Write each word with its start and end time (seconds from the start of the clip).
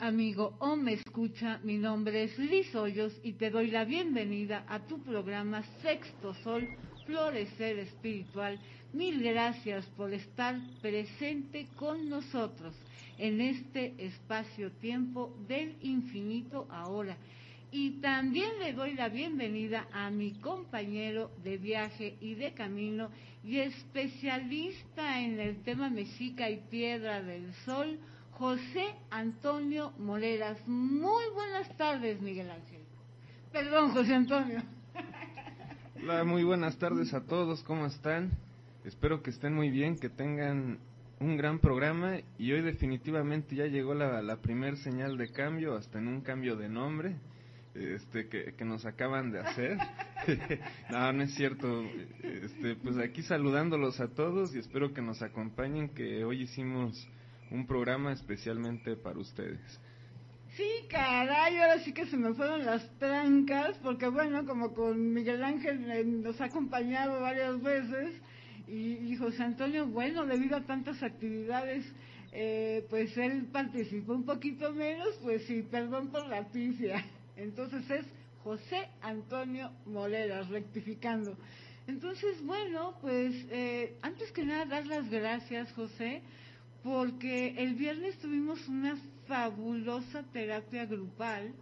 amigo 0.00 0.56
o 0.58 0.76
me 0.76 0.92
escucha. 0.92 1.58
Mi 1.62 1.78
nombre 1.78 2.24
es 2.24 2.38
Liz 2.38 2.74
Hoyos 2.74 3.18
y 3.22 3.32
te 3.32 3.48
doy 3.48 3.70
la 3.70 3.86
bienvenida 3.86 4.62
a 4.68 4.80
tu 4.80 5.02
programa 5.02 5.62
Sexto 5.80 6.34
Sol, 6.34 6.68
Florecer 7.06 7.78
Espiritual. 7.78 8.60
Mil 8.92 9.22
gracias 9.22 9.86
por 9.96 10.12
estar 10.12 10.60
presente 10.82 11.66
con 11.76 12.10
nosotros 12.10 12.74
en 13.16 13.40
este 13.40 13.94
espacio-tiempo 13.96 15.34
del 15.48 15.74
infinito 15.80 16.66
ahora. 16.70 17.16
Y 17.72 18.02
también 18.02 18.58
le 18.58 18.74
doy 18.74 18.92
la 18.92 19.08
bienvenida 19.08 19.88
a 19.92 20.10
mi 20.10 20.32
compañero 20.40 21.30
de 21.42 21.56
viaje 21.56 22.18
y 22.20 22.34
de 22.34 22.52
camino 22.52 23.10
y 23.42 23.60
especialista 23.60 25.20
en 25.22 25.40
el 25.40 25.62
tema 25.62 25.88
mexica 25.88 26.50
y 26.50 26.58
piedra 26.68 27.22
del 27.22 27.54
sol, 27.64 27.98
José 28.40 28.94
Antonio 29.10 29.92
Moreras. 29.98 30.66
Muy 30.66 31.24
buenas 31.34 31.76
tardes, 31.76 32.22
Miguel 32.22 32.50
Ángel. 32.50 32.80
Perdón, 33.52 33.90
José 33.90 34.14
Antonio. 34.14 34.62
Hola, 36.02 36.24
muy 36.24 36.42
buenas 36.42 36.78
tardes 36.78 37.12
a 37.12 37.20
todos, 37.20 37.62
¿cómo 37.64 37.84
están? 37.84 38.30
Espero 38.86 39.22
que 39.22 39.28
estén 39.28 39.54
muy 39.54 39.68
bien, 39.68 39.98
que 39.98 40.08
tengan 40.08 40.78
un 41.18 41.36
gran 41.36 41.58
programa 41.58 42.16
y 42.38 42.52
hoy 42.52 42.62
definitivamente 42.62 43.54
ya 43.54 43.66
llegó 43.66 43.92
la, 43.92 44.22
la 44.22 44.36
primer 44.36 44.78
señal 44.78 45.18
de 45.18 45.30
cambio, 45.30 45.74
hasta 45.74 45.98
en 45.98 46.08
un 46.08 46.22
cambio 46.22 46.56
de 46.56 46.70
nombre 46.70 47.16
este 47.74 48.26
que, 48.30 48.54
que 48.54 48.64
nos 48.64 48.86
acaban 48.86 49.32
de 49.32 49.40
hacer. 49.40 49.76
no, 50.90 51.12
no 51.12 51.22
es 51.24 51.34
cierto. 51.34 51.84
Este, 52.22 52.74
pues 52.76 52.96
aquí 52.96 53.22
saludándolos 53.22 54.00
a 54.00 54.08
todos 54.08 54.54
y 54.54 54.60
espero 54.60 54.94
que 54.94 55.02
nos 55.02 55.20
acompañen, 55.20 55.90
que 55.90 56.24
hoy 56.24 56.44
hicimos 56.44 57.06
un 57.50 57.66
programa 57.66 58.12
especialmente 58.12 58.96
para 58.96 59.18
ustedes. 59.18 59.80
Sí, 60.56 60.68
caray, 60.88 61.56
ahora 61.58 61.78
sí 61.84 61.92
que 61.92 62.06
se 62.06 62.16
me 62.16 62.34
fueron 62.34 62.64
las 62.66 62.88
trancas, 62.98 63.78
porque 63.78 64.08
bueno, 64.08 64.44
como 64.44 64.74
con 64.74 65.12
Miguel 65.12 65.44
Ángel 65.44 65.90
eh, 65.90 66.04
nos 66.04 66.40
ha 66.40 66.46
acompañado 66.46 67.20
varias 67.20 67.62
veces, 67.62 68.20
y, 68.70 69.16
José 69.16 69.42
Antonio, 69.42 69.86
bueno, 69.86 70.24
debido 70.26 70.56
a 70.56 70.60
tantas 70.60 71.02
actividades, 71.02 71.84
eh, 72.32 72.86
pues 72.88 73.16
él 73.18 73.48
participó 73.52 74.12
un 74.12 74.24
poquito 74.24 74.72
menos, 74.72 75.08
pues 75.22 75.44
sí, 75.46 75.66
perdón 75.68 76.08
por 76.08 76.26
la 76.28 76.46
pifia. 76.48 77.04
Entonces 77.36 77.90
es 77.90 78.06
José 78.44 78.88
Antonio 79.02 79.72
Moreras, 79.86 80.48
rectificando. 80.48 81.36
Entonces, 81.88 82.40
bueno, 82.44 82.96
pues 83.00 83.34
eh, 83.50 83.96
antes 84.02 84.30
que 84.30 84.44
nada, 84.44 84.66
dar 84.66 84.86
las 84.86 85.10
gracias, 85.10 85.72
José, 85.72 86.22
porque 86.82 87.54
el 87.58 87.74
viernes 87.74 88.18
tuvimos 88.18 88.66
una 88.68 88.96
fabulosa 89.26 90.22
terapia 90.32 90.86
grupal 90.86 91.52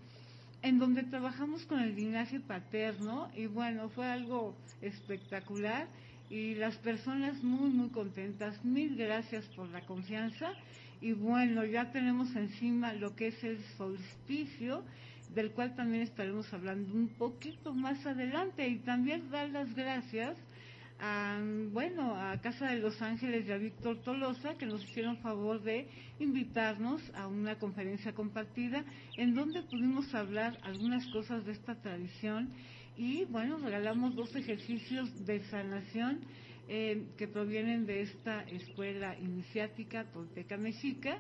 en 0.63 0.79
donde 0.79 1.03
trabajamos 1.05 1.65
con 1.67 1.81
el 1.81 1.95
linaje 1.95 2.41
paterno 2.41 3.29
y 3.35 3.47
bueno, 3.47 3.89
fue 3.91 4.07
algo 4.07 4.57
espectacular 4.81 5.87
y 6.31 6.55
las 6.55 6.77
personas 6.77 7.43
muy, 7.43 7.71
muy 7.71 7.89
contentas. 7.91 8.65
Mil 8.65 8.97
gracias 8.97 9.45
por 9.57 9.69
la 9.69 9.81
confianza 9.83 10.53
y 11.01 11.13
bueno, 11.13 11.65
ya 11.65 11.93
tenemos 11.93 12.35
encima 12.35 12.93
lo 12.93 13.15
que 13.15 13.29
es 13.29 13.45
el 13.45 13.61
solsticio 13.77 14.85
del 15.35 15.51
cual 15.53 15.75
también 15.77 16.03
estaremos 16.03 16.53
hablando 16.53 16.95
un 16.95 17.09
poquito 17.09 17.75
más 17.75 18.05
adelante 18.07 18.67
y 18.67 18.77
también 18.79 19.31
dar 19.31 19.51
las 19.51 19.75
gracias 19.75 20.37
a, 21.01 21.41
bueno, 21.73 22.17
a 22.17 22.41
Casa 22.41 22.71
de 22.71 22.79
los 22.79 23.01
Ángeles 23.03 23.47
y 23.47 23.53
a 23.53 23.59
Víctor 23.59 24.03
Tolosa 24.03 24.55
que 24.59 24.67
nos 24.67 24.83
hicieron 24.85 25.19
favor 25.19 25.63
de 25.63 25.89
invitarnos 26.19 27.03
a 27.15 27.27
una 27.27 27.59
conferencia 27.59 28.15
compartida 28.15 28.85
en 29.17 29.35
donde 29.35 29.63
pudimos 29.63 30.15
hablar 30.15 30.59
algunas 30.63 31.07
cosas 31.09 31.45
de 31.45 31.53
esta 31.53 31.75
tradición 31.77 32.51
y 32.97 33.25
bueno, 33.27 33.59
regalamos 33.59 34.17
dos 34.17 34.35
ejercicios 34.35 35.25
de 35.25 35.41
sanación 35.45 36.21
eh, 36.69 37.05
que 37.17 37.29
provienen 37.29 37.87
de 37.87 38.03
esta 38.03 38.43
escuela 38.43 39.17
iniciática 39.19 40.05
Tolteca 40.13 40.57
Mexica 40.57 41.19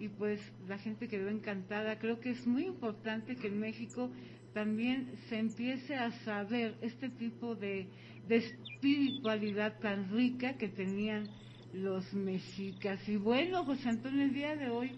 y 0.00 0.08
pues 0.08 0.40
la 0.68 0.78
gente 0.78 1.06
quedó 1.06 1.28
encantada. 1.28 1.98
Creo 2.00 2.18
que 2.18 2.30
es 2.30 2.44
muy 2.46 2.64
importante 2.64 3.36
que 3.36 3.46
en 3.46 3.60
México 3.60 4.10
también 4.52 5.12
se 5.28 5.38
empiece 5.38 5.94
a 5.94 6.10
saber 6.24 6.74
este 6.82 7.08
tipo 7.08 7.54
de, 7.54 7.86
de 8.28 8.36
espiritualidad 8.36 9.78
tan 9.80 10.10
rica 10.10 10.56
que 10.56 10.68
tenían 10.68 11.28
los 11.72 12.12
mexicas. 12.12 13.08
Y 13.08 13.16
bueno, 13.16 13.64
José 13.64 13.88
Antonio, 13.88 14.24
el 14.24 14.34
día 14.34 14.56
de 14.56 14.70
hoy, 14.70 14.92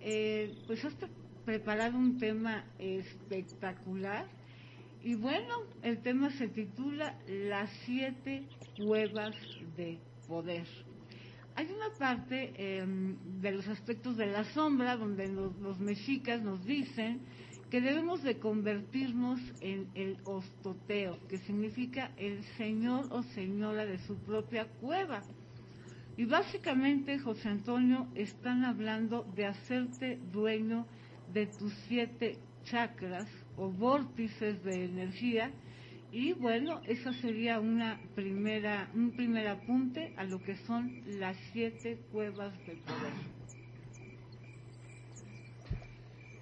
eh, 0.00 0.54
pues 0.66 0.84
has 0.84 0.94
preparado 1.44 1.96
un 1.96 2.18
tema 2.18 2.64
espectacular. 2.78 4.26
Y 5.02 5.14
bueno, 5.16 5.64
el 5.82 5.98
tema 5.98 6.30
se 6.30 6.48
titula 6.48 7.18
Las 7.28 7.70
siete 7.84 8.44
cuevas 8.78 9.36
de 9.76 9.98
poder. 10.26 10.66
Hay 11.56 11.66
una 11.66 11.90
parte 11.98 12.52
eh, 12.56 12.84
de 13.40 13.52
los 13.52 13.68
aspectos 13.68 14.16
de 14.16 14.26
la 14.26 14.44
sombra 14.44 14.96
donde 14.96 15.28
los, 15.28 15.78
mexicas 15.78 16.42
nos 16.42 16.64
dicen 16.64 17.20
que 17.70 17.80
debemos 17.80 18.22
de 18.22 18.38
convertirnos 18.38 19.40
en 19.60 19.88
el 19.94 20.18
ostoteo, 20.24 21.18
que 21.28 21.38
significa 21.38 22.10
el 22.16 22.42
señor 22.56 23.06
o 23.10 23.22
señora 23.22 23.84
de 23.86 23.98
su 23.98 24.16
propia 24.16 24.66
cueva. 24.80 25.22
Y 26.16 26.26
básicamente, 26.26 27.18
José 27.18 27.48
Antonio, 27.48 28.06
están 28.14 28.64
hablando 28.64 29.24
de 29.34 29.46
hacerte 29.46 30.18
dueño 30.32 30.86
de 31.32 31.46
tus 31.46 31.72
siete 31.88 32.38
chakras 32.64 33.28
o 33.56 33.68
vórtices 33.68 34.62
de 34.62 34.84
energía 34.84 35.50
y 36.14 36.32
bueno, 36.32 36.80
esa 36.86 37.12
sería 37.14 37.58
una 37.58 37.98
primera, 38.14 38.88
un 38.94 39.10
primer 39.10 39.48
apunte 39.48 40.14
a 40.16 40.22
lo 40.22 40.40
que 40.40 40.54
son 40.58 41.02
las 41.18 41.36
siete 41.52 41.98
cuevas 42.12 42.56
del 42.68 42.78
poder. 42.78 43.43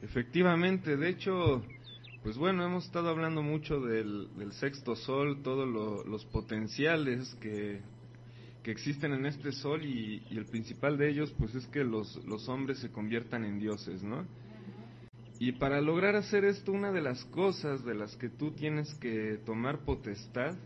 Efectivamente, 0.02 0.96
de 0.96 1.08
hecho, 1.08 1.62
pues 2.24 2.36
bueno, 2.36 2.66
hemos 2.66 2.86
estado 2.86 3.08
hablando 3.08 3.40
mucho 3.40 3.80
del, 3.80 4.28
sexto 4.52 4.96
sol, 4.96 5.42
todos 5.44 5.68
lo, 5.68 6.04
los 6.04 6.24
potenciales 6.26 7.32
que, 7.40 7.80
que, 8.64 8.72
existen 8.72 9.12
en 9.12 9.26
este 9.26 9.52
sol 9.52 9.84
y, 9.84 10.22
y, 10.28 10.38
el 10.38 10.46
principal 10.46 10.98
de 10.98 11.08
ellos 11.08 11.32
pues 11.38 11.54
es 11.54 11.66
que 11.68 11.84
los, 11.84 12.16
los 12.26 12.48
hombres 12.48 12.78
se 12.78 12.90
conviertan 12.90 13.44
en 13.44 13.60
dioses, 13.60 14.02
¿no? 14.02 14.26
Y 15.38 15.52
para 15.52 15.80
lograr 15.80 16.16
hacer 16.16 16.44
esto, 16.44 16.72
una 16.72 16.90
de 16.90 17.00
las 17.00 17.24
cosas 17.26 17.84
de 17.84 17.94
las 17.94 18.16
que 18.16 18.28
tú 18.28 18.50
tienes 18.50 18.92
que 18.94 19.38
tomar 19.46 19.84
potestad 19.84 20.56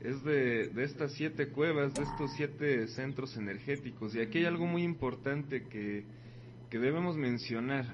es 0.00 0.22
de, 0.22 0.68
de, 0.68 0.84
estas 0.84 1.12
siete 1.14 1.48
cuevas, 1.48 1.94
de 1.94 2.02
estos 2.02 2.32
siete 2.36 2.86
centros 2.88 3.36
energéticos. 3.36 4.14
Y 4.14 4.20
aquí 4.20 4.38
hay 4.38 4.44
algo 4.44 4.66
muy 4.66 4.82
importante 4.82 5.64
que, 5.64 6.04
que 6.70 6.78
debemos 6.78 7.16
mencionar. 7.16 7.86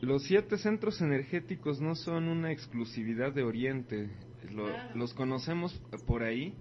Los 0.00 0.24
siete 0.24 0.58
centros 0.58 1.00
energéticos 1.00 1.80
no 1.80 1.94
son 1.94 2.28
una 2.28 2.52
exclusividad 2.52 3.32
de 3.32 3.42
Oriente, 3.42 4.10
Lo, 4.52 4.66
los 4.94 5.14
conocemos 5.14 5.72
por 6.06 6.22
ahí, 6.22 6.54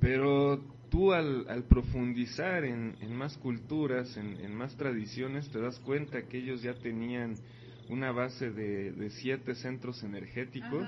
pero 0.00 0.62
tú 0.88 1.12
al, 1.12 1.48
al 1.48 1.64
profundizar 1.64 2.64
en, 2.64 2.96
en, 3.00 3.14
más 3.14 3.36
culturas, 3.38 4.16
en, 4.16 4.40
en, 4.40 4.54
más 4.54 4.76
tradiciones, 4.76 5.50
te 5.50 5.60
das 5.60 5.78
cuenta 5.80 6.22
que 6.22 6.38
ellos 6.38 6.62
ya 6.62 6.74
tenían 6.74 7.34
una 7.88 8.12
base 8.12 8.50
de, 8.50 9.10
siete 9.10 9.54
centros 9.54 10.02
energéticos. 10.02 10.86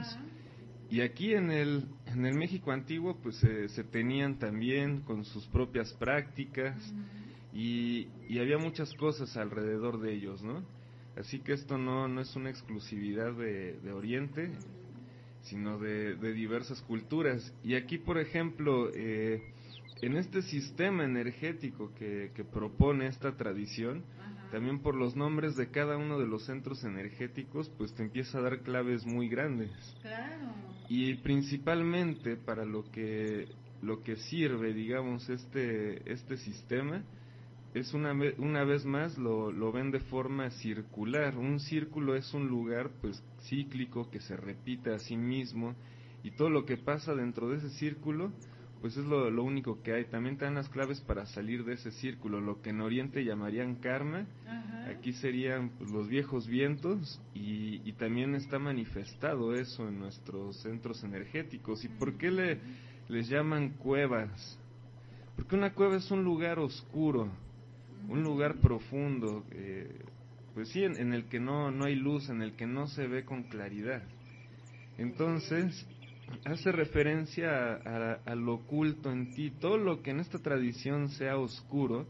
Y 0.91 1.03
aquí 1.03 1.35
en 1.35 1.51
el, 1.51 1.85
en 2.07 2.25
el 2.25 2.35
México 2.35 2.73
antiguo 2.73 3.19
pues 3.23 3.37
se 3.37 3.85
tenían 3.85 4.39
también 4.39 5.01
con 5.03 5.25
sus 5.25 5.47
propias 5.49 5.93
prácticas 5.95 6.77
y, 7.53 8.09
y, 8.29 8.39
había 8.39 8.57
muchas 8.57 8.95
cosas 8.95 9.37
alrededor 9.37 10.01
de 10.01 10.15
ellos, 10.15 10.43
¿no? 10.43 10.63
Así 11.19 11.41
que 11.41 11.53
esto 11.53 11.79
no, 11.79 12.07
no 12.07 12.21
es 12.21 12.35
una 12.37 12.51
exclusividad 12.51 13.33
de, 13.33 13.81
de 13.81 13.93
Oriente, 13.93 14.53
sino 15.43 15.79
de, 15.79 16.15
de, 16.15 16.33
diversas 16.33 16.81
culturas. 16.83 17.53
Y 17.65 17.75
aquí, 17.75 17.99
por 17.99 18.19
ejemplo, 18.19 18.91
eh, 18.95 19.43
en 20.01 20.17
este 20.17 20.43
sistema 20.43 21.05
energético 21.05 21.93
que, 21.95 22.31
que 22.35 22.45
propone 22.45 23.09
esta 23.09 23.37
tradición, 23.37 24.05
también 24.53 24.79
por 24.79 24.95
los 24.95 25.17
nombres 25.17 25.57
de 25.57 25.71
cada 25.71 25.97
uno 25.97 26.19
de 26.19 26.27
los 26.27 26.47
centros 26.47 26.85
energéticos, 26.85 27.69
pues 27.77 27.93
te 27.95 28.03
empieza 28.03 28.39
a 28.39 28.43
dar 28.43 28.61
claves 28.61 29.05
muy 29.05 29.29
grandes. 29.29 29.71
Claro. 30.01 30.55
Y 30.89 31.15
principalmente 31.17 32.37
para 32.37 32.65
lo 32.65 32.91
que 32.91 33.49
lo 33.83 34.03
que 34.03 34.17
sirve, 34.17 34.73
digamos, 34.73 35.29
este 35.29 36.11
este 36.11 36.37
sistema 36.39 37.03
es 37.75 37.95
una, 37.95 38.13
una 38.39 38.65
vez 38.65 38.85
más 38.85 39.19
lo, 39.19 39.53
lo 39.53 39.73
ven 39.73 39.91
de 39.91 40.01
forma 40.01 40.51
circular. 40.51 41.37
Un 41.37 41.61
círculo 41.61 42.17
es 42.17 42.33
un 42.35 42.49
lugar 42.49 42.91
pues 43.01 43.23
cíclico 43.49 44.11
que 44.11 44.21
se 44.21 44.37
repite 44.37 44.93
a 44.93 44.99
sí 44.99 45.17
mismo 45.17 45.75
y 46.23 46.33
todo 46.33 46.51
lo 46.51 46.65
que 46.65 46.77
pasa 46.77 47.15
dentro 47.15 47.49
de 47.51 47.59
ese 47.59 47.71
círculo 47.71 48.33
pues 48.81 48.97
es 48.97 49.05
lo, 49.05 49.31
lo, 49.31 49.43
único 49.43 49.83
que 49.83 49.93
hay. 49.93 50.05
También 50.05 50.37
te 50.37 50.45
dan 50.45 50.55
las 50.55 50.69
claves 50.69 51.01
para 51.01 51.27
salir 51.27 51.65
de 51.65 51.75
ese 51.75 51.91
círculo, 51.91 52.41
lo 52.41 52.63
que 52.63 52.71
en 52.71 52.81
Oriente 52.81 53.25
llamarían 53.25 53.77
karma, 53.77 54.27
aquí 54.89 55.13
serían 55.15 55.71
pues, 55.71 55.91
los 55.91 56.09
viejos 56.09 56.47
vientos 56.47 57.21
y, 57.35 57.83
y, 57.85 57.93
también 57.95 58.35
está 58.35 58.59
manifestado 58.59 59.55
eso 59.55 59.89
en 59.89 59.99
nuestros 59.99 60.63
centros 60.63 61.03
energéticos. 61.03 61.85
¿Y 61.85 61.89
por 61.89 62.17
qué 62.17 62.31
le, 62.31 62.61
les 63.09 63.29
llaman 63.29 63.71
cuevas? 63.71 64.59
Porque 65.37 65.57
una 65.57 65.75
cueva 65.75 65.97
es 65.97 66.11
un 66.11 66.25
lugar 66.25 66.59
oscuro, 66.59 67.29
un 68.09 68.23
lugar 68.23 68.57
profundo, 68.61 69.45
eh, 69.51 69.91
pues 70.55 70.69
sí, 70.71 70.85
en, 70.85 71.13
el 71.13 71.25
que 71.27 71.41
no, 71.41 71.71
no 71.71 71.85
hay 71.85 71.95
luz, 71.95 72.29
en 72.31 72.43
el 72.43 72.55
que 72.55 72.67
no 72.67 72.87
se 72.89 73.07
ve 73.07 73.25
con 73.25 73.45
claridad. 73.45 74.03
Entonces, 74.97 75.87
hace 76.45 76.73
referencia 76.73 77.75
a, 77.75 78.35
lo 78.35 78.55
oculto 78.55 79.11
en 79.11 79.33
ti. 79.35 79.51
Todo 79.61 79.79
lo 79.79 80.03
que 80.03 80.11
en 80.11 80.21
esta 80.21 80.39
tradición 80.39 81.11
sea 81.11 81.39
oscuro 81.39 82.07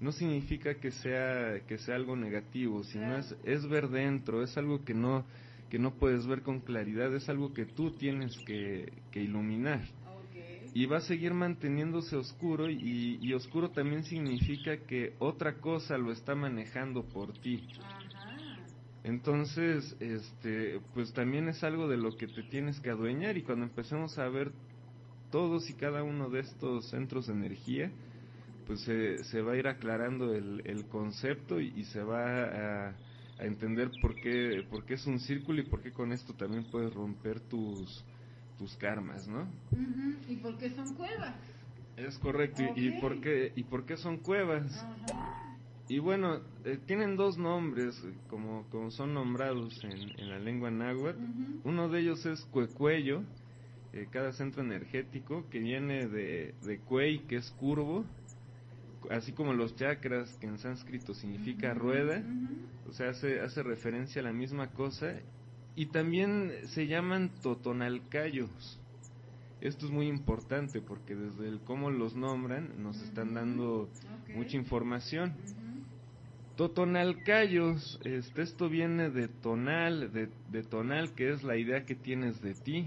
no 0.00 0.12
significa 0.12 0.74
que 0.74 0.90
sea 0.90 1.60
que 1.66 1.78
sea 1.78 1.94
algo 1.96 2.16
negativo, 2.16 2.82
sino 2.84 3.16
es, 3.16 3.34
es 3.44 3.66
ver 3.68 3.88
dentro, 3.88 4.42
es 4.42 4.56
algo 4.56 4.84
que 4.84 4.94
no 4.94 5.24
que 5.70 5.78
no 5.78 5.94
puedes 5.94 6.26
ver 6.26 6.42
con 6.42 6.60
claridad, 6.60 7.14
es 7.14 7.28
algo 7.28 7.52
que 7.52 7.64
tú 7.64 7.90
tienes 7.92 8.36
que, 8.46 8.92
que 9.10 9.20
iluminar. 9.20 9.80
Y 10.74 10.86
va 10.86 10.98
a 10.98 11.00
seguir 11.02 11.32
manteniéndose 11.32 12.16
oscuro 12.16 12.68
y, 12.68 13.18
y, 13.22 13.32
oscuro 13.32 13.70
también 13.70 14.02
significa 14.04 14.76
que 14.76 15.14
otra 15.20 15.60
cosa 15.60 15.96
lo 15.96 16.10
está 16.10 16.34
manejando 16.34 17.04
por 17.04 17.32
ti. 17.32 17.62
Entonces, 19.04 19.96
este, 20.00 20.80
pues 20.92 21.12
también 21.12 21.48
es 21.48 21.62
algo 21.62 21.86
de 21.86 21.96
lo 21.96 22.16
que 22.16 22.26
te 22.26 22.42
tienes 22.42 22.80
que 22.80 22.90
adueñar 22.90 23.36
y 23.36 23.42
cuando 23.42 23.66
empecemos 23.66 24.18
a 24.18 24.28
ver 24.28 24.50
todos 25.30 25.68
y 25.68 25.74
cada 25.74 26.02
uno 26.02 26.30
de 26.30 26.40
estos 26.40 26.90
centros 26.90 27.26
de 27.26 27.34
energía, 27.34 27.92
pues 28.66 28.80
se, 28.80 29.22
se 29.24 29.42
va 29.42 29.52
a 29.52 29.56
ir 29.56 29.68
aclarando 29.68 30.34
el, 30.34 30.62
el 30.64 30.86
concepto 30.86 31.60
y, 31.60 31.84
se 31.84 32.02
va 32.02 32.44
a, 32.44 32.88
a, 33.38 33.44
entender 33.44 33.90
por 34.00 34.14
qué, 34.14 34.64
por 34.70 34.84
qué 34.84 34.94
es 34.94 35.06
un 35.06 35.20
círculo 35.20 35.60
y 35.60 35.66
por 35.66 35.82
qué 35.82 35.92
con 35.92 36.12
esto 36.12 36.32
también 36.34 36.64
puedes 36.70 36.94
romper 36.94 37.40
tus, 37.40 38.04
tus 38.58 38.76
karmas, 38.76 39.26
¿no? 39.28 39.46
¿Y 40.28 40.36
por 40.36 40.56
qué 40.58 40.70
son 40.70 40.94
cuevas? 40.94 41.34
Es 41.96 42.18
correcto, 42.18 42.62
y, 42.74 42.90
por 43.00 43.20
qué, 43.20 43.52
y 43.54 43.62
por 43.64 43.84
qué 43.84 43.96
son 43.96 44.18
cuevas. 44.18 44.66
Y 45.88 45.98
bueno, 45.98 46.40
eh, 46.64 46.78
tienen 46.86 47.16
dos 47.16 47.36
nombres, 47.38 48.02
como, 48.28 48.64
como 48.70 48.90
son 48.90 49.14
nombrados 49.14 49.82
en, 49.84 50.18
en 50.18 50.30
la 50.30 50.38
lengua 50.38 50.70
náhuatl. 50.70 51.18
Uno 51.64 51.88
de 51.88 52.00
ellos 52.00 52.24
es 52.26 52.44
Cuecuello, 52.46 53.22
eh, 53.92 54.08
cada 54.10 54.32
centro 54.32 54.62
energético, 54.62 55.48
que 55.50 55.60
viene 55.60 56.08
de, 56.08 56.54
de 56.64 56.78
Cuey, 56.80 57.20
que 57.26 57.36
es 57.36 57.50
curvo, 57.52 58.04
así 59.10 59.32
como 59.32 59.52
los 59.52 59.76
chakras, 59.76 60.36
que 60.40 60.46
en 60.46 60.58
sánscrito 60.58 61.14
significa 61.14 61.74
rueda, 61.74 62.22
o 62.88 62.92
sea, 62.92 63.10
hace, 63.10 63.40
hace 63.40 63.62
referencia 63.62 64.20
a 64.20 64.24
la 64.24 64.32
misma 64.32 64.70
cosa. 64.70 65.14
Y 65.76 65.86
también 65.86 66.52
se 66.68 66.86
llaman 66.86 67.30
totonalcayos. 67.42 68.80
Esto 69.60 69.86
es 69.86 69.92
muy 69.92 70.08
importante 70.08 70.80
porque 70.80 71.14
desde 71.14 71.48
el 71.48 71.60
cómo 71.60 71.90
los 71.90 72.14
nombran 72.14 72.82
nos 72.82 73.00
están 73.02 73.34
dando 73.34 73.88
mucha 74.34 74.56
información. 74.56 75.34
Totonalcayos, 76.56 77.98
este, 78.04 78.42
esto 78.42 78.68
viene 78.68 79.10
de 79.10 79.26
tonal, 79.26 80.12
de, 80.12 80.62
tonal, 80.62 81.12
que 81.14 81.32
es 81.32 81.42
la 81.42 81.56
idea 81.56 81.84
que 81.84 81.96
tienes 81.96 82.40
de 82.42 82.54
ti. 82.54 82.86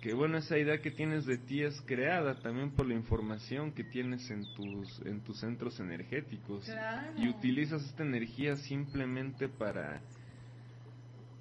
Que 0.00 0.12
bueno, 0.12 0.38
esa 0.38 0.58
idea 0.58 0.82
que 0.82 0.90
tienes 0.90 1.24
de 1.24 1.38
ti 1.38 1.62
es 1.62 1.80
creada 1.82 2.40
también 2.40 2.72
por 2.72 2.86
la 2.86 2.94
información 2.94 3.72
que 3.72 3.84
tienes 3.84 4.28
en 4.30 4.44
tus, 4.54 5.00
en 5.06 5.20
tus 5.20 5.38
centros 5.38 5.78
energéticos. 5.80 6.68
Y 7.16 7.28
utilizas 7.28 7.84
esta 7.84 8.02
energía 8.02 8.56
simplemente 8.56 9.48
para, 9.48 10.02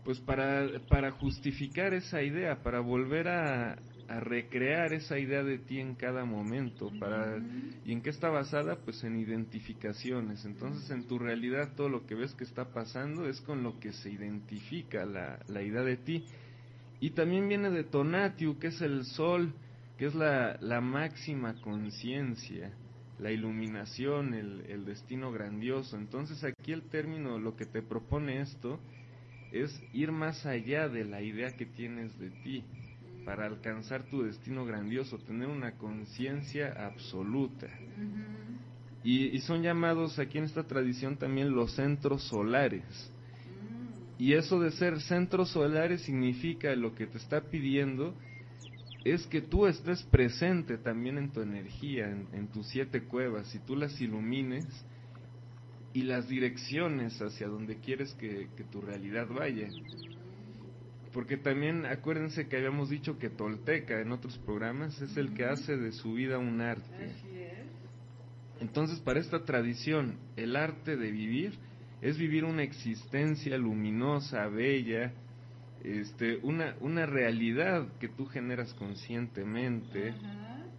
pues 0.04 0.20
para, 0.20 0.68
para 0.90 1.12
justificar 1.12 1.94
esa 1.94 2.22
idea, 2.22 2.62
para 2.62 2.80
volver 2.80 3.28
a, 3.28 3.78
a 4.08 4.20
recrear 4.20 4.94
esa 4.94 5.18
idea 5.18 5.44
de 5.44 5.60
ti 5.60 5.80
en 5.80 5.96
cada 5.96 6.26
momento 6.26 6.92
para 7.00 7.38
y 7.86 7.92
en 7.92 8.02
qué 8.02 8.10
está 8.10 8.30
basada 8.30 8.78
pues 8.84 9.04
en 9.04 9.18
identificaciones. 9.18 10.46
Entonces 10.46 10.90
en 10.92 11.08
tu 11.08 11.20
realidad 11.20 11.74
todo 11.76 11.90
lo 11.90 12.06
que 12.06 12.16
ves 12.16 12.34
que 12.36 12.44
está 12.44 12.66
pasando 12.74 13.28
es 13.28 13.42
con 13.42 13.64
lo 13.64 13.80
que 13.80 13.94
se 13.94 14.12
identifica 14.12 15.06
la, 15.06 15.40
la 15.48 15.62
idea 15.62 15.84
de 15.84 15.98
ti. 15.98 16.26
Y 17.00 17.12
también 17.12 17.48
viene 17.48 17.70
de 17.70 17.84
Tonatiu 17.84 18.60
que 18.60 18.68
es 18.68 18.82
el 18.82 19.06
sol 19.06 19.54
que 19.98 20.08
es 20.08 20.16
la, 20.16 20.58
la 20.60 20.82
máxima 20.82 21.56
conciencia 21.62 22.72
la 23.20 23.32
iluminación 23.32 24.34
el, 24.34 24.66
el 24.68 24.86
destino 24.86 25.32
grandioso. 25.32 25.98
Entonces 25.98 26.44
aquí 26.44 26.74
el 26.74 26.84
término 26.84 27.40
lo 27.40 27.56
que 27.56 27.66
te 27.66 27.82
propone 27.82 28.42
esto 28.42 28.80
es 29.54 29.82
ir 29.94 30.12
más 30.12 30.46
allá 30.46 30.90
de 30.90 31.06
la 31.06 31.22
idea 31.22 31.56
que 31.56 31.68
tienes 31.68 32.18
de 32.20 32.32
ti 32.44 32.64
para 33.24 33.46
alcanzar 33.46 34.04
tu 34.10 34.24
destino 34.24 34.66
grandioso, 34.66 35.20
tener 35.20 35.48
una 35.48 35.74
conciencia 35.78 36.74
absoluta. 36.86 37.68
y, 39.04 39.38
son 39.40 39.62
llamados 39.62 40.18
aquí 40.20 40.40
en 40.40 40.46
esta 40.46 40.64
tradición 40.64 41.18
también 41.18 41.52
los 41.52 41.76
centros 41.76 42.24
solares. 42.24 43.12
Y 44.18 44.34
eso 44.34 44.60
de 44.60 44.72
ser 44.72 45.02
centros 45.02 45.50
solares 45.50 46.02
significa 46.02 46.76
lo 46.76 46.96
que 46.96 47.08
te 47.08 47.18
está 47.18 47.42
pidiendo 47.42 48.16
es 49.04 49.28
que 49.28 49.42
tú 49.42 49.68
estés 49.68 50.02
presente 50.04 50.78
también 50.78 51.18
en 51.18 51.32
tu 51.32 51.42
energía, 51.42 52.10
en, 52.10 52.48
tus 52.48 52.68
siete 52.68 53.04
cuevas, 53.04 53.54
y 53.54 53.60
tú 53.60 53.76
las 53.76 54.00
ilumines 54.00 54.66
y 55.94 56.04
las 56.04 56.28
direcciones 56.28 57.22
hacia 57.22 57.48
donde 57.48 57.78
quieres 57.78 58.14
que 58.16 58.64
tu 58.72 58.82
realidad 58.82 59.28
vaya. 59.28 59.68
Porque 61.14 61.38
también 61.38 61.86
acuérdense 61.86 62.48
que 62.48 62.58
habíamos 62.58 62.90
dicho 62.90 63.20
que 63.20 63.30
Tolteca 63.30 64.02
en 64.02 64.12
otros 64.12 64.38
programas 64.40 65.00
es 65.00 65.16
el 65.16 65.34
que 65.36 65.46
hace 65.46 65.78
de 65.78 65.92
su 65.92 66.14
vida 66.14 66.40
un 66.40 66.60
arte. 66.60 67.12
Entonces, 68.60 69.00
para 69.00 69.20
esta 69.20 69.46
tradición, 69.46 70.18
el 70.36 70.56
arte 70.56 70.98
de 70.98 71.12
vivir 71.12 71.54
es 72.02 72.18
vivir 72.18 72.46
una 72.46 72.64
existencia 72.64 73.58
luminosa, 73.58 74.48
bella, 74.48 75.14
este, 75.84 76.38
una, 76.38 76.76
una 76.82 77.06
realidad 77.06 77.88
que 78.00 78.10
tú 78.10 78.26
generas 78.26 78.74
conscientemente 78.74 80.16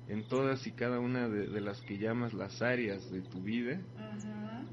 en 0.08 0.24
todas 0.24 0.66
y 0.66 0.72
cada 0.72 0.98
una 0.98 1.28
de, 1.28 1.60
las 1.60 1.80
que 1.82 1.96
llamas 1.96 2.34
las 2.34 2.60
áreas 2.60 3.08
de 3.10 3.20
tu 3.22 3.40
vida 3.40 3.80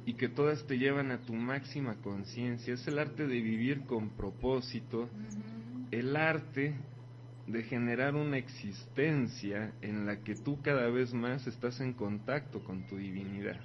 y 0.06 0.14
que 0.14 0.30
todas 0.30 0.66
te 0.66 0.78
llevan 0.78 1.12
a 1.12 1.22
tu 1.22 1.34
máxima 1.34 1.96
conciencia. 1.96 2.74
Es 2.74 2.88
el 2.88 3.00
arte 3.00 3.28
de 3.28 3.42
vivir 3.42 3.82
con 3.82 4.08
propósito, 4.10 5.10
el 5.92 6.16
arte 6.16 6.76
de 7.48 7.64
generar 7.64 8.16
una 8.16 8.38
existencia 8.38 9.74
en 9.82 10.06
la 10.06 10.24
que 10.24 10.36
tú 10.36 10.62
cada 10.62 10.88
vez 10.90 11.14
más 11.14 11.46
estás 11.48 11.82
en 11.82 11.92
contacto 11.94 12.64
con 12.64 12.86
tu 12.88 12.96
divinidad. 12.98 13.60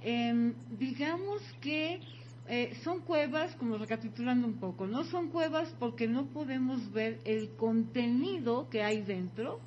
em, 0.00 0.54
digamos 0.78 1.40
que 1.60 2.00
eh, 2.48 2.74
son 2.82 3.00
cuevas, 3.00 3.54
como 3.56 3.78
recapitulando 3.78 4.46
un 4.46 4.54
poco, 4.54 4.86
no 4.86 5.04
son 5.04 5.28
cuevas 5.28 5.74
porque 5.78 6.08
no 6.08 6.26
podemos 6.26 6.92
ver 6.92 7.20
el 7.24 7.50
contenido 7.50 8.68
que 8.68 8.82
hay 8.82 9.02
dentro, 9.02 9.60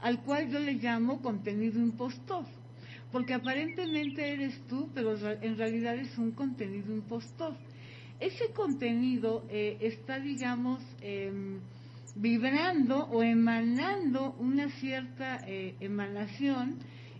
al 0.00 0.22
cual 0.22 0.50
yo 0.50 0.58
le 0.58 0.74
llamo 0.74 1.22
contenido 1.22 1.80
impostor, 1.80 2.44
porque 3.10 3.34
aparentemente 3.34 4.32
eres 4.32 4.60
tú, 4.68 4.88
pero 4.94 5.16
en 5.16 5.56
realidad 5.56 5.96
es 5.96 6.16
un 6.18 6.32
contenido 6.32 6.92
impostor. 6.92 7.54
Ese 8.20 8.52
contenido 8.52 9.44
eh, 9.48 9.78
está, 9.80 10.20
digamos, 10.20 10.82
eh, 11.00 11.32
vibrando 12.14 13.06
o 13.06 13.22
emanando 13.22 14.32
una 14.38 14.68
cierta 14.80 15.40
eh, 15.46 15.76
emanación 15.80 16.78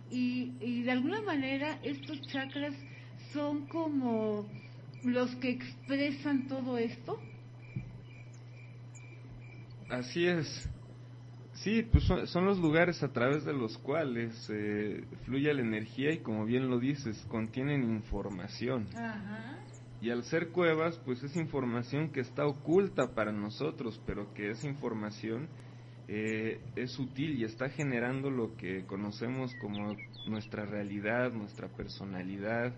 y, 0.09 0.53
y 0.59 0.83
de 0.83 0.91
alguna 0.91 1.21
manera 1.21 1.79
estos 1.83 2.21
chakras 2.27 2.73
son 3.33 3.67
como 3.67 4.45
los 5.03 5.35
que 5.37 5.51
expresan 5.51 6.47
todo 6.47 6.77
esto. 6.77 7.19
Así 9.89 10.25
es. 10.25 10.69
Sí, 11.53 11.83
pues 11.83 12.05
son, 12.05 12.45
los 12.45 12.57
lugares 12.57 13.03
a 13.03 13.11
través 13.11 13.45
de 13.45 13.53
los 13.53 13.77
cuales 13.77 14.33
eh, 14.49 15.03
fluye 15.25 15.53
la 15.53 15.61
energía 15.61 16.11
y 16.11 16.19
como 16.19 16.45
bien 16.45 16.69
lo 16.69 16.79
dices, 16.79 17.23
contienen 17.27 17.83
información. 17.83 18.87
Ajá. 18.95 19.60
Y 20.01 20.09
al 20.09 20.23
ser 20.23 20.49
cuevas, 20.49 20.99
pues 21.05 21.21
es 21.23 21.35
información 21.35 22.11
que 22.11 22.21
está 22.21 22.45
oculta 22.47 23.13
para 23.13 23.31
nosotros, 23.31 24.01
pero 24.05 24.33
que 24.33 24.49
esa 24.49 24.67
información 24.67 25.47
eh, 26.07 26.59
es 26.75 26.97
útil 26.97 27.39
y 27.39 27.43
está 27.43 27.69
generando 27.69 28.31
lo 28.31 28.57
que 28.57 28.85
conocemos 28.85 29.53
como 29.61 29.95
nuestra 30.27 30.65
realidad, 30.65 31.31
nuestra 31.31 31.67
personalidad, 31.69 32.73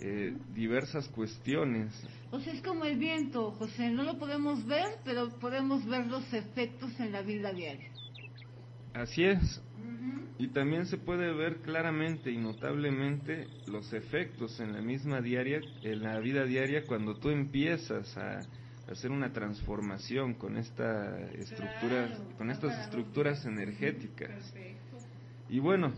eh, 0.00 0.36
diversas 0.54 1.08
cuestiones. 1.08 1.92
O 2.30 2.40
sea, 2.40 2.52
es 2.52 2.62
como 2.62 2.84
el 2.84 2.98
viento, 2.98 3.50
José, 3.52 3.90
no 3.90 4.04
lo 4.04 4.18
podemos 4.18 4.64
ver, 4.64 4.98
pero 5.04 5.28
podemos 5.38 5.84
ver 5.84 6.06
los 6.06 6.32
efectos 6.32 6.98
en 6.98 7.12
la 7.12 7.22
vida 7.22 7.52
diaria. 7.52 7.90
Así 8.94 9.24
es. 9.24 9.62
Y 10.38 10.48
también 10.48 10.86
se 10.86 10.96
puede 10.96 11.32
ver 11.32 11.58
claramente 11.58 12.30
y 12.30 12.36
notablemente 12.36 13.46
los 13.66 13.92
efectos 13.92 14.58
en 14.60 14.72
la 14.72 14.80
misma 14.80 15.20
diaria, 15.20 15.60
en 15.82 16.02
la 16.02 16.18
vida 16.18 16.44
diaria, 16.44 16.84
cuando 16.86 17.16
tú 17.16 17.30
empiezas 17.30 18.16
a 18.16 18.40
hacer 18.90 19.10
una 19.10 19.32
transformación 19.32 20.34
con 20.34 20.56
esta 20.56 21.18
estructura, 21.32 22.18
con 22.38 22.50
estas 22.50 22.84
estructuras 22.84 23.44
energéticas. 23.46 24.54
Y 25.48 25.60
bueno, 25.60 25.92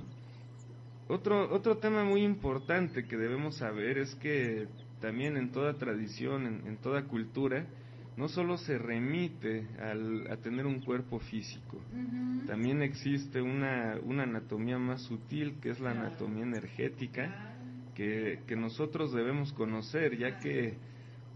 otro 1.09 1.55
otro 1.55 1.79
tema 1.79 2.05
muy 2.05 2.23
importante 2.23 3.07
que 3.07 3.17
debemos 3.17 3.57
saber 3.57 3.99
es 3.99 4.15
que 4.17 4.69
también 5.01 5.37
en 5.37 5.53
toda 5.53 5.75
tradición, 5.75 6.47
en 6.67 6.77
toda 6.79 7.05
cultura, 7.05 7.67
no 8.17 8.29
solo 8.29 8.57
se 8.59 8.79
remite 8.79 9.67
al, 9.81 10.31
a 10.31 10.37
tener 10.37 10.67
un 10.67 10.81
cuerpo 10.81 11.19
físico, 11.19 11.81
también 12.47 12.83
existe 12.83 13.41
una, 13.43 13.99
una, 14.05 14.23
anatomía 14.23 14.79
más 14.79 15.03
sutil 15.03 15.59
que 15.61 15.71
es 15.71 15.81
la 15.81 15.91
anatomía 15.91 16.45
energética 16.45 17.55
que, 17.95 18.41
que, 18.47 18.57
nosotros 18.57 19.13
debemos 19.13 19.53
conocer, 19.53 20.17
ya 20.17 20.39
que 20.39 20.75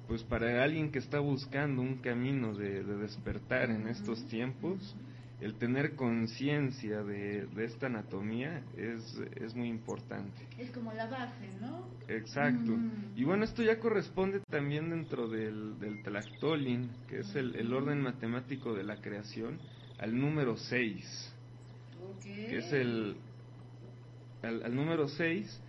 pues 0.06 0.22
para 0.24 0.62
alguien 0.62 0.90
que 0.90 0.98
está 0.98 1.18
buscando 1.18 1.82
un 1.82 1.96
camino 1.96 2.54
de, 2.54 2.82
de 2.82 2.96
despertar 2.96 3.70
en 3.70 3.88
estos 3.88 4.26
tiempos, 4.28 4.96
el 5.40 5.54
tener 5.54 5.94
conciencia 5.94 7.02
de, 7.02 7.46
de, 7.46 7.64
esta 7.64 7.86
anatomía 7.86 8.62
es, 8.76 9.20
es 9.36 9.54
muy 9.54 9.68
importante. 9.68 10.46
Es 10.58 10.70
como 10.72 10.92
la 10.92 11.06
base, 11.06 11.48
¿no? 11.60 11.86
Exacto. 12.08 12.76
Y 13.14 13.22
bueno, 13.22 13.44
esto 13.44 13.62
ya 13.62 13.78
corresponde 13.78 14.40
también 14.50 14.90
dentro 14.90 15.28
del, 15.28 15.78
del 15.78 16.02
Tlactolin, 16.02 16.90
que 17.08 17.20
es 17.20 17.36
el, 17.36 17.54
el, 17.54 17.72
orden 17.72 18.00
matemático 18.00 18.74
de 18.74 18.82
la 18.82 19.00
creación, 19.00 19.58
al 19.98 20.18
número 20.18 20.56
6. 20.56 21.34
Que 22.22 22.58
es 22.58 22.72
el. 22.72 23.16
al, 24.42 24.64
al 24.64 24.74
número 24.74 25.06
6. 25.06 25.62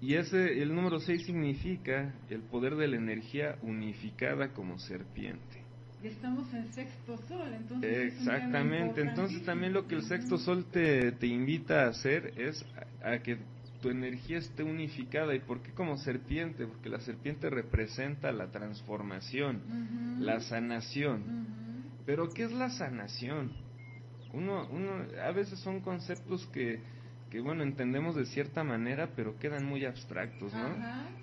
Y 0.00 0.14
ese, 0.14 0.62
el 0.62 0.74
número 0.74 1.00
6 1.00 1.26
significa 1.26 2.14
el 2.30 2.42
poder 2.42 2.76
de 2.76 2.88
la 2.88 2.96
energía 2.96 3.58
unificada 3.62 4.52
como 4.52 4.78
serpiente 4.78 5.63
estamos 6.08 6.52
en 6.54 6.72
sexto 6.72 7.16
sol, 7.28 7.52
entonces... 7.54 8.14
Exactamente, 8.14 9.00
entonces 9.00 9.44
también 9.44 9.72
lo 9.72 9.86
que 9.86 9.94
el 9.96 10.02
sexto 10.02 10.38
sol 10.38 10.66
te, 10.70 11.12
te 11.12 11.26
invita 11.26 11.84
a 11.84 11.88
hacer 11.88 12.32
es 12.36 12.64
a, 13.02 13.18
que 13.18 13.38
tu 13.80 13.90
energía 13.90 14.38
esté 14.38 14.62
unificada. 14.62 15.34
¿Y 15.34 15.40
por 15.40 15.62
qué 15.62 15.72
como 15.72 15.96
serpiente? 15.98 16.66
Porque 16.66 16.88
la 16.88 17.00
serpiente 17.00 17.50
representa 17.50 18.32
la 18.32 18.50
transformación, 18.50 19.60
la 20.20 20.40
sanación. 20.40 21.44
Pero 22.06 22.28
¿qué 22.30 22.44
es 22.44 22.52
la 22.52 22.70
sanación? 22.70 23.52
Uno, 24.32 24.68
uno, 24.70 24.90
a 25.22 25.30
veces 25.30 25.58
son 25.60 25.80
conceptos 25.80 26.46
que 26.46 26.80
que 27.34 27.40
bueno, 27.40 27.64
entendemos 27.64 28.14
de 28.14 28.26
cierta 28.26 28.62
manera, 28.62 29.08
pero 29.16 29.36
quedan 29.40 29.64
muy 29.64 29.84
abstractos, 29.84 30.54
¿no? 30.54 30.68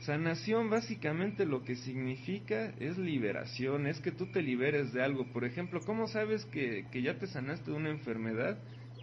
Sanación 0.02 0.70
básicamente 0.70 1.46
lo 1.46 1.64
que 1.64 1.78
significa 1.78 2.74
es 2.82 2.98
liberación, 2.98 3.88
es 3.88 4.02
que 4.02 4.12
tú 4.12 4.30
te 4.30 4.42
liberes 4.42 4.92
de 4.92 5.02
algo. 5.02 5.32
Por 5.32 5.46
ejemplo, 5.46 5.80
¿cómo 5.86 6.08
sabes 6.08 6.44
que, 6.48 6.86
que 6.92 7.02
ya 7.02 7.18
te 7.18 7.28
sanaste 7.28 7.72
de 7.72 7.78
una 7.78 7.92
enfermedad? 7.92 8.58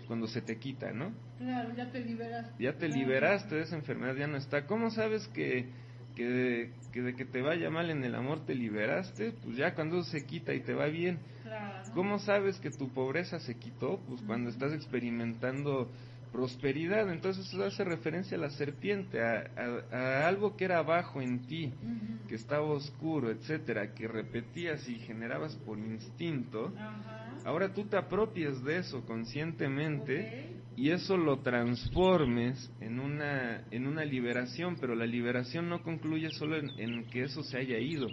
Cuando 0.06 0.26
se 0.26 0.42
te 0.42 0.58
quita, 0.58 0.92
¿no? 0.92 1.14
Claro, 1.38 1.74
ya 1.74 1.90
te 1.90 2.00
liberaste. 2.00 2.62
Ya 2.62 2.74
te 2.74 2.88
liberaste 2.88 3.54
de 3.54 3.62
esa 3.62 3.76
enfermedad, 3.76 4.14
ya 4.14 4.26
no 4.26 4.36
está. 4.36 4.66
¿Cómo 4.66 4.90
sabes 4.90 5.26
que, 5.28 5.64
que, 6.14 6.28
de, 6.28 6.72
que 6.92 7.00
de 7.00 7.14
que 7.14 7.24
te 7.24 7.40
vaya 7.40 7.70
mal 7.70 7.88
en 7.88 8.04
el 8.04 8.14
amor 8.16 8.44
te 8.44 8.54
liberaste? 8.54 9.32
Pues 9.44 9.56
ya 9.56 9.74
cuando 9.74 10.02
se 10.02 10.26
quita 10.26 10.52
y 10.52 10.60
te 10.60 10.74
va 10.74 10.84
bien. 10.88 11.20
Claro. 11.42 11.90
¿Cómo 11.94 12.18
sabes 12.18 12.60
que 12.60 12.70
tu 12.70 12.92
pobreza 12.92 13.40
se 13.40 13.54
quitó? 13.54 13.98
Pues 14.06 14.20
cuando 14.26 14.50
estás 14.50 14.74
experimentando 14.74 15.90
prosperidad. 16.30 17.10
Entonces 17.12 17.46
eso 17.46 17.64
hace 17.64 17.84
referencia 17.84 18.36
a 18.36 18.40
la 18.40 18.50
serpiente, 18.50 19.20
a, 19.22 20.26
algo 20.26 20.56
que 20.56 20.64
era 20.64 20.78
abajo 20.78 21.20
en 21.20 21.46
ti, 21.46 21.72
que 22.28 22.34
estaba 22.34 22.64
oscuro, 22.64 23.30
etcétera, 23.30 23.94
que 23.94 24.08
repetías 24.08 24.88
y 24.88 24.96
generabas 25.00 25.56
por 25.56 25.78
instinto. 25.78 26.72
Ahora 27.44 27.72
tú 27.72 27.84
te 27.84 27.96
apropias 27.96 28.62
de 28.64 28.78
eso 28.78 29.04
conscientemente 29.06 30.56
y 30.76 30.90
eso 30.90 31.16
lo 31.16 31.40
transformes 31.40 32.72
en 32.80 33.00
una, 33.00 33.64
en 33.70 33.86
una 33.86 34.04
liberación, 34.04 34.76
pero 34.80 34.94
la 34.94 35.06
liberación 35.06 35.68
no 35.68 35.82
concluye 35.82 36.30
solo 36.30 36.56
en 36.56 37.04
que 37.10 37.24
eso 37.24 37.42
se 37.42 37.58
haya 37.58 37.78
ido, 37.78 38.08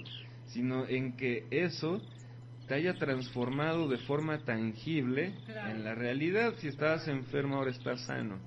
sino 0.48 0.88
en 0.88 1.16
que 1.16 1.46
eso 1.52 2.02
te 2.68 2.76
haya 2.76 2.94
transformado 2.96 3.88
de 3.88 3.98
forma 4.00 4.40
tangible 4.44 5.34
en 5.70 5.84
la 5.84 5.96
realidad. 5.96 6.56
Si 6.58 6.68
estabas 6.68 7.08
enfermo, 7.08 7.58
ahora 7.58 7.72
estás 7.72 8.06
sano. 8.06 8.40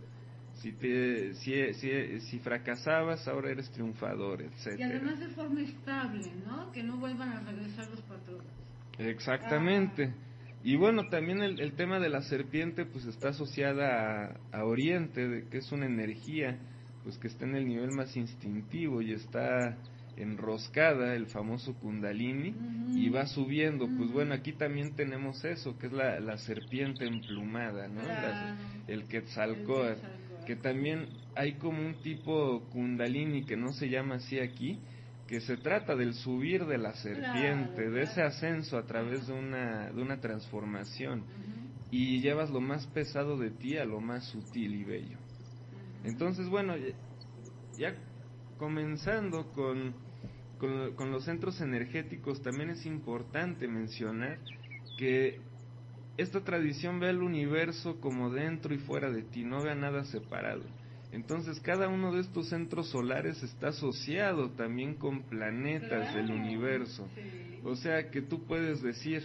Si, 0.55 0.73
te, 0.73 1.35
si, 1.35 1.73
si, 1.75 2.21
si, 2.21 2.39
fracasabas, 2.41 3.29
ahora 3.29 3.53
eres 3.53 3.71
triunfador, 3.71 4.43
etc. 4.43 4.79
Y 4.79 4.83
además 4.83 5.21
de 5.21 5.29
forma 5.29 5.61
estable, 5.61 6.33
¿no? 6.45 6.73
Que 6.73 6.83
no 6.83 6.97
vuelvan 6.97 7.29
a 7.29 7.41
regresar 7.41 7.89
los 7.91 8.01
patrones. 8.03 8.47
Exactamente. 8.99 10.13
Y 10.65 10.75
bueno, 10.75 11.09
también 11.09 11.41
el, 11.43 11.61
el, 11.61 11.75
tema 11.75 12.01
de 12.01 12.09
la 12.09 12.23
serpiente 12.23 12.85
pues 12.87 13.05
está 13.05 13.29
asociada 13.29 14.35
a, 14.53 14.59
a 14.59 14.65
Oriente, 14.65 15.29
de, 15.29 15.49
que 15.49 15.59
es 15.59 15.71
una 15.71 15.87
energía 15.87 16.59
pues 17.05 17.17
que 17.19 17.29
está 17.29 17.45
en 17.45 17.55
el 17.55 17.67
nivel 17.67 17.93
más 17.93 18.17
instintivo 18.17 19.01
y 19.01 19.13
está 19.13 19.79
enroscada, 20.19 21.15
el 21.15 21.27
famoso 21.27 21.75
kundalini, 21.75 22.55
y 22.95 23.09
va 23.09 23.27
subiendo. 23.27 23.89
Pues 23.97 24.11
bueno, 24.13 24.35
aquí 24.35 24.53
también 24.53 24.95
tenemos 24.95 25.45
eso, 25.45 25.79
que 25.79 25.87
es 25.87 25.93
la, 25.93 26.21
la 26.21 26.39
serpiente 26.39 27.07
emplumada, 27.07 27.89
¿no? 27.89 28.01
el 28.87 29.05
Quetzalcóatl, 29.05 30.01
que 30.47 30.57
también 30.57 31.09
hay 31.37 31.55
como 31.55 31.81
un 31.85 32.01
tipo 32.03 32.69
kundalini 32.71 33.45
que 33.45 33.57
no 33.57 33.73
se 33.73 33.89
llama 33.89 34.17
así 34.17 34.39
aquí, 34.39 34.79
que 35.27 35.41
se 35.41 35.59
trata 35.59 35.95
del 35.95 36.15
subir 36.15 36.65
de 36.65 36.79
la 36.79 36.95
serpiente, 36.95 37.91
de 37.91 38.03
ese 38.03 38.23
ascenso 38.23 38.79
a 38.79 38.87
través 38.87 39.27
de 39.27 39.35
una, 39.35 39.91
de 39.91 40.01
una 40.01 40.21
transformación, 40.21 41.23
y 41.91 42.21
llevas 42.21 42.51
lo 42.51 42.61
más 42.61 42.87
pesado 42.89 43.37
de 43.37 43.51
ti 43.51 43.77
a 43.77 43.85
lo 43.85 44.01
más 44.01 44.25
sutil 44.25 44.75
y 44.75 44.85
bello. 44.85 45.19
Entonces, 46.05 46.49
bueno, 46.49 46.75
ya 47.77 47.95
comenzando 48.59 49.51
con, 49.53 49.95
con, 50.59 51.11
los 51.11 51.25
centros 51.25 51.61
energéticos, 51.61 52.43
también 52.43 52.71
es 52.71 52.85
importante 52.87 53.69
mencionar 53.69 54.39
que 54.97 55.41
esta 56.17 56.43
tradición 56.43 56.99
ve 56.99 57.09
al 57.09 57.23
universo 57.23 58.01
como 58.01 58.31
dentro 58.31 58.75
y 58.75 58.79
fuera 58.79 59.11
de 59.11 59.23
ti, 59.23 59.45
no 59.45 59.63
ve 59.63 59.71
a 59.71 59.75
nada 59.75 60.05
separado. 60.05 60.63
Entonces 61.13 61.61
cada 61.61 61.89
uno 61.89 62.13
de 62.13 62.21
estos 62.21 62.49
centros 62.49 62.89
solares 62.91 63.43
está 63.43 63.69
asociado 63.69 64.51
también 64.51 64.95
con 64.95 65.23
planetas 65.23 66.15
del 66.15 66.31
universo. 66.31 67.09
O 67.65 67.77
sea 67.77 68.11
que 68.11 68.21
tú 68.21 68.45
puedes 68.45 68.83
decir, 68.83 69.23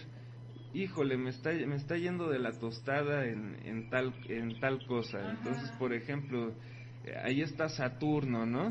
híjole, 0.72 1.16
me 1.16 1.30
está, 1.30 1.52
me 1.52 1.76
está 1.76 1.96
yendo 1.96 2.30
de 2.30 2.38
la 2.38 2.52
tostada 2.52 3.26
en, 3.26 3.56
en, 3.64 3.90
tal, 3.90 4.14
en 4.28 4.58
tal 4.60 4.86
cosa. 4.86 5.30
Entonces, 5.30 5.70
por 5.78 5.92
ejemplo, 5.92 6.54
ahí 7.22 7.42
está 7.42 7.68
Saturno, 7.68 8.46
¿no? 8.46 8.68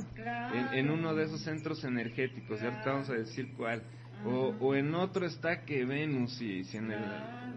En, 0.73 0.89
uno 0.89 1.13
de 1.13 1.25
esos 1.25 1.41
centros 1.41 1.83
energéticos, 1.83 2.61
ya 2.61 2.81
vamos 2.85 3.09
a 3.09 3.13
decir 3.13 3.53
cuál. 3.55 3.83
O, 4.25 4.55
o, 4.59 4.75
en 4.75 4.95
otro 4.95 5.25
está 5.25 5.65
que 5.65 5.83
Venus, 5.85 6.41
y 6.41 6.63
si 6.63 6.77
en, 6.77 6.91
el, 6.91 7.03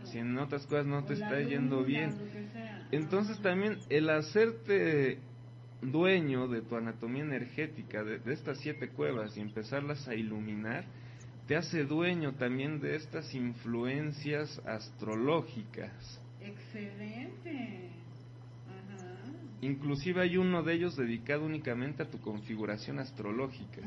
si 0.04 0.18
en 0.18 0.36
otras 0.36 0.66
cosas 0.66 0.86
no 0.86 1.04
te 1.04 1.14
está 1.14 1.40
yendo 1.40 1.84
bien. 1.84 2.12
Entonces 2.90 3.40
también 3.40 3.78
el 3.88 4.10
hacerte 4.10 5.18
dueño 5.80 6.48
de 6.48 6.62
tu 6.62 6.76
anatomía 6.76 7.22
energética, 7.22 8.02
de, 8.02 8.20
estas 8.32 8.58
siete 8.58 8.88
cuevas 8.88 9.36
y 9.36 9.40
empezarlas 9.40 10.06
a 10.08 10.14
iluminar, 10.14 10.84
te 11.46 11.56
hace 11.56 11.84
dueño 11.84 12.34
también 12.34 12.80
de 12.80 12.96
estas 12.96 13.32
influencias 13.34 14.60
astrológicas. 14.66 16.20
Excelente. 16.40 17.90
Inclusive 19.60 20.22
hay 20.22 20.36
uno 20.36 20.62
de 20.62 20.74
ellos 20.74 20.96
dedicado 20.96 21.44
únicamente 21.44 22.02
a 22.02 22.10
tu 22.10 22.20
configuración 22.20 22.98
astrológica. 22.98 23.80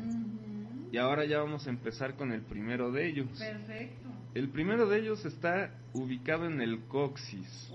Y 0.91 0.97
ahora 0.97 1.25
ya 1.25 1.39
vamos 1.39 1.67
a 1.67 1.69
empezar 1.69 2.15
con 2.15 2.31
el 2.31 2.41
primero 2.41 2.91
de 2.91 3.07
ellos. 3.07 3.27
Perfecto. 3.37 4.09
El 4.33 4.49
primero 4.49 4.87
de 4.87 4.99
ellos 4.99 5.25
está 5.25 5.71
ubicado 5.93 6.45
en 6.45 6.61
el 6.61 6.81
coxis. 6.85 7.71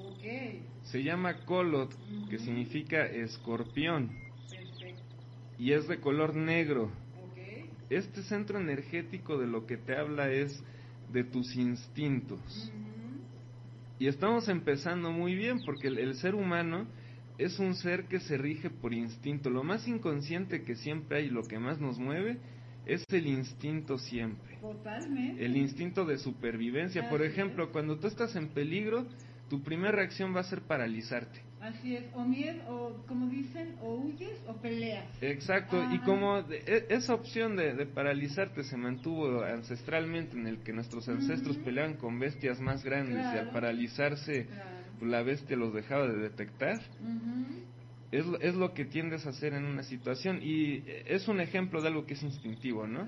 Se 0.85 1.03
llama 1.03 1.45
Colot, 1.45 1.95
que 2.29 2.39
significa 2.39 3.05
escorpión. 3.07 4.11
Y 5.59 5.73
es 5.73 5.87
de 5.89 6.01
color 6.01 6.35
negro. 6.35 6.91
Este 7.91 8.23
centro 8.23 8.59
energético 8.59 9.39
de 9.39 9.47
lo 9.47 9.67
que 9.67 9.77
te 9.77 9.97
habla 9.97 10.31
es 10.31 10.63
de 11.13 11.25
tus 11.25 11.55
instintos. 11.57 12.73
Y 13.99 14.09
estamos 14.09 14.49
empezando 14.49 15.13
muy 15.13 15.35
bien 15.35 15.65
porque 15.65 15.89
el, 15.89 16.15
ser 16.17 16.35
humano 16.35 16.87
es 17.39 17.59
un 17.59 17.75
ser 17.75 18.05
que 18.05 18.21
se 18.21 18.37
rige 18.37 18.71
por 18.71 18.93
instinto. 18.93 19.51
Lo 19.51 19.65
más 19.65 19.89
inconsciente 19.89 20.63
que 20.63 20.77
siempre 20.77 21.19
hay, 21.19 21.31
lo 21.31 21.43
que 21.43 21.59
más 21.59 21.81
nos 21.81 21.99
mueve, 21.99 22.39
es 22.87 23.05
el 23.11 23.27
instinto 23.27 23.99
siempre. 23.99 24.57
Totalmente. 24.61 25.45
El 25.45 25.57
instinto 25.57 26.05
de 26.05 26.19
supervivencia. 26.19 27.09
Por 27.09 27.23
ejemplo, 27.23 27.73
cuando 27.73 27.99
tú 27.99 28.07
estás 28.07 28.37
en 28.37 28.49
peligro, 28.49 29.07
tu 29.49 29.63
primera 29.63 29.93
reacción 29.93 30.35
va 30.35 30.41
a 30.41 30.45
ser 30.45 30.63
paralizarte. 30.63 31.41
Así 31.61 31.97
es, 31.97 32.05
o 32.15 32.23
miedo, 32.25 32.61
o 32.69 33.07
como 33.07 33.27
dicen, 33.29 33.75
o 33.81 33.95
huyes 33.95 34.39
o 34.47 34.53
peleas. 34.57 35.07
Exacto, 35.23 35.83
y 35.95 35.99
como 36.01 36.41
e, 36.41 36.87
esa 36.91 37.15
opción 37.15 37.57
de, 37.57 37.87
paralizarte 37.87 38.65
se 38.65 38.77
mantuvo 38.77 39.43
ancestralmente 39.43 40.37
en 40.37 40.47
el 40.47 40.59
que 40.59 40.75
nuestros 40.75 41.09
ancestros 41.09 41.57
peleaban 41.57 41.95
con 41.95 42.19
bestias 42.19 42.61
más 42.61 42.85
grandes 42.85 43.17
y 43.17 43.39
al 43.39 43.51
paralizarse 43.51 44.47
la 45.05 45.23
bestia 45.23 45.57
los 45.57 45.73
dejaba 45.75 46.07
de 46.09 46.19
detectar, 46.19 46.81
es, 48.11 48.25
es 48.41 48.55
lo 48.55 48.75
que 48.75 48.85
tiendes 48.85 49.27
a 49.27 49.31
hacer 49.31 49.55
en 49.55 49.65
una 49.65 49.83
situación. 49.83 50.41
Y 50.43 50.85
es 51.07 51.27
un 51.29 51.41
ejemplo 51.41 51.81
de 51.83 51.89
algo 51.89 52.07
que 52.07 52.15
es 52.15 52.23
instintivo, 52.23 52.87
¿no? 52.87 53.05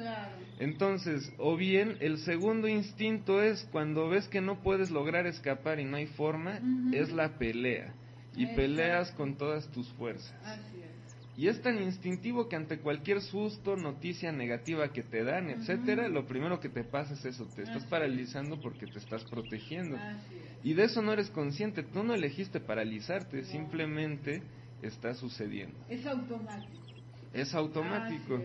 Entonces, 0.58 1.32
o 1.38 1.56
bien 1.56 1.96
el 2.00 2.18
segundo 2.18 2.66
instinto 2.68 3.42
es 3.42 3.68
cuando 3.70 4.08
ves 4.08 4.26
que 4.28 4.40
no 4.40 4.62
puedes 4.62 4.90
lograr 4.90 5.26
escapar 5.26 5.78
y 5.80 5.84
no 5.84 5.96
hay 5.96 6.06
forma, 6.06 6.60
es 6.92 7.12
la 7.12 7.38
pelea. 7.38 7.94
Y 8.34 8.46
peleas 8.54 9.12
con 9.12 9.36
todas 9.36 9.70
tus 9.70 9.88
fuerzas. 9.94 10.34
Y 11.36 11.48
es 11.48 11.60
tan 11.60 11.82
instintivo 11.82 12.48
que 12.48 12.56
ante 12.56 12.78
cualquier 12.78 13.20
susto, 13.20 13.76
noticia 13.76 14.32
negativa 14.32 14.90
que 14.92 15.02
te 15.02 15.22
dan, 15.22 15.50
etcétera, 15.50 16.08
lo 16.08 16.26
primero 16.26 16.60
que 16.60 16.70
te 16.70 16.82
pasa 16.82 17.12
es 17.12 17.26
eso, 17.26 17.46
te 17.54 17.62
estás 17.62 17.84
paralizando 17.84 18.58
porque 18.58 18.86
te 18.86 18.98
estás 18.98 19.22
protegiendo. 19.24 19.98
Y 20.64 20.72
de 20.72 20.84
eso 20.84 21.02
no 21.02 21.12
eres 21.12 21.28
consciente, 21.28 21.82
tú 21.82 22.02
no 22.02 22.14
elegiste 22.14 22.58
paralizarte, 22.58 23.44
simplemente 23.44 24.42
está 24.80 25.12
sucediendo. 25.12 25.76
Es 25.90 26.06
automático. 26.06 26.72
Es 27.34 27.54
automático. 27.54 28.42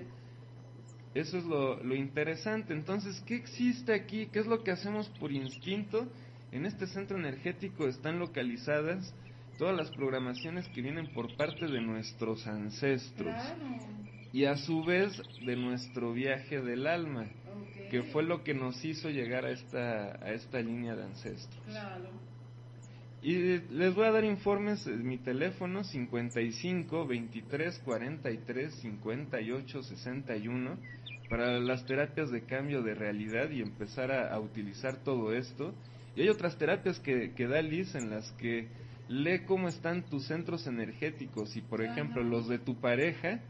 Eso 1.14 1.38
es 1.38 1.46
lo, 1.46 1.82
lo 1.82 1.96
interesante. 1.96 2.74
Entonces, 2.74 3.22
¿qué 3.26 3.36
existe 3.36 3.94
aquí? 3.94 4.28
¿Qué 4.28 4.40
es 4.40 4.48
lo 4.48 4.64
que 4.64 4.72
hacemos 4.72 5.08
por 5.20 5.32
instinto? 5.32 6.12
En 6.52 6.66
este 6.66 6.88
centro 6.88 7.18
energético 7.18 7.88
están 7.88 8.20
localizadas 8.20 9.14
todas 9.62 9.78
las 9.78 9.92
programaciones 9.92 10.68
que 10.70 10.82
vienen 10.82 11.14
por 11.14 11.38
parte 11.38 11.68
de 11.68 11.82
nuestros 11.82 12.48
ancestros. 12.48 13.36
Y 14.34 14.46
a 14.46 14.58
su 14.58 14.84
vez 14.84 15.22
de 15.46 15.56
nuestro 15.56 16.14
viaje 16.14 16.60
del 16.62 16.88
alma, 16.88 17.28
que 17.92 18.02
fue 18.02 18.24
lo 18.24 18.44
que 18.44 18.56
nos 18.56 18.84
hizo 18.84 19.12
llegar 19.12 19.46
a 19.46 19.52
esta, 19.52 20.14
a 20.14 20.32
esta 20.32 20.60
línea 20.62 20.96
de 20.96 21.04
ancestros. 21.04 21.64
Y 23.22 23.60
les 23.72 23.94
voy 23.94 24.06
a 24.08 24.12
dar 24.12 24.24
informes 24.24 24.88
mi 24.88 25.20
teléfono 25.20 25.84
55 25.84 27.06
23 27.06 27.80
43 27.86 28.74
58 28.74 29.84
61 29.84 30.78
para 31.30 31.60
las 31.60 31.86
terapias 31.86 32.32
de 32.32 32.46
cambio 32.46 32.82
de 32.82 32.96
realidad 32.96 33.52
y 33.52 33.62
empezar 33.62 34.12
a, 34.12 34.40
utilizar 34.40 35.04
todo 35.04 35.32
esto. 35.34 35.76
Y 36.16 36.22
hay 36.22 36.30
otras 36.30 36.58
terapias 36.58 37.00
que, 37.00 37.34
que 37.36 37.46
da 37.46 37.62
Liz 37.62 37.94
en 37.94 38.10
las 38.10 38.32
que 38.32 38.68
lee 39.12 39.44
cómo 39.46 39.68
están 39.68 40.04
tus 40.04 40.28
centros 40.28 40.66
energéticos 40.68 41.56
y, 41.56 41.62
por 41.62 41.84
ejemplo, 41.84 42.24
los 42.24 42.48
de 42.48 42.60
tu 42.60 42.80
pareja, 42.80 43.42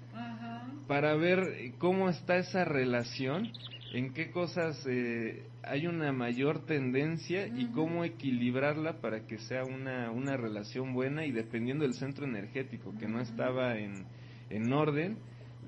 para 0.88 1.16
ver 1.16 1.74
cómo 1.78 2.10
está 2.10 2.38
esa 2.38 2.66
relación 2.66 3.52
en 3.94 4.14
qué 4.14 4.32
cosas 4.32 4.86
eh, 4.88 5.46
hay 5.64 5.86
una 5.86 6.12
mayor 6.14 6.66
tendencia 6.66 7.48
y 7.48 7.68
cómo 7.68 8.06
equilibrarla 8.06 9.02
para 9.02 9.28
que 9.28 9.38
sea 9.38 9.64
una, 9.64 10.12
una 10.12 10.38
relación 10.38 10.94
buena 10.94 11.26
y 11.26 11.32
dependiendo 11.32 11.84
del 11.84 11.94
centro 11.94 12.26
energético 12.26 12.94
que 12.98 13.08
no 13.08 13.20
estaba 13.20 13.78
en, 13.78 14.06
en 14.50 14.72
orden, 14.72 15.18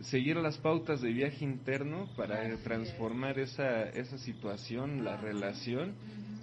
seguir 0.02 0.38
las 0.38 0.58
pautas 0.58 1.02
de 1.02 1.12
viaje 1.12 1.44
interno 1.44 2.08
para 2.16 2.56
transformar 2.64 3.40
esa, 3.40 3.84
esa 3.90 4.18
situación, 4.18 5.04
la 5.04 5.18
relación 5.18 5.94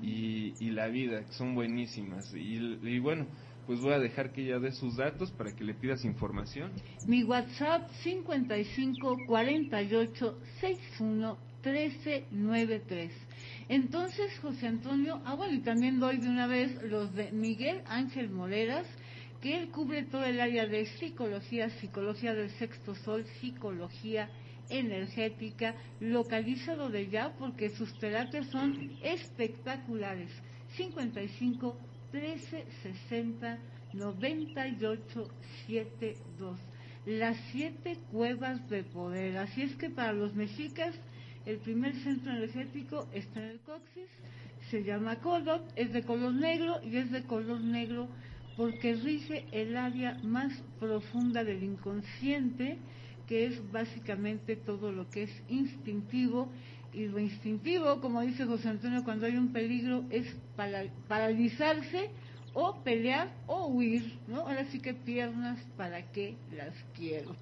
y, 0.02 0.54
y 0.58 0.70
la 0.70 0.88
vida, 0.88 1.24
que 1.24 1.32
son 1.32 1.54
buenísimas. 1.54 2.32
Y, 2.34 2.78
y 2.82 2.98
bueno, 2.98 3.26
pues 3.66 3.80
voy 3.80 3.92
a 3.92 3.98
dejar 3.98 4.32
que 4.32 4.42
ella 4.42 4.58
dé 4.58 4.72
sus 4.72 4.96
datos 4.96 5.30
para 5.32 5.54
que 5.54 5.64
le 5.64 5.74
pidas 5.74 6.04
información. 6.04 6.72
Mi 7.06 7.22
WhatsApp 7.24 7.88
55 8.02 9.16
48 9.26 10.38
61 10.60 11.50
1393. 11.64 13.12
Entonces, 13.68 14.36
José 14.40 14.66
Antonio, 14.66 15.20
ah, 15.24 15.34
bueno, 15.34 15.54
y 15.54 15.60
también 15.60 16.00
doy 16.00 16.16
de 16.16 16.28
una 16.28 16.46
vez 16.46 16.82
los 16.82 17.14
de 17.14 17.30
Miguel 17.32 17.82
Ángel 17.86 18.30
Moreras, 18.30 18.86
que 19.40 19.56
él 19.56 19.68
cubre 19.70 20.02
todo 20.04 20.24
el 20.24 20.40
área 20.40 20.66
de 20.66 20.86
psicología, 20.98 21.70
psicología 21.80 22.34
del 22.34 22.50
sexto 22.50 22.94
sol, 22.94 23.24
psicología 23.40 24.28
energética, 24.70 25.74
localizado 26.00 26.88
de 26.88 27.08
ya 27.08 27.32
porque 27.38 27.70
sus 27.70 27.98
terapias 27.98 28.46
son 28.46 28.92
espectaculares. 29.02 30.30
55 30.76 31.76
13 32.12 32.64
60 32.82 33.58
98 33.92 35.28
72. 35.66 36.58
Las 37.06 37.36
siete 37.50 37.98
cuevas 38.12 38.68
de 38.68 38.84
poder. 38.84 39.38
Así 39.38 39.62
es 39.62 39.74
que 39.76 39.90
para 39.90 40.12
los 40.12 40.34
mexicas 40.34 40.94
el 41.46 41.58
primer 41.58 41.94
centro 41.96 42.32
energético 42.32 43.08
está 43.12 43.40
en 43.40 43.48
el 43.50 43.60
coxis, 43.60 44.08
se 44.70 44.84
llama 44.84 45.16
Colot, 45.16 45.72
es 45.74 45.92
de 45.92 46.02
color 46.02 46.34
negro 46.34 46.80
y 46.82 46.96
es 46.96 47.10
de 47.10 47.22
color 47.22 47.60
negro 47.60 48.08
porque 48.56 48.94
rige 48.94 49.46
el 49.52 49.76
área 49.76 50.18
más 50.22 50.52
profunda 50.78 51.44
del 51.44 51.62
inconsciente, 51.62 52.76
que 53.30 53.46
es 53.46 53.70
básicamente 53.70 54.56
todo 54.56 54.90
lo 54.90 55.08
que 55.08 55.22
es 55.22 55.42
instintivo. 55.48 56.48
Y 56.92 57.06
lo 57.06 57.20
instintivo, 57.20 58.00
como 58.00 58.22
dice 58.22 58.44
José 58.44 58.68
Antonio, 58.68 59.04
cuando 59.04 59.26
hay 59.26 59.36
un 59.36 59.52
peligro 59.52 60.04
es 60.10 60.26
paralizarse 61.06 62.10
o 62.54 62.82
pelear 62.82 63.32
o 63.46 63.68
huir, 63.68 64.18
¿no? 64.26 64.40
Ahora 64.40 64.64
sí 64.64 64.80
que 64.80 64.94
piernas, 64.94 65.60
¿para 65.76 66.10
qué 66.10 66.34
las 66.56 66.74
quiero? 66.96 67.36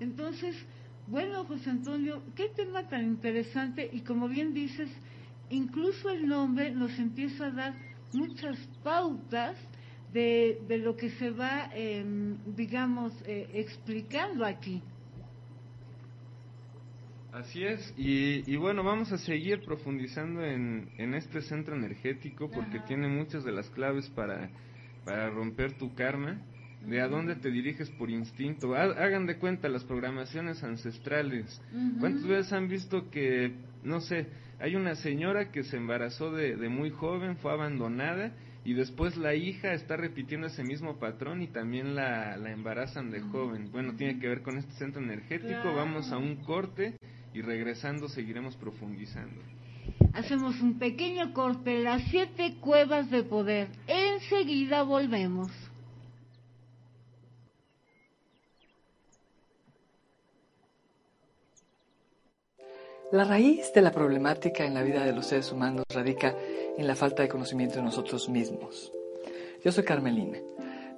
Entonces, 0.00 0.54
bueno, 1.06 1.46
José 1.46 1.70
Antonio, 1.70 2.22
qué 2.36 2.50
tema 2.50 2.86
tan 2.86 3.02
interesante 3.04 3.88
y 3.90 4.00
como 4.00 4.28
bien 4.28 4.52
dices, 4.52 4.90
incluso 5.48 6.10
el 6.10 6.28
nombre 6.28 6.72
nos 6.72 6.98
empieza 6.98 7.46
a 7.46 7.50
dar 7.52 7.74
muchas 8.12 8.58
pautas 8.84 9.56
de, 10.12 10.60
de 10.68 10.76
lo 10.76 10.94
que 10.94 11.08
se 11.08 11.30
va, 11.30 11.70
em, 11.74 12.36
digamos, 12.54 13.14
eh, 13.24 13.48
explicando 13.54 14.44
aquí. 14.44 14.82
Así 17.32 17.64
es, 17.64 17.94
y, 17.96 18.56
bueno, 18.56 18.84
vamos 18.84 19.10
a 19.10 19.16
seguir 19.16 19.64
profundizando 19.64 20.44
en, 20.44 20.90
este 21.14 21.40
centro 21.40 21.74
energético 21.74 22.50
porque 22.50 22.78
tiene 22.80 23.08
muchas 23.08 23.42
de 23.42 23.52
las 23.52 23.70
claves 23.70 24.06
para, 24.10 24.50
para 25.06 25.30
romper 25.30 25.72
tu 25.78 25.94
karma, 25.94 26.42
de 26.86 27.00
a 27.00 27.08
dónde 27.08 27.36
te 27.36 27.50
diriges 27.50 27.88
por 27.92 28.10
instinto. 28.10 28.74
Hagan 28.74 29.24
de 29.24 29.38
cuenta 29.38 29.70
las 29.70 29.82
programaciones 29.84 30.62
ancestrales. 30.62 31.58
¿Cuántas 32.00 32.26
veces 32.26 32.52
han 32.52 32.68
visto 32.68 33.08
que, 33.08 33.54
no 33.82 34.02
sé, 34.02 34.26
hay 34.60 34.76
una 34.76 34.94
señora 34.96 35.50
que 35.50 35.64
se 35.64 35.78
embarazó 35.78 36.32
de, 36.32 36.56
de 36.56 36.68
muy 36.68 36.90
joven, 36.90 37.38
fue 37.38 37.52
abandonada 37.52 38.32
y 38.64 38.74
después 38.74 39.16
la 39.16 39.34
hija 39.34 39.72
está 39.72 39.96
repitiendo 39.96 40.46
ese 40.46 40.62
mismo 40.62 40.98
patrón 40.98 41.42
y 41.42 41.48
también 41.48 41.94
la, 41.94 42.36
la 42.36 42.52
embarazan 42.52 43.10
de 43.10 43.20
joven. 43.20 43.70
Bueno, 43.72 43.94
tiene 43.96 44.20
que 44.20 44.28
ver 44.28 44.42
con 44.42 44.56
este 44.56 44.72
centro 44.72 45.02
energético. 45.02 45.74
Vamos 45.74 46.12
a 46.12 46.18
un 46.18 46.36
corte 46.36 46.96
y 47.34 47.42
regresando 47.42 48.08
seguiremos 48.08 48.56
profundizando. 48.56 49.40
Hacemos 50.14 50.60
un 50.60 50.78
pequeño 50.78 51.32
corte, 51.32 51.82
las 51.82 52.02
siete 52.04 52.56
cuevas 52.60 53.10
de 53.10 53.24
poder. 53.24 53.68
Enseguida 53.88 54.82
volvemos. 54.82 55.50
La 63.10 63.24
raíz 63.24 63.70
de 63.74 63.82
la 63.82 63.92
problemática 63.92 64.64
en 64.64 64.72
la 64.72 64.82
vida 64.82 65.04
de 65.04 65.12
los 65.12 65.26
seres 65.26 65.52
humanos 65.52 65.84
radica 65.92 66.28
en 66.30 66.61
la 66.78 66.96
falta 66.96 67.22
de 67.22 67.28
conocimiento 67.28 67.76
de 67.76 67.82
nosotros 67.82 68.28
mismos. 68.28 68.92
Yo 69.64 69.72
soy 69.72 69.84
Carmelina. 69.84 70.38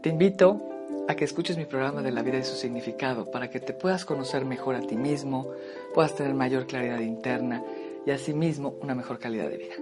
Te 0.02 0.08
invito 0.08 0.60
a 1.08 1.14
que 1.14 1.24
escuches 1.24 1.56
mi 1.56 1.66
programa 1.66 2.02
de 2.02 2.12
la 2.12 2.22
vida 2.22 2.38
y 2.38 2.44
su 2.44 2.54
significado 2.54 3.30
para 3.30 3.50
que 3.50 3.60
te 3.60 3.74
puedas 3.74 4.04
conocer 4.04 4.44
mejor 4.44 4.74
a 4.74 4.80
ti 4.80 4.96
mismo, 4.96 5.50
puedas 5.92 6.14
tener 6.14 6.34
mayor 6.34 6.66
claridad 6.66 7.00
interna 7.00 7.62
y 8.06 8.10
asimismo 8.10 8.74
una 8.80 8.94
mejor 8.94 9.18
calidad 9.18 9.50
de 9.50 9.58
vida. 9.58 9.74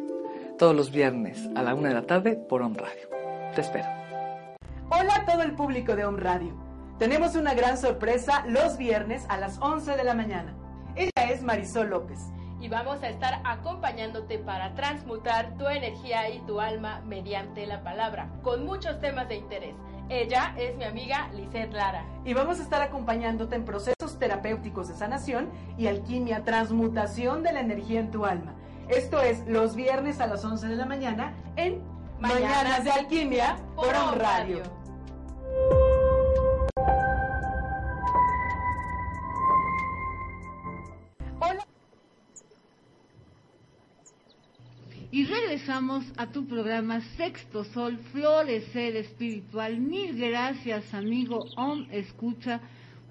Todos 0.58 0.74
los 0.74 0.90
viernes 0.90 1.48
a 1.54 1.62
la 1.62 1.74
una 1.74 1.88
de 1.88 1.94
la 1.94 2.06
tarde 2.06 2.36
por 2.36 2.62
Home 2.62 2.78
Radio. 2.78 3.08
Te 3.54 3.60
espero. 3.60 3.86
Hola 4.90 5.16
a 5.16 5.26
todo 5.26 5.42
el 5.42 5.54
público 5.54 5.94
de 5.94 6.04
Home 6.04 6.20
Radio. 6.20 6.54
Tenemos 6.98 7.36
una 7.36 7.54
gran 7.54 7.78
sorpresa 7.78 8.44
los 8.48 8.76
viernes 8.76 9.24
a 9.28 9.38
las 9.38 9.58
11 9.60 9.96
de 9.96 10.04
la 10.04 10.14
mañana. 10.14 10.56
Ella 10.96 11.30
es 11.30 11.42
Marisol 11.42 11.90
López 11.90 12.31
y 12.62 12.68
vamos 12.68 13.02
a 13.02 13.08
estar 13.08 13.42
acompañándote 13.44 14.38
para 14.38 14.72
transmutar 14.74 15.58
tu 15.58 15.66
energía 15.66 16.30
y 16.30 16.38
tu 16.46 16.60
alma 16.60 17.02
mediante 17.04 17.66
la 17.66 17.82
palabra, 17.82 18.28
con 18.42 18.64
muchos 18.64 19.00
temas 19.00 19.28
de 19.28 19.34
interés. 19.34 19.74
Ella 20.08 20.54
es 20.56 20.76
mi 20.76 20.84
amiga 20.84 21.28
Lizeth 21.34 21.72
Lara. 21.72 22.04
Y 22.24 22.34
vamos 22.34 22.60
a 22.60 22.62
estar 22.62 22.80
acompañándote 22.80 23.56
en 23.56 23.64
procesos 23.64 24.16
terapéuticos 24.18 24.88
de 24.88 24.94
sanación 24.94 25.50
y 25.76 25.88
alquimia, 25.88 26.44
transmutación 26.44 27.42
de 27.42 27.52
la 27.52 27.60
energía 27.60 27.98
en 27.98 28.12
tu 28.12 28.24
alma. 28.24 28.54
Esto 28.88 29.20
es 29.20 29.44
los 29.48 29.74
viernes 29.74 30.20
a 30.20 30.28
las 30.28 30.44
11 30.44 30.68
de 30.68 30.76
la 30.76 30.86
mañana 30.86 31.34
en 31.56 31.82
Mañanas, 32.20 32.84
de 32.84 32.92
Alquimia 32.92 33.56
por 33.74 33.92
On 33.92 34.16
Radio. 34.20 34.81
Y 45.12 45.24
regresamos 45.26 46.04
a 46.16 46.32
tu 46.32 46.46
programa 46.46 47.00
Sexto 47.18 47.64
Sol, 47.64 47.98
Florecer 48.12 48.96
Espiritual. 48.96 49.78
Mil 49.78 50.18
gracias, 50.18 50.94
amigo 50.94 51.44
Om 51.54 51.86
Escucha, 51.90 52.62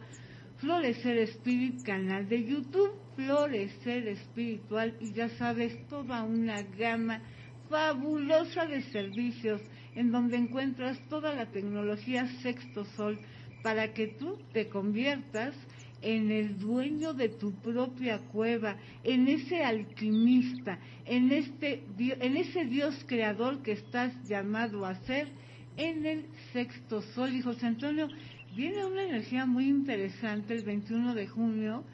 Florecer 0.57 1.19
Spirit, 1.19 1.83
canal 1.83 2.27
de 2.27 2.43
YouTube 2.43 3.02
Florecer 3.17 4.09
Espiritual 4.09 4.97
y 5.01 5.13
ya 5.13 5.29
sabes, 5.31 5.87
toda 5.89 6.23
una 6.23 6.63
gama 6.63 7.21
fabulosa 7.69 8.67
de 8.67 8.83
servicios 8.83 9.61
en 9.95 10.11
donde 10.11 10.37
encuentras 10.37 10.99
toda 11.09 11.35
la 11.35 11.47
tecnología 11.47 12.27
Sexto 12.43 12.85
Sol 12.97 13.19
para 13.63 13.93
que 13.93 14.09
tú 14.09 14.39
te 14.53 14.69
conviertas 14.69 15.55
en 16.03 16.31
el 16.33 16.59
dueño 16.59 17.15
de 17.15 17.29
tu 17.29 17.53
propia 17.61 18.19
cueva, 18.19 18.77
en 19.05 19.29
ese 19.29 19.63
alquimista, 19.63 20.79
en, 21.07 21.31
este, 21.31 21.85
en 21.99 22.37
ese 22.37 22.65
Dios 22.65 23.05
creador 23.07 23.63
que 23.63 23.73
estás 23.73 24.13
llamado 24.29 24.85
a 24.85 24.97
ser 25.05 25.29
en 25.77 26.05
el 26.05 26.27
sexto 26.53 27.03
sol. 27.03 27.33
Y 27.33 27.41
José 27.41 27.67
Antonio, 27.67 28.09
viene 28.55 28.85
una 28.85 29.05
energía 29.05 29.47
muy 29.47 29.69
interesante 29.69 30.55
el 30.55 30.65
21 30.65 31.15
de 31.15 31.29
junio. 31.29 31.85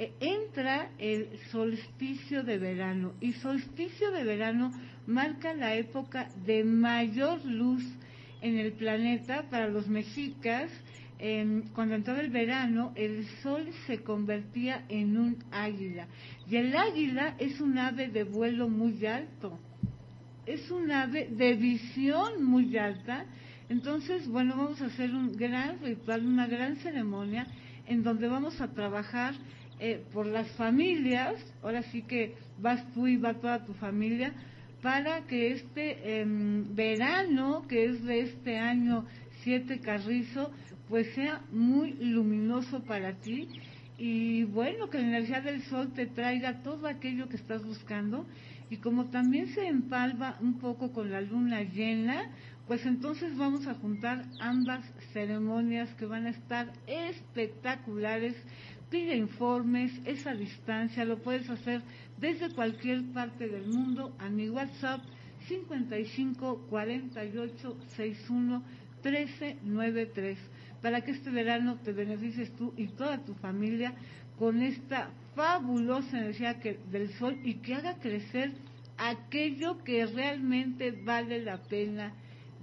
Eh, 0.00 0.12
entra 0.20 0.92
el 0.98 1.28
solsticio 1.50 2.44
de 2.44 2.56
verano 2.56 3.14
y 3.20 3.32
solsticio 3.32 4.12
de 4.12 4.22
verano 4.22 4.70
marca 5.08 5.52
la 5.54 5.74
época 5.74 6.28
de 6.46 6.62
mayor 6.62 7.44
luz 7.44 7.82
en 8.40 8.58
el 8.58 8.74
planeta 8.74 9.50
para 9.50 9.66
los 9.66 9.88
mexicas. 9.88 10.70
cuando 11.74 11.96
entraba 11.96 12.20
el 12.20 12.30
verano, 12.30 12.92
el 12.94 13.26
sol 13.42 13.68
se 13.88 14.04
convertía 14.04 14.84
en 14.88 15.18
un 15.18 15.36
águila. 15.50 16.06
Y 16.48 16.54
el 16.54 16.76
águila 16.76 17.34
es 17.40 17.60
un 17.60 17.76
ave 17.76 18.06
de 18.06 18.22
vuelo 18.22 18.68
muy 18.68 19.04
alto. 19.04 19.58
Es 20.46 20.70
un 20.70 20.92
ave 20.92 21.28
de 21.28 21.54
visión 21.54 22.44
muy 22.44 22.78
alta 22.78 23.26
entonces, 23.68 24.26
bueno, 24.28 24.56
vamos 24.56 24.80
a 24.80 24.86
hacer 24.86 25.14
un 25.14 25.32
gran 25.32 25.80
ritual, 25.80 26.26
una 26.26 26.46
gran 26.46 26.76
ceremonia 26.76 27.46
en 27.86 28.02
donde 28.02 28.26
vamos 28.26 28.60
a 28.60 28.68
trabajar 28.68 29.34
eh, 29.80 30.02
por 30.12 30.26
las 30.26 30.48
familias, 30.52 31.34
ahora 31.62 31.82
sí 31.84 32.02
que 32.02 32.34
vas 32.60 32.84
tú 32.94 33.06
y 33.06 33.16
va 33.16 33.34
toda 33.34 33.64
tu 33.64 33.74
familia, 33.74 34.32
para 34.82 35.22
que 35.26 35.52
este 35.52 36.20
em, 36.20 36.74
verano, 36.74 37.66
que 37.68 37.86
es 37.86 38.04
de 38.04 38.20
este 38.20 38.58
año 38.58 39.04
7 39.42 39.80
Carrizo, 39.80 40.52
pues 40.88 41.12
sea 41.14 41.42
muy 41.52 41.92
luminoso 41.92 42.82
para 42.84 43.12
ti 43.14 43.48
y 43.98 44.44
bueno, 44.44 44.88
que 44.88 44.98
la 44.98 45.08
energía 45.08 45.40
del 45.40 45.62
sol 45.64 45.92
te 45.92 46.06
traiga 46.06 46.62
todo 46.62 46.86
aquello 46.86 47.28
que 47.28 47.36
estás 47.36 47.64
buscando 47.64 48.24
y 48.70 48.76
como 48.76 49.06
también 49.06 49.48
se 49.54 49.66
empalva 49.66 50.36
un 50.40 50.58
poco 50.58 50.92
con 50.92 51.10
la 51.10 51.20
luna 51.20 51.62
llena, 51.62 52.30
pues 52.66 52.84
entonces 52.84 53.36
vamos 53.36 53.66
a 53.66 53.74
juntar 53.74 54.24
ambas 54.40 54.84
ceremonias 55.12 55.88
que 55.94 56.04
van 56.04 56.26
a 56.26 56.30
estar 56.30 56.70
espectaculares. 56.86 58.36
Pide 58.90 59.16
informes, 59.16 59.92
esa 60.06 60.34
distancia, 60.34 61.04
lo 61.04 61.18
puedes 61.18 61.48
hacer 61.50 61.82
desde 62.18 62.50
cualquier 62.54 63.04
parte 63.12 63.48
del 63.48 63.66
mundo 63.66 64.14
a 64.18 64.30
mi 64.30 64.48
WhatsApp 64.48 65.00
55 65.46 66.66
48 66.70 67.76
61 67.96 68.62
13 69.02 69.58
93 69.62 70.38
para 70.82 71.02
que 71.02 71.10
este 71.10 71.30
verano 71.30 71.78
te 71.84 71.92
beneficies 71.92 72.54
tú 72.56 72.72
y 72.76 72.88
toda 72.88 73.18
tu 73.24 73.34
familia 73.34 73.94
con 74.38 74.62
esta 74.62 75.10
fabulosa 75.34 76.18
energía 76.18 76.54
del 76.90 77.12
sol 77.14 77.38
y 77.44 77.54
que 77.54 77.74
haga 77.74 77.98
crecer 77.98 78.52
aquello 78.96 79.82
que 79.84 80.06
realmente 80.06 80.92
vale 80.92 81.42
la 81.42 81.58
pena 81.58 82.12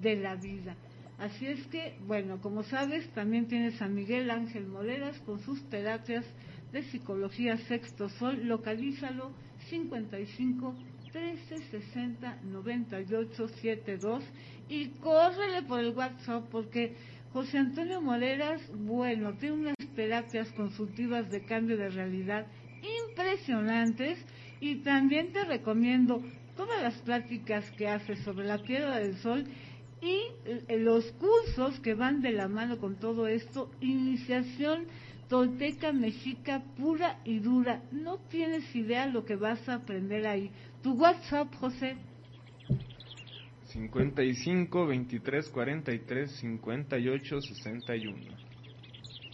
de 0.01 0.15
la 0.17 0.35
vida. 0.35 0.75
Así 1.17 1.47
es 1.47 1.65
que, 1.67 1.97
bueno, 2.05 2.41
como 2.41 2.63
sabes, 2.63 3.07
también 3.09 3.47
tienes 3.47 3.81
a 3.81 3.87
Miguel 3.87 4.29
Ángel 4.29 4.67
Moleras 4.67 5.17
con 5.21 5.39
sus 5.39 5.61
terapias 5.69 6.25
de 6.73 6.83
psicología 6.83 7.57
sexto 7.57 8.09
sol. 8.09 8.41
Localízalo 8.43 9.31
55 9.69 10.75
13 11.13 11.57
60 11.71 12.39
98 12.43 13.47
72 13.47 14.23
y 14.67 14.87
córrele 14.99 15.61
por 15.63 15.79
el 15.79 15.95
WhatsApp 15.95 16.43
porque 16.51 16.93
José 17.31 17.59
Antonio 17.59 18.01
Moleras, 18.01 18.61
bueno, 18.73 19.33
tiene 19.33 19.55
unas 19.55 19.75
terapias 19.95 20.51
consultivas 20.51 21.29
de 21.31 21.45
cambio 21.45 21.77
de 21.77 21.89
realidad 21.89 22.45
impresionantes 23.09 24.17
y 24.59 24.75
también 24.77 25.31
te 25.31 25.45
recomiendo 25.45 26.21
todas 26.57 26.81
las 26.81 26.95
pláticas 26.95 27.69
que 27.71 27.87
hace 27.87 28.15
sobre 28.17 28.45
la 28.45 28.57
piedra 28.57 28.97
del 28.99 29.17
sol 29.17 29.45
y 30.05 30.77
los 30.77 31.11
cursos 31.13 31.79
que 31.79 31.95
van 31.95 32.21
de 32.21 32.31
la 32.31 32.47
mano 32.47 32.77
con 32.77 32.95
todo 32.95 33.27
esto, 33.27 33.71
iniciación 33.81 34.85
tolteca 35.27 35.91
mexica 35.91 36.63
pura 36.77 37.19
y 37.25 37.39
dura. 37.39 37.81
No 37.91 38.19
tienes 38.29 38.75
idea 38.75 39.07
lo 39.07 39.25
que 39.25 39.35
vas 39.35 39.67
a 39.67 39.75
aprender 39.75 40.27
ahí. 40.27 40.51
Tu 40.83 40.93
WhatsApp, 40.93 41.53
José. 41.55 41.97
55 43.65 44.87
23 44.87 45.49
43 45.49 46.31
58 46.31 47.41
61. 47.41 48.17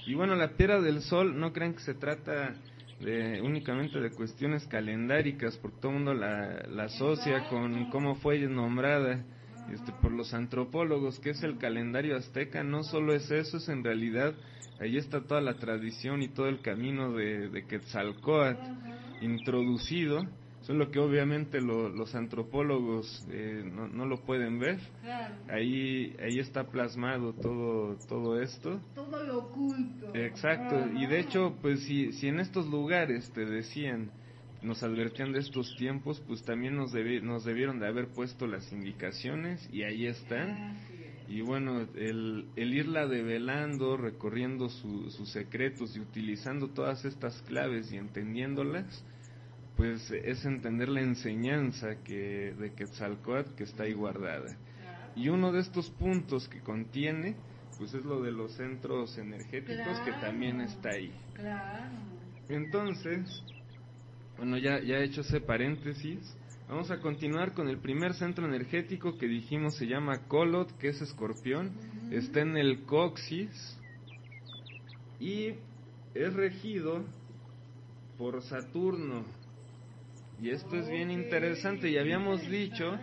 Y 0.08 0.16
bueno, 0.16 0.36
la 0.36 0.56
piedra 0.56 0.82
del 0.82 1.02
sol, 1.02 1.40
no 1.40 1.54
crean 1.54 1.74
que 1.74 1.82
se 1.82 1.94
trata 1.94 2.56
de, 3.02 3.42
únicamente 3.42 4.00
de 4.00 4.10
cuestiones 4.12 4.66
calendáricas, 4.68 5.58
porque 5.58 5.78
todo 5.80 5.92
el 5.92 5.98
mundo 5.98 6.14
la, 6.14 6.64
la 6.70 6.84
asocia 6.86 7.48
con 7.50 7.90
cómo 7.92 8.16
fue 8.16 8.40
nombrada 8.40 9.24
este, 9.74 9.92
por 9.92 10.12
los 10.12 10.34
antropólogos, 10.34 11.20
que 11.20 11.32
es 11.32 11.44
el 11.44 11.58
calendario 11.58 12.18
azteca. 12.18 12.64
No 12.64 12.84
solo 12.84 13.14
es 13.14 13.30
eso, 13.32 13.58
es 13.58 13.70
en 13.70 13.84
realidad, 13.84 14.34
ahí 14.80 14.98
está 14.98 15.22
toda 15.22 15.42
la 15.42 15.56
tradición 15.56 16.22
y 16.22 16.30
todo 16.30 16.48
el 16.48 16.62
camino 16.62 17.14
de, 17.14 17.50
de 17.50 17.66
Quetzalcoatl 17.66 18.62
introducido 19.22 20.26
Solo 20.64 20.92
que 20.92 21.00
obviamente 21.00 21.60
los 21.60 22.14
antropólogos 22.14 23.26
eh, 23.32 23.64
no, 23.66 23.88
no, 23.88 24.06
lo 24.06 24.22
pueden 24.22 24.60
ver. 24.60 24.80
Ahí 25.50 26.16
ahí 26.22 26.38
está 26.38 26.66
plasmado 26.66 27.34
todo 27.34 27.98
todo 28.08 28.40
esto. 28.40 28.80
Todo 28.94 29.24
lo 29.24 29.40
oculto. 29.40 30.14
Exacto. 30.14 30.88
Y 30.96 31.08
de 31.08 31.20
hecho, 31.20 31.58
pues 31.62 31.82
si, 31.84 32.12
si 32.14 32.28
en 32.28 32.40
estos 32.40 32.68
lugares 32.68 33.32
te 33.32 33.44
decían, 33.44 34.12
nos 34.62 34.84
advertían 34.84 35.32
de 35.32 35.40
estos 35.40 35.76
tiempos, 35.78 36.22
pues 36.28 36.44
también 36.44 36.76
nos, 36.76 36.94
nos 36.94 37.44
debieron 37.44 37.80
de 37.80 37.88
haber 37.88 38.08
puesto 38.10 38.48
las 38.48 38.72
indicaciones 38.72 39.68
y 39.72 39.84
ahí 39.84 40.06
están. 40.06 40.78
Y 41.28 41.42
bueno, 41.42 41.88
el, 41.96 42.46
el 42.56 42.74
irla 42.74 43.08
develando, 43.08 43.96
recorriendo 43.96 44.70
sus 44.70 45.30
secretos 45.30 45.96
y 45.96 46.00
utilizando 46.00 46.68
todas 46.70 47.06
estas 47.06 47.42
claves 47.44 47.92
y 47.92 47.98
entendiéndolas, 47.98 49.04
pues 49.78 50.12
es 50.12 50.46
entender 50.46 50.90
la 50.90 51.02
enseñanza 51.02 52.04
que 52.04 52.54
de 52.60 52.74
Quetzalcoatl 52.74 53.56
que 53.56 53.64
está 53.64 53.84
ahí 53.84 53.94
guardada. 53.94 54.58
Y 55.16 55.30
uno 55.30 55.52
de 55.52 55.62
estos 55.62 55.90
puntos 55.92 56.48
que 56.48 56.60
contiene, 56.60 57.36
pues 57.78 57.94
es 57.94 58.06
lo 58.06 58.22
de 58.22 58.32
los 58.32 58.52
centros 58.54 59.18
energéticos 59.18 60.00
que 60.02 60.12
también 60.14 60.62
está 60.62 60.90
ahí. 60.90 61.12
Entonces, 62.50 63.44
bueno, 64.42 64.58
ya, 64.58 64.80
ya 64.80 64.98
he 64.98 65.04
hecho 65.04 65.22
ese 65.22 65.40
paréntesis, 65.40 66.18
vamos 66.68 66.90
a 66.90 67.00
continuar 67.00 67.54
con 67.54 67.68
el 67.68 67.78
primer 67.78 68.16
centro 68.16 68.48
energético 68.48 69.16
que 69.20 69.28
dijimos 69.28 69.76
se 69.76 69.86
llama 69.86 70.28
Colot, 70.28 70.76
que 70.80 70.88
es 70.88 71.00
escorpión, 71.00 71.72
está 72.10 72.40
en 72.42 72.58
el 72.58 72.82
coxis 72.86 73.78
y 75.20 75.54
es 76.16 76.34
regido 76.34 77.04
por 78.18 78.42
Saturno. 78.42 79.26
Y 80.42 80.50
esto 80.50 80.76
es 80.76 80.90
bien 80.90 81.12
interesante. 81.12 81.92
Y 81.92 82.00
habíamos 82.00 82.42
dicho 82.50 82.98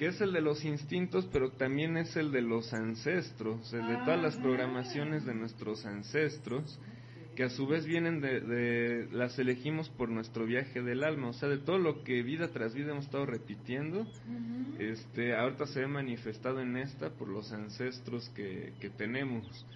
que 0.00 0.08
es 0.08 0.20
el 0.20 0.32
de 0.32 0.40
los 0.40 0.64
instintos, 0.64 1.28
pero 1.32 1.52
también 1.52 1.96
es 1.96 2.16
el 2.16 2.32
de 2.32 2.42
los 2.42 2.74
ancestros, 2.74 3.72
el 3.72 3.86
de 3.86 3.98
todas 3.98 4.20
las 4.20 4.36
programaciones 4.36 5.24
de 5.24 5.32
nuestros 5.32 5.86
ancestros 5.86 6.76
que 7.34 7.44
a 7.44 7.48
su 7.48 7.66
vez 7.66 7.86
vienen 7.86 8.20
de, 8.20 9.08
las 9.12 9.38
elegimos 9.38 9.88
por 9.90 10.08
nuestro 10.08 10.46
viaje 10.46 10.82
del 10.82 11.04
alma, 11.04 11.28
o 11.28 11.32
sea, 11.32 11.48
de 11.48 11.58
todo 11.58 11.78
lo 11.78 12.02
que 12.04 12.22
vida 12.22 12.48
tras 12.48 12.74
vida 12.74 12.92
hemos 12.92 13.06
estado 13.06 13.26
repitiendo, 13.26 14.06
este, 14.78 15.34
ahorita 15.34 15.66
se 15.66 15.80
ve 15.80 15.86
manifestado 15.86 16.60
en 16.60 16.76
esta 16.76 17.10
por 17.10 17.28
los 17.28 17.52
ancestros 17.52 18.28
que, 18.30 18.74
que 18.80 18.90
tenemos. 18.90 19.66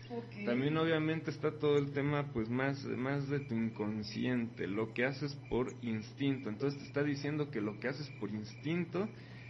También 0.45 0.77
obviamente 0.77 1.31
está 1.31 1.59
todo 1.59 1.79
el 1.79 1.93
tema 1.93 2.33
pues 2.33 2.49
más, 2.49 2.85
más 2.85 3.29
de 3.29 3.41
tu 3.41 3.55
inconsciente, 3.55 4.67
lo 4.67 4.93
que 4.93 5.05
haces 5.05 5.35
por 5.49 5.73
instinto, 5.83 6.49
entonces 6.49 6.79
te 6.81 6.87
está 6.87 7.03
diciendo 7.03 7.51
que 7.51 7.61
lo 7.61 7.79
que 7.81 7.89
haces 7.89 8.09
por 8.21 8.31
instinto 8.31 9.09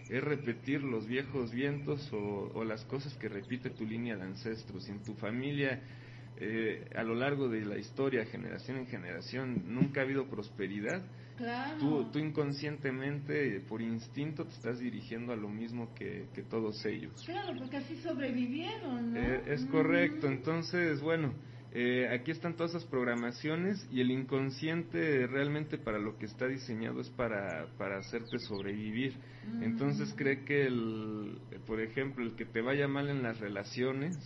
es 0.08 0.22
repetir 0.22 0.82
los 0.82 1.06
viejos 1.06 1.52
vientos 1.52 2.12
o, 2.12 2.52
o 2.54 2.64
las 2.64 2.84
cosas 2.84 3.14
que 3.14 3.28
repite 3.28 3.70
tu 3.70 3.84
línea 3.84 4.16
de 4.16 4.22
ancestros, 4.22 4.88
y 4.88 4.92
en 4.92 5.02
tu 5.02 5.14
familia 5.14 5.82
eh, 6.38 6.88
a 6.94 7.02
lo 7.02 7.14
largo 7.14 7.48
de 7.48 7.64
la 7.64 7.78
historia, 7.78 8.24
generación 8.26 8.78
en 8.78 8.86
generación, 8.86 9.62
nunca 9.66 10.00
ha 10.00 10.04
habido 10.04 10.28
prosperidad, 10.28 11.02
tú, 11.78 12.04
tú, 12.12 12.18
inconscientemente, 12.18 13.60
por 13.68 13.82
instinto, 13.82 14.44
te 14.44 14.52
estás 14.52 14.78
dirigiendo 14.78 15.32
a 15.32 15.36
lo 15.36 15.48
mismo 15.48 15.94
que, 15.94 16.26
todos 16.48 16.84
ellos. 16.84 17.12
Claro, 17.24 17.58
porque 17.58 17.78
así 17.78 17.96
sobrevivieron, 17.96 19.12
¿no? 19.12 19.18
Eh, 19.18 19.42
es 19.46 19.64
correcto, 19.66 20.26
entonces, 20.26 21.00
bueno, 21.00 21.32
eh, 21.72 22.08
aquí 22.08 22.30
están 22.30 22.56
todas 22.56 22.70
esas 22.70 22.86
programaciones 22.86 23.86
y 23.92 24.00
el 24.00 24.10
inconsciente 24.10 25.26
realmente 25.26 25.76
para 25.76 25.98
lo 25.98 26.16
que 26.16 26.24
está 26.24 26.46
diseñado 26.46 27.02
es 27.02 27.10
para, 27.10 27.66
para 27.76 27.98
hacerte 27.98 28.38
sobrevivir. 28.38 29.14
Entonces 29.60 30.14
cree 30.16 30.42
que, 30.44 30.66
el, 30.66 31.38
por 31.66 31.82
ejemplo, 31.82 32.24
el 32.24 32.34
que 32.34 32.46
te 32.46 32.62
vaya 32.62 32.88
mal 32.88 33.10
en 33.10 33.22
las 33.22 33.40
relaciones, 33.40 34.16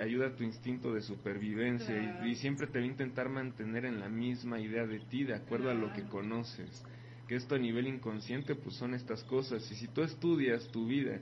ayuda 0.00 0.28
a 0.28 0.36
tu 0.36 0.44
instinto 0.44 0.92
de 0.92 1.02
supervivencia 1.02 2.24
y, 2.24 2.34
siempre 2.36 2.66
te 2.66 2.78
va 2.78 2.84
a 2.84 2.88
intentar 2.88 3.28
mantener 3.28 3.84
en 3.84 4.00
la 4.00 4.08
misma 4.08 4.60
idea 4.60 4.86
de 4.86 5.00
ti, 5.00 5.24
de 5.24 5.34
acuerdo 5.34 5.70
a 5.70 5.74
lo 5.74 5.92
que 5.92 6.04
conoces. 6.04 6.84
Que 7.26 7.36
esto 7.36 7.54
a 7.54 7.58
nivel 7.58 7.86
inconsciente 7.86 8.54
pues 8.54 8.76
son 8.76 8.94
estas 8.94 9.22
cosas. 9.24 9.70
Y 9.70 9.74
si 9.74 9.88
tú 9.88 10.02
estudias 10.02 10.68
tu 10.68 10.86
vida 10.86 11.20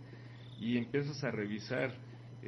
y 0.61 0.79
empiezas 0.79 1.23
a 1.25 1.31
revisar, 1.31 1.95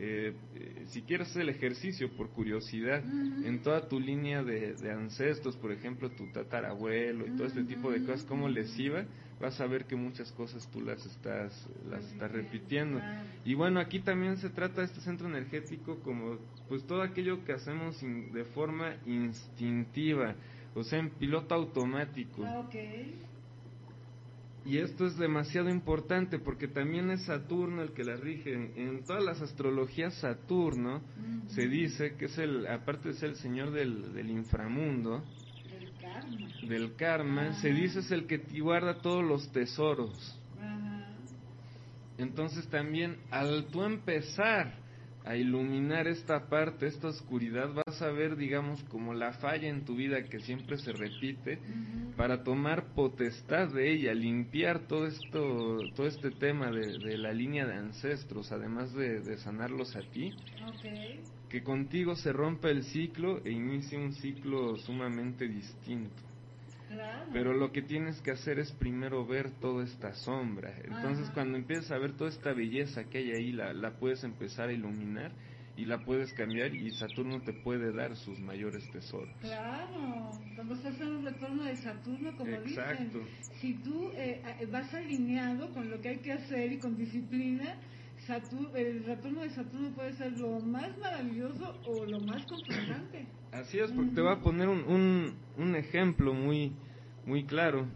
eh, 0.00 0.32
eh, 0.54 0.84
si 0.90 1.02
quieres 1.02 1.28
hacer 1.28 1.42
el 1.42 1.48
ejercicio 1.48 2.08
por 2.16 2.28
curiosidad, 2.30 3.02
en 3.04 3.60
toda 3.62 3.88
tu 3.88 3.98
línea 3.98 4.44
de, 4.44 4.74
de, 4.74 4.92
ancestros, 4.92 5.56
por 5.56 5.72
ejemplo, 5.72 6.08
tu 6.10 6.26
tatarabuelo 6.32 7.26
y 7.26 7.30
todo 7.36 7.48
este 7.48 7.64
tipo 7.64 7.90
de 7.90 8.04
cosas, 8.04 8.22
cómo 8.22 8.48
les 8.48 8.78
iba, 8.78 9.04
vas 9.40 9.60
a 9.60 9.66
ver 9.66 9.86
que 9.86 9.96
muchas 9.96 10.30
cosas 10.32 10.68
tú 10.70 10.80
las 10.80 11.04
estás, 11.04 11.68
las 11.90 12.04
estás 12.12 12.30
repitiendo. 12.30 13.00
Y 13.44 13.54
bueno, 13.54 13.80
aquí 13.80 13.98
también 13.98 14.36
se 14.36 14.50
trata 14.50 14.82
de 14.82 14.86
este 14.86 15.00
centro 15.00 15.28
energético 15.28 15.98
como 16.00 16.38
pues 16.68 16.84
todo 16.84 17.02
aquello 17.02 17.44
que 17.44 17.52
hacemos 17.52 18.00
de 18.00 18.44
forma 18.54 18.96
instintiva, 19.04 20.36
o 20.74 20.84
sea, 20.84 21.00
en 21.00 21.10
piloto 21.10 21.54
automático. 21.54 22.44
Ah, 22.44 22.68
y 24.68 24.76
esto 24.76 25.06
es 25.06 25.16
demasiado 25.16 25.70
importante 25.70 26.38
porque 26.38 26.68
también 26.68 27.10
es 27.10 27.24
Saturno 27.24 27.80
el 27.80 27.92
que 27.92 28.04
la 28.04 28.16
rige. 28.16 28.52
En, 28.52 29.02
todas 29.02 29.24
las 29.24 29.40
astrologías 29.40 30.12
Saturno 30.16 31.00
se 31.46 31.66
dice 31.66 32.16
que 32.16 32.26
es 32.26 32.36
el, 32.36 32.66
aparte 32.66 33.08
de 33.08 33.14
ser 33.14 33.30
el 33.30 33.36
señor 33.36 33.70
del, 33.70 34.12
del 34.12 34.28
inframundo, 34.28 35.24
del 36.68 36.94
karma, 36.96 37.54
se 37.62 37.72
dice 37.72 38.00
es 38.00 38.10
el 38.10 38.26
que 38.26 38.36
guarda 38.60 39.00
todos 39.00 39.24
los 39.24 39.50
tesoros. 39.52 40.38
Entonces 42.18 42.68
también 42.68 43.16
al 43.30 43.68
tú 43.68 43.84
empezar 43.84 44.74
a 45.28 45.36
iluminar 45.36 46.08
esta 46.08 46.48
parte, 46.48 46.86
esta 46.86 47.08
oscuridad, 47.08 47.68
vas 47.74 48.00
a 48.00 48.10
ver, 48.10 48.34
digamos, 48.34 48.82
como 48.84 49.12
la 49.12 49.34
falla 49.34 49.68
en 49.68 49.84
tu 49.84 49.94
vida 49.94 50.24
que 50.24 50.40
siempre 50.40 50.78
se 50.78 50.90
repite, 50.90 51.58
para 52.16 52.42
tomar 52.42 52.94
potestad 52.94 53.68
de 53.68 53.92
ella, 53.92 54.14
limpiar 54.14 54.86
todo 54.88 55.06
esto, 55.06 55.80
todo 55.94 56.06
este 56.06 56.30
tema 56.30 56.70
de, 56.70 57.18
la 57.18 57.34
línea 57.34 57.66
de 57.66 57.74
ancestros, 57.74 58.52
además 58.52 58.94
de, 58.94 59.36
sanarlos 59.36 59.94
a 59.96 60.00
ti 60.00 60.32
que 61.50 61.62
contigo 61.62 62.14
se 62.16 62.32
rompa 62.32 62.70
el 62.70 62.84
ciclo 62.84 63.44
e 63.44 63.50
inicie 63.50 63.98
un 63.98 64.12
ciclo 64.12 64.76
sumamente 64.78 65.46
distinto. 65.46 66.27
Pero 67.32 67.52
lo 67.54 67.72
que 67.72 67.82
tienes 67.82 68.20
que 68.22 68.30
hacer 68.30 68.58
es 68.58 68.72
primero 68.72 69.26
ver 69.26 69.50
toda 69.60 69.84
esta 69.84 70.14
sombra. 70.14 70.74
Entonces 70.84 71.30
cuando 71.30 71.58
empiezas 71.58 71.90
a 71.90 71.98
ver 71.98 72.16
toda 72.16 72.30
esta 72.30 72.52
belleza 72.52 73.04
que 73.04 73.18
hay 73.18 73.32
ahí, 73.32 73.52
la, 73.52 73.72
la 73.72 73.98
puedes 73.98 74.24
empezar 74.24 74.68
a 74.68 74.72
iluminar 74.72 75.32
y 75.78 75.84
la 75.84 76.04
puedes 76.04 76.32
cambiar 76.32 76.74
y 76.74 76.90
Saturno 76.90 77.40
te 77.40 77.52
puede 77.52 77.92
dar 77.92 78.16
sus 78.16 78.40
mayores 78.40 78.90
tesoros. 78.90 79.32
Claro, 79.40 80.32
cuando 80.56 80.74
estás 80.74 81.00
en 81.00 81.06
el 81.06 81.24
retorno 81.24 81.62
de 81.62 81.76
Saturno, 81.76 82.36
como 82.36 82.50
Exacto. 82.50 83.20
si 83.60 83.74
tú 83.74 84.10
eh, 84.16 84.42
vas 84.72 84.92
alineado 84.92 85.72
con 85.72 85.88
lo 85.88 86.00
que 86.00 86.08
hay 86.08 86.18
que 86.18 86.32
hacer 86.32 86.72
y 86.72 86.78
con 86.78 86.96
disciplina, 86.96 87.76
el 88.74 89.04
retorno 89.04 89.40
de 89.40 89.50
Saturno 89.50 89.90
puede 89.94 90.12
ser 90.14 90.38
lo 90.38 90.60
más 90.60 90.96
maravilloso 90.98 91.74
o 91.86 92.04
lo 92.04 92.20
más 92.20 92.44
confrontante. 92.44 93.26
Así 93.52 93.78
es, 93.78 93.90
porque 93.92 94.10
te 94.14 94.20
voy 94.20 94.32
a 94.32 94.40
poner 94.40 94.68
un, 94.68 95.34
un, 95.56 95.74
ejemplo 95.74 96.34
muy, 96.34 96.72
muy 97.24 97.44
claro. 97.44 97.86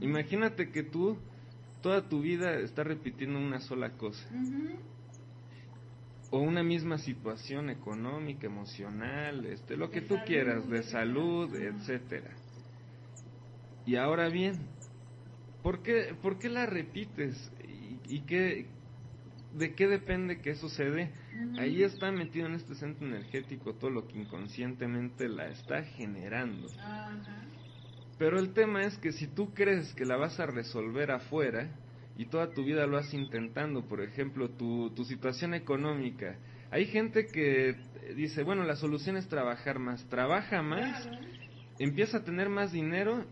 Imagínate 0.00 0.70
que 0.70 0.82
tú 0.84 1.18
toda 1.82 2.08
tu 2.08 2.22
vida 2.22 2.58
estás 2.60 2.86
repitiendo 2.86 3.38
una 3.38 3.60
sola 3.60 3.90
cosa. 3.90 4.26
O 6.30 6.38
una 6.38 6.62
misma 6.62 6.96
situación 6.96 7.68
económica, 7.68 8.46
emocional, 8.46 9.44
este, 9.44 9.76
lo 9.76 9.90
que 9.90 10.00
tú 10.00 10.16
quieras, 10.24 10.68
de 10.68 10.82
salud, 10.84 11.54
etcétera. 11.54 12.30
Y 13.84 13.96
ahora 13.96 14.30
bien, 14.30 14.66
¿por 15.62 15.82
qué, 15.82 16.16
¿por 16.22 16.38
qué 16.38 16.48
la 16.48 16.64
repites? 16.64 17.52
¿Y, 17.68 18.16
y 18.16 18.20
qué, 18.22 18.66
¿de 19.54 19.74
qué 19.74 19.86
depende 19.86 20.40
que 20.40 20.50
eso 20.50 20.68
se 20.68 20.90
dé? 20.90 21.10
Ahí 21.58 21.82
está 21.82 22.10
metido 22.10 22.46
en 22.46 22.54
este 22.54 22.74
centro 22.74 23.06
energético 23.06 23.74
todo 23.74 23.90
lo 23.90 24.06
que 24.06 24.18
inconscientemente 24.18 25.28
la 25.28 25.48
está 25.48 25.82
generando. 25.82 26.68
Pero 28.18 28.38
el 28.38 28.52
tema 28.52 28.82
es 28.82 28.96
que 28.98 29.12
si 29.12 29.26
tú 29.26 29.52
crees 29.54 29.92
que 29.94 30.04
la 30.04 30.16
vas 30.16 30.38
a 30.38 30.46
resolver 30.46 31.10
afuera 31.10 31.68
y 32.16 32.26
toda 32.26 32.52
tu 32.52 32.64
vida 32.64 32.86
lo 32.86 32.96
has 32.96 33.12
intentando, 33.12 33.86
por 33.86 34.00
ejemplo, 34.00 34.50
tu, 34.50 34.90
tu 34.90 35.04
situación 35.04 35.54
económica, 35.54 36.36
Hay 36.70 36.86
gente 36.86 37.26
que 37.26 37.76
dice, 38.16 38.42
bueno, 38.42 38.64
la 38.64 38.74
solución 38.74 39.16
es 39.16 39.28
trabajar 39.28 39.78
más, 39.78 40.04
trabaja 40.08 40.60
más, 40.60 41.08
empieza 41.78 42.18
a 42.18 42.24
tener 42.24 42.48
más 42.48 42.72
dinero 42.72 43.24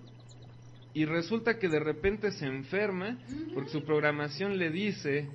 y 0.94 1.06
resulta 1.06 1.58
que 1.58 1.68
de 1.68 1.80
repente 1.80 2.30
se 2.32 2.46
enferma 2.46 3.18
porque 3.54 3.70
su 3.70 3.85
programación 3.85 4.58
le 4.58 4.70
dice 4.70 5.28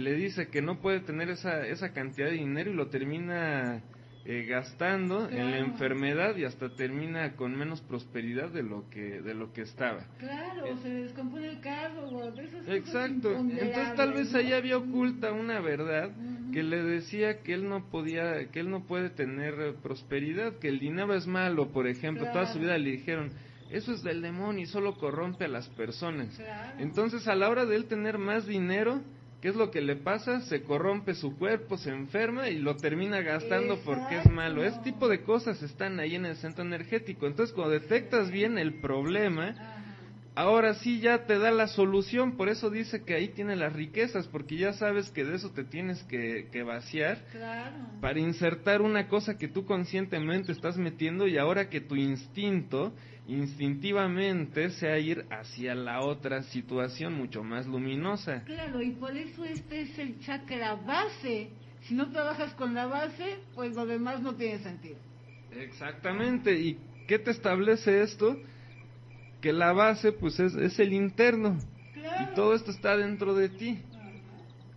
le 0.00 0.14
dice 0.14 0.48
que 0.48 0.62
no 0.62 0.80
puede 0.80 1.00
tener 1.00 1.30
esa, 1.30 1.66
esa 1.66 1.92
cantidad 1.92 2.28
de 2.28 2.34
dinero 2.34 2.70
y 2.70 2.74
lo 2.74 2.88
termina 2.88 3.82
eh, 4.24 4.44
gastando 4.46 5.30
en 5.30 5.50
la 5.50 5.58
enfermedad 5.58 6.36
y 6.36 6.44
hasta 6.44 6.68
termina 6.74 7.36
con 7.36 7.56
menos 7.56 7.80
prosperidad 7.80 8.50
de 8.50 8.62
lo 8.62 8.88
que 8.90 9.22
de 9.22 9.34
lo 9.34 9.52
que 9.52 9.62
estaba. 9.62 10.04
Claro, 10.18 10.66
eh, 10.66 10.76
se 10.82 10.88
descompone 10.88 11.48
el 11.48 11.60
carro 11.60 12.08
o 12.08 12.30
de 12.30 12.44
esas 12.44 12.68
Exacto. 12.68 13.34
Entonces 13.34 13.94
tal 13.96 14.12
vez 14.12 14.34
ahí 14.34 14.52
había 14.52 14.76
oculta 14.76 15.32
una 15.32 15.60
verdad 15.60 16.10
que 16.52 16.62
le 16.62 16.82
decía 16.82 17.42
que 17.42 17.54
él 17.54 17.68
no 17.68 17.88
podía, 17.90 18.50
que 18.50 18.60
él 18.60 18.70
no 18.70 18.84
puede 18.86 19.08
tener 19.08 19.54
eh, 19.58 19.72
prosperidad, 19.82 20.58
que 20.58 20.68
el 20.68 20.80
dinero 20.80 21.14
es 21.14 21.26
malo, 21.26 21.70
por 21.70 21.86
ejemplo, 21.86 22.26
toda 22.30 22.52
su 22.52 22.58
vida 22.58 22.76
le 22.76 22.90
dijeron, 22.90 23.30
eso 23.70 23.92
es 23.92 24.02
del 24.02 24.20
demonio 24.20 24.64
y 24.64 24.66
solo 24.66 24.96
corrompe 24.96 25.44
a 25.44 25.48
las 25.48 25.68
personas. 25.70 26.38
Entonces 26.78 27.26
a 27.28 27.34
la 27.34 27.48
hora 27.48 27.64
de 27.66 27.76
él 27.76 27.86
tener 27.86 28.18
más 28.18 28.46
dinero, 28.46 29.00
¿Qué 29.40 29.48
es 29.48 29.56
lo 29.56 29.70
que 29.70 29.80
le 29.80 29.96
pasa? 29.96 30.42
Se 30.42 30.62
corrompe 30.62 31.14
su 31.14 31.36
cuerpo, 31.36 31.78
se 31.78 31.90
enferma 31.90 32.50
y 32.50 32.58
lo 32.58 32.76
termina 32.76 33.22
gastando 33.22 33.78
porque 33.84 34.18
es 34.18 34.30
malo. 34.30 34.62
Ese 34.62 34.80
tipo 34.80 35.08
de 35.08 35.22
cosas 35.22 35.62
están 35.62 35.98
ahí 35.98 36.14
en 36.14 36.26
el 36.26 36.36
centro 36.36 36.62
energético. 36.62 37.26
Entonces, 37.26 37.54
cuando 37.54 37.72
detectas 37.72 38.30
bien 38.30 38.58
el 38.58 38.80
problema, 38.80 39.54
ahora 40.34 40.74
sí 40.74 41.00
ya 41.00 41.24
te 41.24 41.38
da 41.38 41.50
la 41.50 41.68
solución. 41.68 42.36
Por 42.36 42.50
eso 42.50 42.68
dice 42.68 43.02
que 43.02 43.14
ahí 43.14 43.28
tiene 43.28 43.56
las 43.56 43.72
riquezas, 43.72 44.28
porque 44.28 44.58
ya 44.58 44.74
sabes 44.74 45.10
que 45.10 45.24
de 45.24 45.36
eso 45.36 45.50
te 45.52 45.64
tienes 45.64 46.02
que, 46.04 46.62
vaciar 46.62 47.18
para 48.02 48.20
insertar 48.20 48.82
una 48.82 49.08
cosa 49.08 49.38
que 49.38 49.48
tú 49.48 49.64
conscientemente 49.64 50.52
estás 50.52 50.76
metiendo 50.76 51.26
y 51.26 51.38
ahora 51.38 51.70
que 51.70 51.80
tu 51.80 51.96
instinto 51.96 52.92
instintivamente 53.30 54.70
sea 54.70 54.98
ir 54.98 55.24
hacia 55.30 55.74
la 55.74 56.00
otra 56.00 56.42
situación 56.42 57.14
mucho 57.14 57.44
más 57.44 57.66
luminosa. 57.66 58.42
Claro, 58.44 58.82
y 58.82 58.90
por 58.90 59.16
eso 59.16 59.44
este 59.44 59.82
es 59.82 59.98
el 59.98 60.18
chakra 60.20 60.74
base. 60.74 61.50
Si 61.82 61.94
no 61.94 62.10
trabajas 62.10 62.52
con 62.54 62.74
la 62.74 62.86
base, 62.86 63.38
pues 63.54 63.74
lo 63.74 63.86
demás 63.86 64.20
no 64.20 64.34
tiene 64.34 64.58
sentido. 64.58 64.96
Exactamente. 65.52 66.58
¿Y 66.58 66.78
qué 67.06 67.18
te 67.18 67.30
establece 67.30 68.02
esto? 68.02 68.36
Que 69.40 69.52
la 69.52 69.72
base, 69.72 70.12
pues 70.12 70.38
es, 70.40 70.54
es 70.54 70.78
el 70.80 70.92
interno. 70.92 71.56
Y 71.96 72.34
todo 72.34 72.54
esto 72.54 72.70
está 72.72 72.96
dentro 72.96 73.34
de 73.34 73.48
ti. 73.48 73.78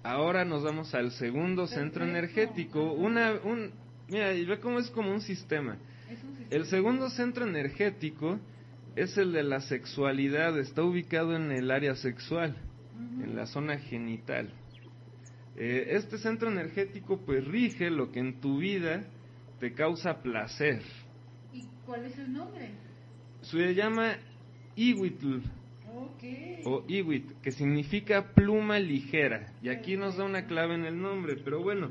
Ahora 0.04 0.46
nos 0.46 0.64
vamos 0.64 0.94
al 0.94 1.12
segundo 1.12 1.66
centro 1.66 2.04
energético. 2.04 2.94
Una, 2.94 3.34
un, 3.44 3.72
mira, 4.10 4.34
y 4.34 4.46
ve 4.46 4.60
cómo 4.60 4.80
es 4.80 4.90
como 4.92 5.12
un 5.12 5.22
sistema. 5.22 5.78
El 6.54 6.66
segundo 6.66 7.10
centro 7.10 7.48
energético 7.48 8.40
es 8.96 9.18
el 9.18 9.32
de 9.34 9.42
la 9.42 9.60
sexualidad, 9.60 10.60
está 10.60 10.84
ubicado 10.84 11.36
en 11.36 11.52
el 11.52 11.72
área 11.72 11.96
sexual, 11.96 12.56
en 13.24 13.36
la 13.36 13.48
zona 13.48 13.80
genital. 13.80 14.54
Eh, 15.56 15.88
este 15.96 16.20
centro 16.20 16.52
energético 16.52 17.18
pues 17.26 17.44
rige 17.44 17.90
lo 17.90 18.12
que 18.12 18.20
en 18.20 18.40
tu 18.40 18.60
vida 18.60 19.04
te 19.60 19.74
causa 19.74 20.22
placer. 20.22 20.84
¿Y 21.52 21.64
cuál 21.88 22.06
es 22.06 22.20
el 22.20 22.32
nombre? 22.32 22.70
Se 23.42 23.74
llama 23.74 24.18
Iwitl. 24.76 25.40
O 26.66 26.84
Iwit, 26.88 27.32
que 27.42 27.52
significa 27.52 28.32
pluma 28.36 28.78
ligera. 28.78 29.52
Y 29.64 29.70
aquí 29.70 29.98
nos 29.98 30.18
da 30.18 30.26
una 30.26 30.46
clave 30.46 30.76
en 30.76 30.86
el 30.86 31.02
nombre, 31.02 31.36
pero 31.44 31.64
bueno, 31.64 31.90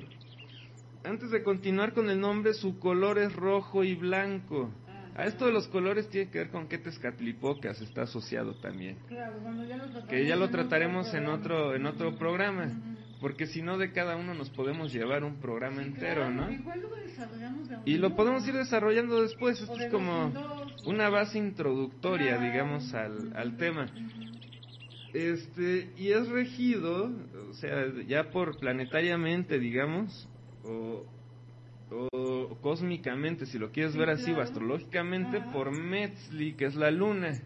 antes 1.05 1.31
de 1.31 1.43
continuar 1.43 1.93
con 1.93 2.09
el 2.11 2.21
nombre, 2.21 2.55
su 2.55 2.79
color 2.79 3.19
es 3.19 3.35
rojo 3.35 3.85
y 3.85 3.95
blanco. 3.95 4.71
A 5.15 5.25
esto 5.27 5.45
de 5.45 5.53
los 5.53 5.69
colores 5.69 6.09
tiene 6.09 6.31
que 6.31 6.39
ver 6.39 6.51
con 6.51 6.69
qué 6.69 6.79
Tezcatlipocas 6.79 7.83
está 7.83 8.03
asociado 8.03 8.55
también. 8.55 8.97
Claro, 9.09 9.41
bueno, 9.41 9.65
ya 9.67 9.77
lo 9.77 10.07
que 10.07 10.27
ya 10.27 10.37
lo 10.37 10.49
trataremos 10.49 11.13
en 11.13 11.27
otro, 11.27 11.75
en 11.75 11.85
otro 11.85 12.17
programa. 12.17 12.73
Porque 13.21 13.47
si 13.47 13.63
no, 13.63 13.79
de 13.79 13.93
cada 13.93 14.17
uno 14.17 14.35
nos 14.35 14.51
podemos 14.51 14.93
llevar 14.93 15.23
un 15.23 15.37
programa 15.37 15.83
entero, 15.83 16.31
¿no? 16.31 16.49
y 17.85 17.99
lo 17.99 18.17
podemos 18.17 18.47
ir 18.49 18.55
desarrollando 18.55 19.23
después. 19.23 19.61
Esto 19.61 19.79
es 19.79 19.93
como 19.93 20.33
una 20.87 21.09
base 21.09 21.39
introductoria, 21.39 22.39
digamos, 22.39 22.93
al, 22.95 23.37
al 23.37 23.57
tema. 23.59 23.87
Este, 25.13 25.93
y 25.97 26.11
es 26.11 26.27
regido, 26.31 27.13
o 27.51 27.55
sea, 27.55 27.85
ya 28.09 28.31
por 28.31 28.59
planetariamente, 28.59 29.59
digamos, 29.59 30.27
o, 30.65 31.05
cósmicamente, 32.61 33.47
si 33.47 33.59
lo 33.59 33.71
quieres 33.71 33.97
ver 33.97 34.11
así, 34.11 34.33
o 34.33 34.41
astrológicamente, 34.41 35.41
por 35.53 35.71
Metzli, 35.73 36.55
que 36.55 36.67
es 36.67 36.75
la 36.75 36.91
luna. 36.91 37.41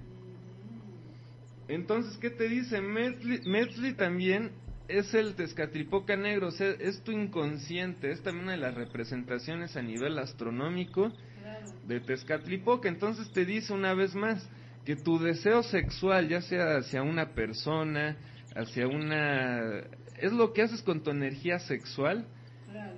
Entonces, 1.68 2.16
¿qué 2.18 2.31
te 2.31 2.48
dice? 2.48 2.81
Metzli, 2.81 3.94
también 3.94 4.52
es 4.88 5.12
el 5.14 5.35
Tezcatlipoca 5.35 6.16
negro, 6.16 6.48
o 6.48 6.52
sea, 6.52 6.70
es 6.70 7.02
tu 7.02 7.11
inconsciente, 7.11 8.12
es 8.12 8.22
también 8.22 8.44
una 8.44 8.52
de 8.52 8.59
las 8.59 8.74
representaciones 8.74 9.76
a 9.76 9.83
nivel 9.83 10.16
astronómico 10.18 11.12
de 11.88 11.98
Tezcatlipoca. 12.00 12.88
Entonces 12.88 13.33
te 13.33 13.44
dice 13.44 13.72
una 13.72 13.94
vez 13.94 14.14
más 14.14 14.48
que 14.85 14.94
tu 14.94 15.18
deseo 15.18 15.64
sexual, 15.64 16.29
ya 16.29 16.40
sea 16.40 16.76
hacia 16.76 17.02
una 17.02 17.35
persona, 17.35 18.16
hacia 18.55 18.87
una... 18.87 19.81
es 20.20 20.33
lo 20.33 20.52
que 20.52 20.62
haces 20.62 20.83
con 20.83 21.02
tu 21.02 21.11
energía 21.11 21.59
sexual, 21.59 22.29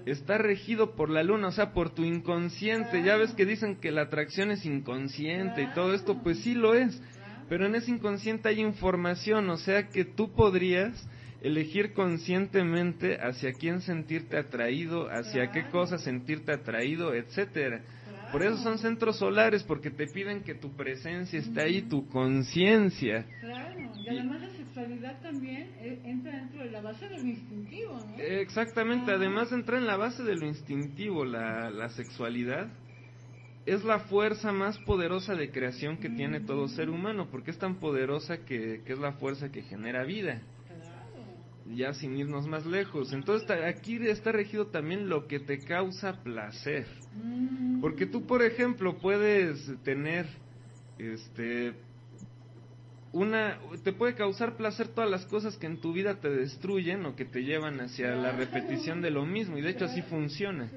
está 0.07 0.39
regido 0.39 0.95
por 0.95 1.11
la 1.11 1.23
luna, 1.23 1.49
o 1.49 1.53
sea, 1.53 1.73
por 1.73 1.91
tu 1.91 2.05
inconsciente. 2.05 3.03
Ya 3.03 3.17
ves 3.17 3.33
que 3.33 3.47
dicen 3.47 3.77
que 3.77 3.91
la 3.91 4.03
atracción 4.03 4.51
es 4.51 4.65
inconsciente 4.65 5.63
y 5.63 5.75
todo 5.75 5.95
esto, 5.95 6.23
pues 6.23 6.41
sí 6.41 6.55
lo 6.55 6.75
es. 6.75 7.01
Pero 7.49 7.67
en 7.67 7.75
ese 7.75 7.91
inconsciente 7.91 8.49
hay 8.49 8.61
información, 8.61 9.49
o 9.49 9.57
sea 9.57 9.89
que 9.89 10.05
tú 10.05 10.33
podrías 10.33 11.09
elegir 11.41 11.93
conscientemente 11.93 13.19
hacia 13.21 13.53
quién 13.53 13.81
sentirte 13.81 14.37
atraído, 14.37 15.09
hacia 15.11 15.51
qué 15.51 15.69
cosa 15.69 15.99
sentirte 15.99 16.53
atraído, 16.53 17.15
etcétera. 17.15 17.83
Por 18.33 18.43
eso 18.43 18.59
son 18.59 18.79
centros 18.79 19.19
solares, 19.19 19.63
porque 19.63 19.91
te 19.91 20.07
piden 20.07 20.43
que 20.43 20.55
tu 20.55 20.77
presencia 20.77 21.39
esté 21.39 21.63
ahí, 21.63 21.83
tu 21.83 22.07
conciencia. 22.09 23.25
Claro, 23.41 23.81
y 23.97 24.09
además 24.09 24.43
la 24.43 24.51
sexualidad 24.51 25.21
también 25.23 25.71
eh, 25.81 26.01
entra 26.05 26.48
base 27.01 27.15
de 27.15 27.23
lo 27.23 27.29
instintivo, 27.29 27.93
¿no? 27.95 28.19
Exactamente, 28.19 29.13
además 29.13 29.53
entra 29.53 29.79
en 29.79 29.87
la 29.87 29.97
base 29.97 30.23
de 30.23 30.37
lo 30.37 30.47
instintivo, 30.47 31.25
la, 31.25 31.71
la 31.71 31.89
sexualidad. 31.91 32.69
Es 33.67 33.85
la 33.85 34.01
fuerza 34.01 34.51
más 34.51 34.79
poderosa 34.79 35.35
de 35.35 35.51
creación 35.51 35.99
que 35.99 36.09
tiene 36.09 36.41
todo 36.41 36.69
ser 36.69 36.89
humano, 36.89 37.29
porque 37.31 37.51
es 37.51 37.59
tan 37.59 37.77
poderosa 37.77 38.39
que, 38.45 38.83
que 38.85 38.93
es 38.95 38.99
la 38.99 39.13
fuerza 39.13 39.51
que 39.51 39.63
genera 39.63 40.05
vida 40.05 40.43
ya 41.75 41.93
sin 41.93 42.17
irnos 42.17 42.47
más 42.47 42.67
lejos. 42.67 43.13
Entonces 43.13 43.51
aquí 43.51 43.97
está 43.97 44.33
regido 44.33 44.69
también 44.69 45.09
lo 45.09 45.27
que 45.27 45.41
te 45.41 45.59
causa 45.59 46.23
placer. 46.23 46.87
Mm. 47.15 47.81
Porque 47.81 48.07
tú, 48.07 48.27
por 48.27 48.43
ejemplo, 48.43 48.97
puedes 48.99 49.71
tener 49.83 50.27
este 50.99 51.75
una 53.13 53.59
te 53.83 53.93
puede 53.93 54.15
causar 54.15 54.57
placer 54.57 54.89
todas 54.89 55.11
las 55.11 55.25
cosas 55.27 55.57
que 55.57 55.67
en 55.67 55.81
tu 55.81 55.93
vida 55.93 56.21
te 56.21 56.29
destruyen 56.29 57.07
o 57.07 57.17
que 57.17 57.25
te 57.25 57.43
llevan 57.43 57.81
hacia 57.81 58.15
la 58.15 58.33
repetición 58.33 59.01
de 59.01 59.11
lo 59.11 59.25
mismo 59.25 59.57
y 59.57 59.63
de 59.63 59.71
hecho 59.71 59.87
así 59.87 60.03
funciona. 60.03 60.71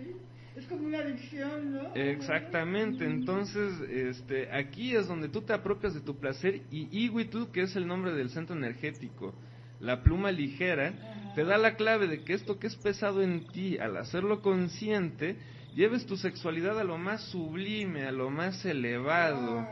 Es 0.56 0.66
como 0.66 0.86
una 0.86 1.00
adicción, 1.00 1.74
¿no? 1.74 1.96
Exactamente, 1.96 3.06
entonces 3.06 3.74
este 3.90 4.52
aquí 4.52 4.96
es 4.96 5.08
donde 5.08 5.30
tú 5.30 5.42
te 5.42 5.54
apropias 5.54 5.94
de 5.94 6.02
tu 6.02 6.18
placer 6.18 6.62
y 6.72 7.06
Iwitu, 7.06 7.52
que 7.52 7.64
es 7.64 7.76
el 7.76 7.88
nombre 7.88 8.14
del 8.14 8.30
centro 8.30 8.56
energético, 8.56 9.34
la 9.80 10.04
pluma 10.04 10.32
ligera, 10.32 10.94
te 11.36 11.44
da 11.44 11.58
la 11.58 11.76
clave 11.76 12.08
de 12.08 12.24
que 12.24 12.34
esto 12.34 12.60
que 12.60 12.68
es 12.68 12.76
pesado 12.76 13.22
en 13.24 13.48
ti, 13.48 13.78
al 13.78 13.98
hacerlo 13.98 14.42
consciente, 14.42 15.38
lleves 15.74 16.06
tu 16.06 16.18
sexualidad 16.18 16.80
a 16.80 16.84
lo 16.84 16.98
más 16.98 17.24
sublime, 17.30 18.06
a 18.06 18.12
lo 18.12 18.30
más 18.30 18.64
elevado, 18.66 19.66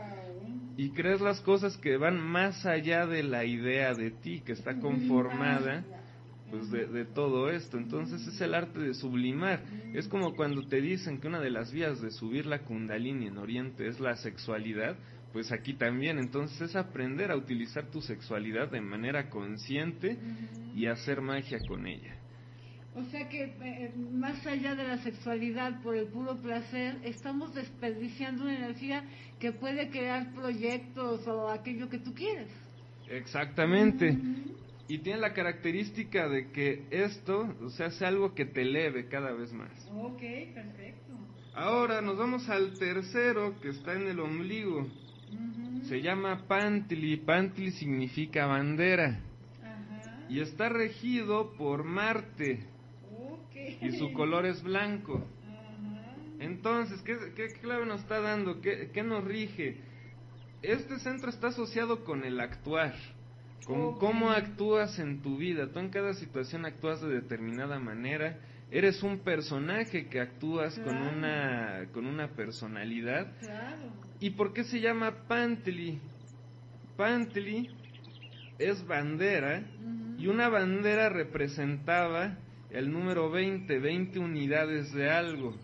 y 0.80 0.92
crees 0.92 1.20
las 1.20 1.42
cosas 1.42 1.76
que 1.76 1.98
van 1.98 2.18
más 2.18 2.64
allá 2.64 3.06
de 3.06 3.22
la 3.22 3.44
idea 3.44 3.92
de 3.92 4.12
ti, 4.12 4.40
que 4.40 4.52
está 4.52 4.80
conformada 4.80 5.84
pues 6.50 6.70
de, 6.70 6.86
de, 6.86 7.04
todo 7.04 7.50
esto. 7.50 7.76
Entonces 7.76 8.26
es 8.26 8.40
el 8.40 8.54
arte 8.54 8.78
de 8.78 8.94
sublimar. 8.94 9.60
Es 9.92 10.08
como 10.08 10.34
cuando 10.34 10.66
te 10.66 10.80
dicen 10.80 11.20
que 11.20 11.28
una 11.28 11.38
de 11.38 11.50
las 11.50 11.70
vías 11.70 12.00
de 12.00 12.10
subir 12.10 12.46
la 12.46 12.60
kundalini 12.60 13.26
en 13.26 13.36
Oriente 13.36 13.88
es 13.88 14.00
la 14.00 14.16
sexualidad 14.16 14.96
pues 15.34 15.52
aquí 15.52 15.74
también. 15.74 16.18
Entonces 16.18 16.70
es 16.70 16.76
aprender 16.76 17.30
a 17.30 17.36
utilizar 17.36 17.90
tu 17.90 18.00
sexualidad 18.00 18.70
de 18.70 18.80
manera 18.80 19.28
consciente 19.28 20.16
y 20.74 20.86
hacer 20.86 21.20
magia 21.20 21.58
con 21.68 21.86
ella. 21.86 22.19
O 22.94 23.04
sea 23.04 23.28
que 23.28 23.44
eh, 23.44 23.92
más 24.12 24.44
allá 24.46 24.74
de 24.74 24.82
la 24.82 24.98
sexualidad 24.98 25.80
por 25.82 25.94
el 25.94 26.06
puro 26.06 26.36
placer, 26.36 26.96
estamos 27.04 27.54
desperdiciando 27.54 28.42
una 28.42 28.56
energía 28.56 29.04
que 29.38 29.52
puede 29.52 29.90
crear 29.90 30.32
proyectos 30.34 31.26
o 31.28 31.48
aquello 31.48 31.88
que 31.88 31.98
tú 31.98 32.12
quieres. 32.14 32.48
Exactamente. 33.08 34.16
y 34.88 34.98
tiene 34.98 35.20
la 35.20 35.32
característica 35.32 36.28
de 36.28 36.50
que 36.50 36.84
esto, 36.90 37.54
o 37.62 37.70
sea, 37.70 37.90
sea 37.90 38.08
algo 38.08 38.34
que 38.34 38.44
te 38.44 38.62
eleve 38.62 39.06
cada 39.08 39.32
vez 39.32 39.52
más. 39.52 39.70
Ok, 39.94 40.20
perfecto. 40.52 41.12
Ahora 41.54 42.00
nos 42.00 42.16
vamos 42.16 42.48
al 42.48 42.76
tercero 42.78 43.60
que 43.60 43.68
está 43.68 43.94
en 43.94 44.08
el 44.08 44.18
ombligo. 44.18 44.88
Se 45.84 46.02
llama 46.02 46.44
Pantli. 46.48 47.16
Pantli 47.18 47.70
significa 47.72 48.46
bandera. 48.46 49.20
Ajá. 49.62 50.26
Y 50.28 50.40
está 50.40 50.68
regido 50.68 51.52
por 51.56 51.84
Marte. 51.84 52.66
Y 53.54 53.92
su 53.92 54.12
color 54.12 54.46
es 54.46 54.62
blanco. 54.62 55.24
Entonces, 56.38 57.02
¿qué, 57.02 57.16
qué 57.36 57.48
clave 57.60 57.84
nos 57.84 58.00
está 58.00 58.20
dando? 58.20 58.60
¿Qué, 58.60 58.90
qué 58.92 59.02
nos 59.02 59.24
rige? 59.24 59.76
Este 60.62 60.98
centro 60.98 61.30
está 61.30 61.48
asociado 61.48 62.04
con 62.04 62.24
el 62.24 62.40
actuar, 62.40 62.94
con 63.66 63.98
cómo 63.98 64.30
actúas 64.30 64.98
en 64.98 65.20
tu 65.20 65.36
vida. 65.36 65.70
Tú 65.70 65.78
en 65.78 65.90
cada 65.90 66.14
situación 66.14 66.64
actúas 66.64 67.00
de 67.00 67.08
determinada 67.08 67.78
manera. 67.78 68.38
Eres 68.70 69.02
un 69.02 69.18
personaje 69.18 70.06
que 70.06 70.20
actúas 70.20 70.78
con 70.78 70.96
una 70.96 71.86
con 71.92 72.06
una 72.06 72.28
personalidad. 72.28 73.32
Claro. 73.40 73.92
¿Y 74.20 74.30
por 74.30 74.52
qué 74.52 74.64
se 74.64 74.80
llama 74.80 75.26
Pantli? 75.26 75.98
Pantli 76.96 77.68
es 78.58 78.86
bandera 78.86 79.62
y 80.18 80.26
una 80.26 80.48
bandera 80.48 81.08
representaba 81.08 82.36
el 82.72 82.90
número 82.90 83.30
20, 83.30 83.78
20 83.78 84.18
unidades 84.18 84.92
de 84.92 85.10
algo. 85.10 85.56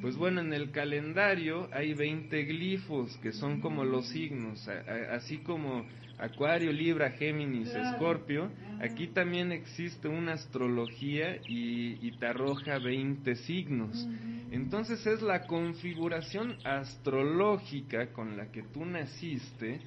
Pues 0.00 0.16
bueno, 0.16 0.40
en 0.40 0.52
el 0.52 0.70
calendario 0.70 1.68
hay 1.72 1.94
20 1.94 2.44
glifos 2.44 3.16
que 3.18 3.32
son 3.32 3.60
como 3.60 3.84
los 3.84 4.08
signos, 4.08 4.66
a- 4.68 4.72
a- 4.72 5.16
así 5.16 5.38
como 5.38 5.86
Acuario, 6.18 6.72
Libra, 6.72 7.10
Géminis. 7.10 7.68
Escorpio. 7.68 8.50
Aquí 8.80 9.08
también 9.08 9.52
existe 9.52 10.08
una 10.08 10.32
astrología 10.34 11.36
y, 11.48 11.98
y 12.06 12.12
te 12.12 12.26
arroja 12.26 12.78
20 12.78 13.34
signos. 13.36 14.06
Entonces 14.50 15.04
es 15.06 15.20
la 15.22 15.46
configuración 15.46 16.56
astrológica 16.64 18.12
con 18.12 18.36
la 18.36 18.50
que 18.50 18.62
tú 18.62 18.84
naciste 18.84 19.80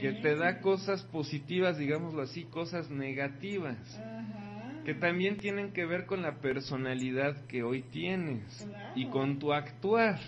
que 0.00 0.12
te 0.12 0.36
da 0.36 0.60
cosas 0.60 1.02
positivas, 1.04 1.76
digámoslo 1.78 2.22
así, 2.22 2.44
cosas 2.44 2.90
negativas, 2.90 3.76
Ajá. 3.98 4.55
Que 4.86 4.94
también 4.94 5.36
tienen 5.36 5.72
que 5.72 5.84
ver 5.84 6.06
con 6.06 6.22
la 6.22 6.40
personalidad 6.40 7.44
que 7.46 7.62
hoy 7.62 7.82
tienes 7.82 8.64
Claro. 8.68 8.92
y 8.94 9.06
con 9.06 9.38
tu 9.38 9.52
actuar, 9.52 10.18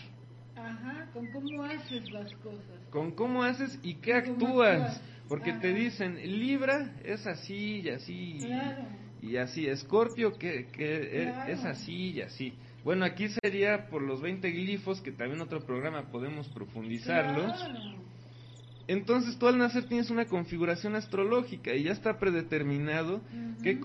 Ajá, 0.56 1.08
con 1.12 1.26
cómo 1.28 1.62
haces 1.64 2.10
las 2.10 2.32
cosas. 2.36 2.60
con 2.90 3.12
cómo 3.12 3.42
haces 3.44 3.78
y 3.82 3.94
qué 3.94 4.14
actúas, 4.14 4.80
actúas. 4.82 5.02
porque 5.28 5.52
te 5.54 5.72
dicen, 5.72 6.16
Libra 6.40 6.92
es 7.04 7.26
así 7.26 7.80
y 7.84 7.88
así. 7.90 8.38
Claro. 8.40 8.84
Y 9.22 9.36
así, 9.36 9.66
Escorpio 9.66 10.36
que, 10.38 10.66
que 10.66 11.22
e- 11.22 11.32
Claro. 11.32 11.52
es 11.52 11.64
así 11.64 12.10
y 12.12 12.20
así. 12.22 12.52
Bueno, 12.84 13.04
aquí 13.04 13.28
sería 13.28 13.88
por 13.90 14.02
los 14.02 14.20
20 14.22 14.50
glifos, 14.50 15.00
que 15.00 15.10
también 15.12 15.40
otro 15.40 15.60
programa 15.60 16.10
podemos 16.10 16.48
profundizarlos. 16.48 17.52
Claro. 17.52 18.07
Entonces 18.88 19.38
tú 19.38 19.46
al 19.46 19.58
nacer 19.58 19.84
tienes 19.84 20.10
una 20.10 20.24
configuración 20.26 20.96
astrológica 20.96 21.74
y 21.74 21.84
ya 21.84 21.92
está 21.92 22.18
predeterminado 22.18 23.20
qué 23.62 23.78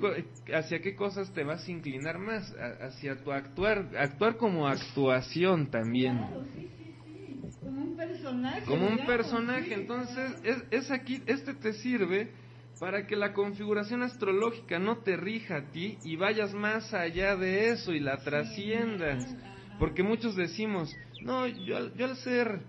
hacia 0.53 0.81
qué 0.81 0.95
cosas 0.95 1.31
te 1.33 1.43
vas 1.43 1.67
a 1.67 1.71
inclinar 1.71 2.17
más, 2.19 2.51
a- 2.55 2.85
hacia 2.87 3.21
tu 3.21 3.31
actuar, 3.31 3.89
actuar 3.97 4.37
como 4.37 4.67
actuación 4.67 5.69
también. 5.69 6.17
Claro, 6.17 6.43
sí, 6.55 6.61
sí, 6.63 7.25
sí. 7.41 7.51
Como 7.61 7.83
un 7.83 7.95
personaje. 7.97 8.61
Como 8.65 8.87
un 8.87 9.05
personaje, 9.05 9.73
entonces 9.73 10.31
es, 10.43 10.63
es 10.71 10.91
aquí, 10.91 11.21
este 11.25 11.53
te 11.53 11.73
sirve 11.73 12.31
para 12.79 13.05
que 13.05 13.15
la 13.17 13.33
configuración 13.33 14.03
astrológica 14.03 14.79
no 14.79 14.97
te 14.99 15.17
rija 15.17 15.57
a 15.57 15.71
ti 15.71 15.97
y 16.03 16.15
vayas 16.15 16.53
más 16.53 16.93
allá 16.93 17.35
de 17.35 17.69
eso 17.71 17.93
y 17.93 17.99
la 17.99 18.17
trasciendas. 18.23 19.35
Porque 19.79 20.01
muchos 20.03 20.35
decimos, 20.35 20.95
no, 21.21 21.45
yo, 21.47 21.93
yo 21.95 22.05
al 22.05 22.15
ser, 22.17 22.61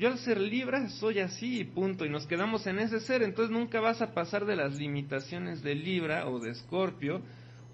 yo 0.00 0.08
al 0.08 0.18
ser 0.18 0.40
Libra 0.40 0.88
soy 0.88 1.18
así 1.18 1.60
y 1.60 1.64
punto, 1.64 2.06
y 2.06 2.08
nos 2.08 2.26
quedamos 2.26 2.66
en 2.66 2.78
ese 2.78 3.00
ser, 3.00 3.22
entonces 3.22 3.52
nunca 3.52 3.80
vas 3.80 4.00
a 4.00 4.14
pasar 4.14 4.46
de 4.46 4.56
las 4.56 4.78
limitaciones 4.78 5.62
de 5.62 5.74
Libra 5.74 6.26
o 6.26 6.40
de 6.40 6.52
Escorpio 6.52 7.20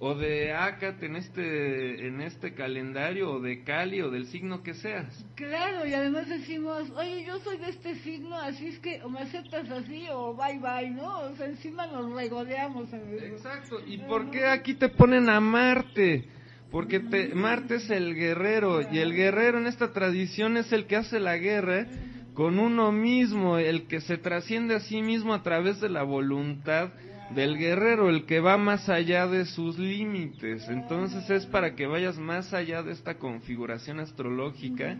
o 0.00 0.16
de 0.16 0.52
Acat 0.52 1.00
en 1.04 1.14
este, 1.14 2.08
en 2.08 2.20
este 2.20 2.52
calendario 2.52 3.30
o 3.30 3.40
de 3.40 3.62
Cali 3.62 4.02
o 4.02 4.10
del 4.10 4.26
signo 4.26 4.64
que 4.64 4.74
seas. 4.74 5.24
Claro, 5.36 5.86
y 5.86 5.94
además 5.94 6.28
decimos, 6.28 6.90
oye, 6.96 7.24
yo 7.24 7.38
soy 7.38 7.58
de 7.58 7.70
este 7.70 7.94
signo, 8.00 8.36
así 8.36 8.66
es 8.66 8.80
que 8.80 9.00
o 9.04 9.08
me 9.08 9.20
aceptas 9.20 9.70
así 9.70 10.08
o 10.10 10.34
bye 10.34 10.58
bye, 10.58 10.90
¿no? 10.90 11.20
O 11.20 11.36
sea, 11.36 11.46
encima 11.46 11.86
nos 11.86 12.12
regodeamos. 12.12 12.92
Exacto. 12.92 13.78
¿Y 13.86 13.98
por 13.98 14.32
qué 14.32 14.46
aquí 14.46 14.74
te 14.74 14.88
ponen 14.88 15.30
a 15.30 15.38
Marte? 15.38 16.24
Porque 16.72 16.98
te, 16.98 17.32
Marte 17.36 17.76
es 17.76 17.88
el 17.88 18.16
guerrero 18.16 18.80
y 18.92 18.98
el 18.98 19.14
guerrero 19.14 19.58
en 19.58 19.68
esta 19.68 19.92
tradición 19.92 20.56
es 20.56 20.72
el 20.72 20.86
que 20.86 20.96
hace 20.96 21.20
la 21.20 21.36
guerra 21.36 21.86
con 22.36 22.58
uno 22.58 22.92
mismo, 22.92 23.56
el 23.56 23.86
que 23.86 24.02
se 24.02 24.18
trasciende 24.18 24.74
a 24.74 24.80
sí 24.80 25.00
mismo 25.00 25.32
a 25.32 25.42
través 25.42 25.80
de 25.80 25.88
la 25.88 26.02
voluntad 26.02 26.90
del 27.30 27.56
guerrero, 27.56 28.10
el 28.10 28.26
que 28.26 28.40
va 28.40 28.58
más 28.58 28.90
allá 28.90 29.26
de 29.26 29.46
sus 29.46 29.78
límites. 29.78 30.68
Entonces 30.68 31.28
es 31.30 31.46
para 31.46 31.74
que 31.74 31.86
vayas 31.86 32.18
más 32.18 32.52
allá 32.52 32.82
de 32.82 32.92
esta 32.92 33.14
configuración 33.14 34.00
astrológica 34.00 34.98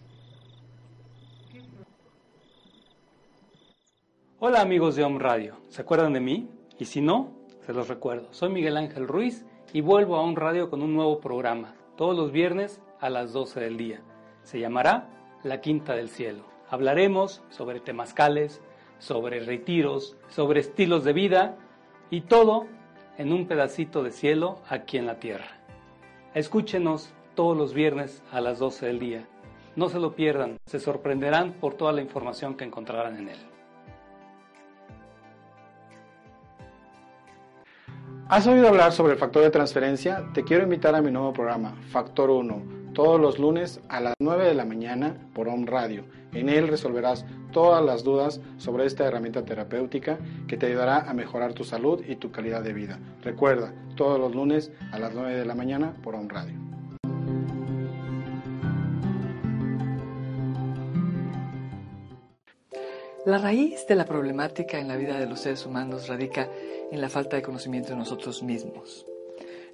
Hola 4.45 4.61
amigos 4.61 4.97
de 4.97 5.05
Home 5.05 5.20
Radio, 5.20 5.55
¿se 5.68 5.82
acuerdan 5.82 6.14
de 6.14 6.18
mí? 6.18 6.49
Y 6.76 6.86
si 6.86 7.01
no, 7.01 7.30
se 7.61 7.72
los 7.72 7.86
recuerdo. 7.86 8.26
Soy 8.32 8.51
Miguel 8.51 8.76
Ángel 8.76 9.07
Ruiz 9.07 9.47
y 9.72 9.82
vuelvo 9.82 10.16
a 10.16 10.20
Home 10.20 10.34
Radio 10.34 10.68
con 10.68 10.82
un 10.82 10.95
nuevo 10.95 11.20
programa, 11.20 11.76
todos 11.97 12.16
los 12.16 12.32
viernes 12.32 12.82
a 12.99 13.09
las 13.09 13.32
12 13.32 13.61
del 13.61 13.76
día. 13.76 14.01
Se 14.43 14.59
llamará 14.59 15.07
La 15.45 15.61
Quinta 15.61 15.95
del 15.95 16.09
Cielo. 16.09 16.43
Hablaremos 16.68 17.40
sobre 17.51 17.78
temazcales, 17.78 18.61
sobre 18.99 19.38
retiros, 19.38 20.16
sobre 20.26 20.59
estilos 20.59 21.05
de 21.05 21.12
vida 21.12 21.57
y 22.11 22.22
todo 22.22 22.66
en 23.18 23.32
un 23.32 23.47
pedacito 23.47 24.03
de 24.03 24.11
cielo 24.11 24.59
aquí 24.68 24.99
en 24.99 25.07
la 25.07 25.20
tierra. 25.20 25.62
Escúchenos 26.34 27.14
todos 27.36 27.57
los 27.57 27.74
viernes 27.74 28.24
a 28.32 28.40
las 28.40 28.59
12 28.59 28.86
del 28.86 28.99
día. 28.99 29.24
No 29.76 29.88
se 29.88 30.01
lo 30.01 30.16
pierdan, 30.16 30.59
se 30.66 30.80
sorprenderán 30.80 31.53
por 31.53 31.74
toda 31.74 31.93
la 31.93 32.03
información 32.03 32.57
que 32.57 32.64
encontrarán 32.64 33.18
en 33.18 33.28
él. 33.28 33.51
¿Has 38.33 38.47
oído 38.47 38.66
hablar 38.66 38.93
sobre 38.93 39.12
el 39.12 39.18
factor 39.18 39.43
de 39.43 39.51
transferencia? 39.51 40.24
Te 40.33 40.43
quiero 40.43 40.62
invitar 40.62 40.95
a 40.95 41.03
mi 41.03 41.11
nuevo 41.11 41.35
programa, 41.35 41.76
Factor 41.91 42.30
1, 42.30 42.93
todos 42.95 43.20
los 43.20 43.39
lunes 43.39 43.78
a 43.91 44.01
las 44.01 44.14
9 44.18 44.47
de 44.47 44.55
la 44.55 44.64
mañana 44.64 45.18
por 45.35 45.49
Home 45.49 45.66
Radio. 45.66 46.07
En 46.33 46.49
él 46.49 46.68
resolverás 46.68 47.26
todas 47.53 47.85
las 47.85 48.05
dudas 48.05 48.41
sobre 48.57 48.87
esta 48.87 49.05
herramienta 49.05 49.45
terapéutica 49.45 50.18
que 50.49 50.57
te 50.57 50.64
ayudará 50.64 51.11
a 51.11 51.12
mejorar 51.12 51.53
tu 51.53 51.64
salud 51.64 52.03
y 52.09 52.16
tu 52.16 52.33
calidad 52.33 52.62
de 52.62 52.72
vida. 52.72 52.99
Recuerda, 53.20 53.74
todos 53.97 54.18
los 54.18 54.35
lunes 54.35 54.72
a 54.93 54.99
las 54.99 55.12
9 55.12 55.35
de 55.35 55.45
la 55.45 55.55
mañana 55.55 55.93
por 56.03 56.14
Home 56.14 56.33
Radio. 56.33 56.72
La 63.25 63.39
raíz 63.39 63.87
de 63.87 63.95
la 63.95 64.05
problemática 64.05 64.81
en 64.81 64.89
la 64.89 64.97
vida 64.97 65.16
de 65.16 65.27
los 65.27 65.39
seres 65.39 65.64
humanos 65.64 66.09
radica 66.09 66.49
en 66.91 67.01
la 67.01 67.09
falta 67.09 67.37
de 67.37 67.43
conocimiento 67.43 67.91
de 67.91 67.97
nosotros 67.97 68.43
mismos. 68.43 69.07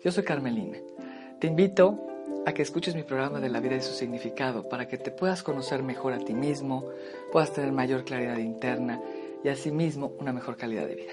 Yo 0.05 0.13
soy 0.13 0.23
Carmelina. 0.23 0.77
Te 1.41 1.47
invito 1.47 1.99
a 2.45 2.53
que 2.53 2.61
escuches 2.61 2.95
mi 2.95 3.05
programa 3.05 3.41
de 3.41 3.49
la 3.49 3.61
vida 3.61 3.77
y 3.77 3.81
su 3.81 3.95
significado 3.95 4.69
para 4.69 4.87
que 4.87 4.99
te 4.99 5.11
puedas 5.11 5.43
conocer 5.43 5.83
mejor 5.83 6.13
a 6.13 6.19
ti 6.19 6.35
mismo, 6.35 6.85
puedas 7.33 7.55
tener 7.55 7.73
mayor 7.73 8.05
claridad 8.05 8.37
interna 8.37 9.01
y 9.43 9.49
asimismo 9.49 10.13
una 10.19 10.35
mejor 10.35 10.59
calidad 10.59 10.87
de 10.87 10.97
vida. 10.97 11.13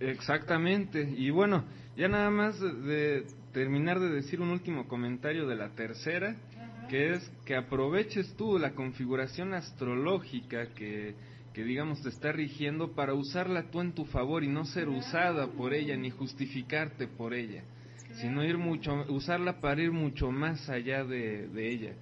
Exactamente. 0.00 1.14
Y 1.16 1.30
bueno, 1.30 1.64
ya 1.96 2.08
nada 2.08 2.30
más 2.30 2.58
de 2.60 3.26
terminar 3.52 4.00
de 4.00 4.10
decir 4.10 4.40
un 4.40 4.50
último 4.50 4.88
comentario 4.88 5.46
de 5.46 5.56
la 5.56 5.70
tercera, 5.70 6.36
que 6.88 7.12
es 7.12 7.30
que 7.44 7.56
aproveches 7.56 8.34
tú 8.36 8.58
la 8.58 8.72
configuración 8.72 9.54
astrológica 9.54 10.68
que, 10.74 11.14
que 11.52 11.64
digamos 11.64 12.02
te 12.02 12.08
está 12.08 12.32
rigiendo 12.32 12.92
para 12.92 13.14
usarla 13.14 13.70
tú 13.70 13.80
en 13.80 13.92
tu 13.92 14.04
favor 14.06 14.42
y 14.42 14.48
no 14.48 14.64
ser 14.64 14.88
usada 14.88 15.46
por 15.52 15.72
ella 15.72 15.96
ni 15.96 16.10
justificarte 16.10 17.06
por 17.06 17.32
ella, 17.32 17.62
sino 18.20 18.44
ir 18.44 18.58
mucho, 18.58 19.04
usarla 19.08 19.60
para 19.60 19.82
ir 19.82 19.92
mucho 19.92 20.30
más 20.30 20.68
allá 20.68 21.04
de, 21.04 21.48
de 21.48 21.70
ella 21.70 21.92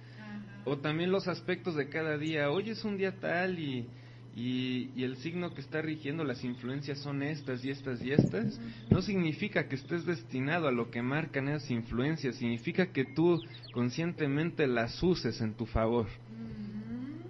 o 0.65 0.77
también 0.77 1.11
los 1.11 1.27
aspectos 1.27 1.75
de 1.75 1.89
cada 1.89 2.17
día. 2.17 2.49
Hoy 2.49 2.69
es 2.69 2.83
un 2.83 2.97
día 2.97 3.19
tal 3.19 3.59
y, 3.59 3.87
y, 4.35 5.03
el 5.03 5.17
signo 5.17 5.53
que 5.53 5.61
está 5.61 5.81
rigiendo 5.81 6.23
las 6.23 6.43
influencias 6.43 6.99
son 6.99 7.23
estas 7.23 7.63
y 7.63 7.69
estas 7.69 8.01
y 8.01 8.11
estas. 8.11 8.59
No 8.89 9.01
significa 9.01 9.67
que 9.67 9.75
estés 9.75 10.05
destinado 10.05 10.67
a 10.67 10.71
lo 10.71 10.89
que 10.89 11.01
marcan 11.01 11.49
esas 11.49 11.69
influencias, 11.71 12.35
significa 12.35 12.87
que 12.87 13.05
tú 13.05 13.41
conscientemente 13.73 14.67
las 14.67 15.01
uses 15.03 15.39
en 15.41 15.53
tu 15.53 15.65
favor. 15.65 16.07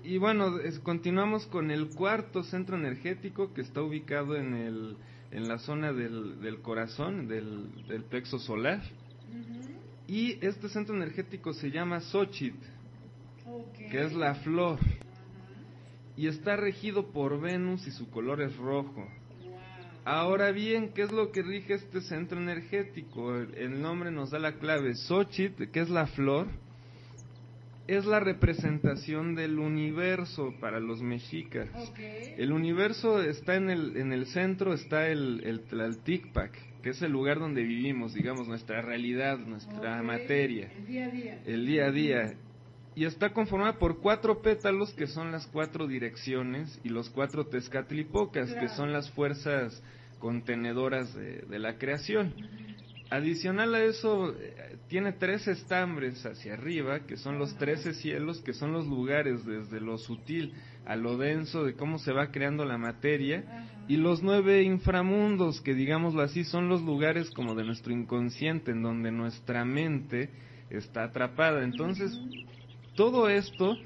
Y 0.04 0.18
bueno, 0.18 0.58
continuamos 0.84 1.46
con 1.48 1.72
el 1.72 1.90
cuarto 1.90 2.44
centro 2.44 2.76
energético 2.78 3.54
que 3.54 3.62
está 3.62 3.82
ubicado 3.82 4.36
en, 4.36 4.54
el, 4.54 4.98
en 5.32 5.48
la 5.48 5.60
zona 5.60 5.94
del, 5.94 6.42
del 6.42 6.60
corazón, 6.62 7.28
del, 7.28 7.70
del 7.88 8.04
plexo 8.04 8.38
solar. 8.38 8.82
Y 10.06 10.46
este 10.46 10.68
centro 10.68 10.94
energético 10.94 11.54
se 11.54 11.72
llama 11.72 12.02
Xochitl 12.02 12.73
que 13.89 14.04
es 14.04 14.14
la 14.14 14.36
flor. 14.36 14.80
Y 16.16 16.28
está 16.28 16.56
regido 16.56 17.12
por 17.12 17.41
Venus 17.41 17.88
y 17.88 17.91
su 17.91 18.10
color 18.10 18.41
es 18.41 18.56
rojo. 18.58 19.08
Ahora 20.06 20.51
bien, 20.51 20.91
¿qué 20.93 21.04
es 21.04 21.12
lo 21.12 21.32
que 21.32 21.41
rige 21.41 21.76
este 21.76 22.01
centro 22.01 22.38
energético? 22.38 23.36
El 23.38 23.82
nombre 23.82 24.12
nos 24.12 24.32
da 24.32 24.39
la 24.39 24.54
clave. 24.54 24.95
Xochitl, 24.95 25.72
que 25.72 25.80
es 25.80 25.89
la 25.89 26.08
flor, 26.08 26.47
es 27.88 28.06
la 28.06 28.20
representación 28.20 29.34
del 29.36 29.60
universo 29.60 30.54
para 30.60 30.80
los 30.80 31.01
mexicas. 31.01 31.70
El 32.38 32.51
universo 32.51 33.22
está 33.22 33.56
en 33.56 33.70
el, 33.70 33.95
en 33.95 34.12
el 34.12 34.26
centro, 34.28 34.74
está 34.74 35.08
el, 35.08 35.41
el 35.45 35.62
Tlalticpac, 35.62 36.51
que 36.82 36.89
es 36.89 37.01
el 37.01 37.12
lugar 37.12 37.39
donde 37.39 37.64
vivimos, 37.64 38.14
digamos, 38.14 38.47
nuestra 38.47 38.82
realidad, 38.82 39.38
nuestra 39.39 40.04
materia. 40.04 40.70
El 40.78 40.86
día 40.86 41.06
a 41.06 41.10
día. 41.10 41.41
El 41.45 41.66
día 41.66 41.86
a 41.86 41.91
día 41.91 42.34
y 42.96 43.06
está 43.06 43.32
conformada 43.32 43.80
por 43.80 44.00
cuatro 44.00 44.41
pétalos 44.41 44.94
que 44.94 45.08
son 45.08 45.32
las 45.32 45.48
cuatro 45.48 45.88
direcciones 45.88 46.80
y 46.84 46.89
los 46.89 47.10
cuatro 47.10 47.48
tezcatlipocas 47.48 48.54
que 48.54 48.70
son 48.70 48.94
las 48.94 49.10
fuerzas 49.12 49.82
contenedoras 50.20 51.14
de, 51.14 51.60
la 51.60 51.78
creación. 51.78 52.34
Adicional 53.10 53.76
a 53.76 53.84
eso, 53.84 54.34
eh, 54.39 54.78
tiene 54.88 55.12
tres 55.12 55.48
estambres 55.48 56.26
hacia 56.26 56.54
arriba, 56.54 57.02
que 57.02 57.18
son 57.18 57.38
los 57.38 57.56
trece 57.58 57.94
cielos, 57.94 58.41
que 58.41 58.54
son 58.54 58.72
los 58.72 58.88
lugares 58.88 59.46
desde 59.46 59.82
lo 59.82 59.98
sutil 59.98 60.54
a 60.86 60.96
lo 60.96 61.18
denso 61.18 61.64
de 61.64 61.74
cómo 61.74 62.00
se 62.00 62.14
va 62.14 62.32
creando 62.32 62.66
la 62.66 62.78
materia, 62.78 63.68
y 63.88 63.98
los 63.98 64.24
nueve 64.24 64.64
inframundos, 64.64 65.62
que 65.62 65.74
digámoslo 65.74 66.22
así, 66.22 66.44
son 66.46 66.70
los 66.70 66.82
lugares 66.82 67.30
como 67.32 67.54
de 67.54 67.66
nuestro 67.66 67.91
inconsciente, 67.91 68.72
en 68.72 68.82
donde 68.82 69.12
nuestra 69.12 69.66
mente 69.66 70.30
está 70.70 71.04
atrapada. 71.04 71.64
Entonces, 71.64 72.18
todo 72.96 73.30
esto 73.30 73.78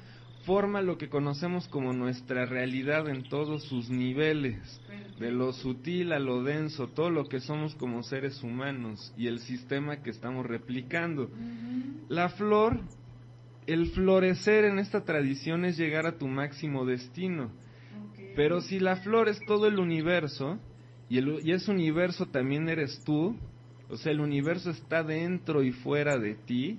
forma 0.44 0.80
lo 0.80 0.96
que 0.96 1.10
conocemos 1.10 1.68
como 1.68 1.92
nuestra 1.92 2.46
realidad 2.46 3.08
en 3.08 3.28
todos 3.28 3.64
sus 3.64 3.90
niveles, 3.90 4.80
de 5.20 5.30
lo 5.30 5.52
sutil 5.52 6.12
a 6.12 6.18
lo 6.18 6.42
denso, 6.42 6.88
todo 6.88 7.10
lo 7.10 7.28
que 7.28 7.40
somos 7.40 7.74
como 7.74 8.02
seres 8.02 8.42
humanos 8.42 9.12
y 9.16 9.26
el 9.26 9.40
sistema 9.40 10.02
que 10.02 10.08
estamos 10.08 10.46
replicando. 10.46 11.30
La 12.08 12.30
flor, 12.30 12.80
el 13.66 13.90
florecer 13.90 14.64
en 14.64 14.78
esta 14.78 15.04
tradición 15.04 15.66
es 15.66 15.76
llegar 15.76 16.06
a 16.06 16.16
tu 16.16 16.28
máximo 16.28 16.86
destino. 16.86 17.50
Pero 18.34 18.62
si 18.62 18.78
la 18.78 18.96
flor 18.96 19.28
es 19.28 19.38
todo 19.46 19.66
el 19.66 19.78
universo, 19.78 20.58
y, 21.10 21.18
el, 21.18 21.40
y 21.44 21.52
ese 21.52 21.70
universo 21.70 22.24
también 22.24 22.70
eres 22.70 23.02
tú, 23.04 23.36
o 23.90 23.96
sea, 23.96 24.12
el 24.12 24.20
universo 24.20 24.70
está 24.70 25.02
dentro 25.02 25.62
y 25.62 25.72
fuera 25.72 26.16
de 26.16 26.34
ti, 26.34 26.78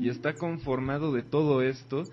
y 0.00 0.08
está 0.08 0.34
conformado 0.34 1.12
de 1.12 1.22
todo 1.22 1.62
esto, 1.62 2.04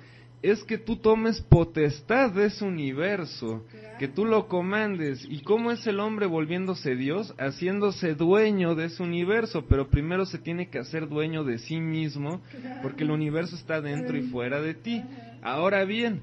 es 0.42 0.64
que 0.64 0.78
tú 0.78 0.96
tomes 0.96 1.42
potestad 1.42 2.32
de 2.32 2.46
ese 2.46 2.66
universo, 2.66 3.64
que 4.00 4.08
tú 4.08 4.26
lo 4.26 4.48
comandes. 4.48 5.26
¿Y 5.30 5.42
cómo 5.42 5.72
es 5.72 5.86
el 5.86 6.00
hombre 6.00 6.26
volviéndose 6.26 6.96
Dios? 6.96 7.36
Haciéndose 7.38 8.16
dueño 8.16 8.74
de 8.74 8.86
ese 8.86 9.04
universo, 9.04 9.66
pero 9.68 9.90
primero 9.90 10.26
se 10.26 10.40
tiene 10.40 10.70
que 10.70 10.80
hacer 10.80 11.08
dueño 11.08 11.44
de 11.44 11.60
sí 11.60 11.80
mismo, 11.80 12.42
porque 12.82 13.04
el 13.04 13.12
universo 13.12 13.56
está 13.56 13.82
dentro 13.82 14.18
y 14.18 14.24
fuera 14.24 14.62
de 14.62 14.74
ti. 14.74 15.04
Ahora 15.44 15.86
bien, 15.86 16.22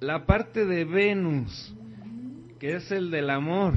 la 0.00 0.26
parte 0.26 0.66
de 0.66 0.84
Venus, 0.84 1.74
que 2.58 2.76
es 2.76 2.90
el 2.90 3.10
del 3.10 3.30
amor, 3.30 3.74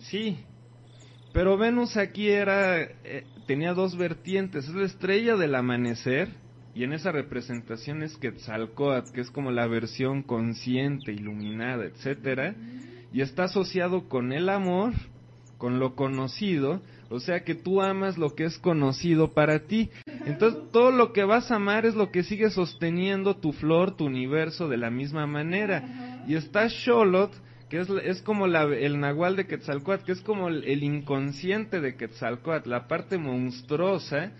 sí, 0.00 0.38
pero 1.32 1.58
Venus 1.58 1.96
aquí 1.96 2.28
era, 2.28 2.80
eh, 2.80 3.24
tenía 3.46 3.74
dos 3.74 3.96
vertientes, 3.96 4.68
es 4.68 4.74
la 4.74 4.84
estrella 4.84 5.36
del 5.36 5.54
amanecer, 5.54 6.28
y 6.74 6.84
en 6.84 6.92
esa 6.92 7.12
representación 7.12 8.02
es 8.02 8.16
Quetzalcoatl, 8.16 9.12
que 9.12 9.20
es 9.20 9.30
como 9.30 9.50
la 9.50 9.66
versión 9.66 10.22
consciente, 10.22 11.12
iluminada, 11.12 11.84
etcétera, 11.84 12.54
y 13.12 13.20
está 13.20 13.44
asociado 13.44 14.08
con 14.08 14.32
el 14.32 14.48
amor, 14.48 14.94
con 15.58 15.78
lo 15.78 15.94
conocido, 15.94 16.80
o 17.08 17.20
sea 17.20 17.44
que 17.44 17.54
tú 17.54 17.82
amas 17.82 18.16
lo 18.16 18.34
que 18.34 18.44
es 18.44 18.58
conocido 18.58 19.32
para 19.32 19.66
ti. 19.66 19.90
Entonces 20.24 20.60
todo 20.72 20.90
lo 20.90 21.12
que 21.12 21.24
vas 21.24 21.50
a 21.50 21.56
amar 21.56 21.84
es 21.84 21.94
lo 21.94 22.10
que 22.10 22.22
sigue 22.22 22.50
sosteniendo 22.50 23.36
tu 23.36 23.52
flor, 23.52 23.96
tu 23.96 24.06
universo 24.06 24.66
de 24.68 24.78
la 24.78 24.90
misma 24.90 25.26
manera. 25.26 26.24
Y 26.26 26.36
está 26.36 26.66
Sholot, 26.68 27.32
que 27.72 27.80
es, 27.80 27.88
es 27.88 28.20
como 28.20 28.46
la, 28.46 28.64
el 28.64 29.00
nahual 29.00 29.34
de 29.34 29.46
Quetzalcoatl, 29.46 30.04
que 30.04 30.12
es 30.12 30.20
como 30.20 30.48
el, 30.48 30.82
inconsciente 30.82 31.80
de 31.80 31.96
Quetzalcoatl, 31.96 32.68
la 32.68 32.86
parte 32.86 33.16
monstruosa, 33.16 34.30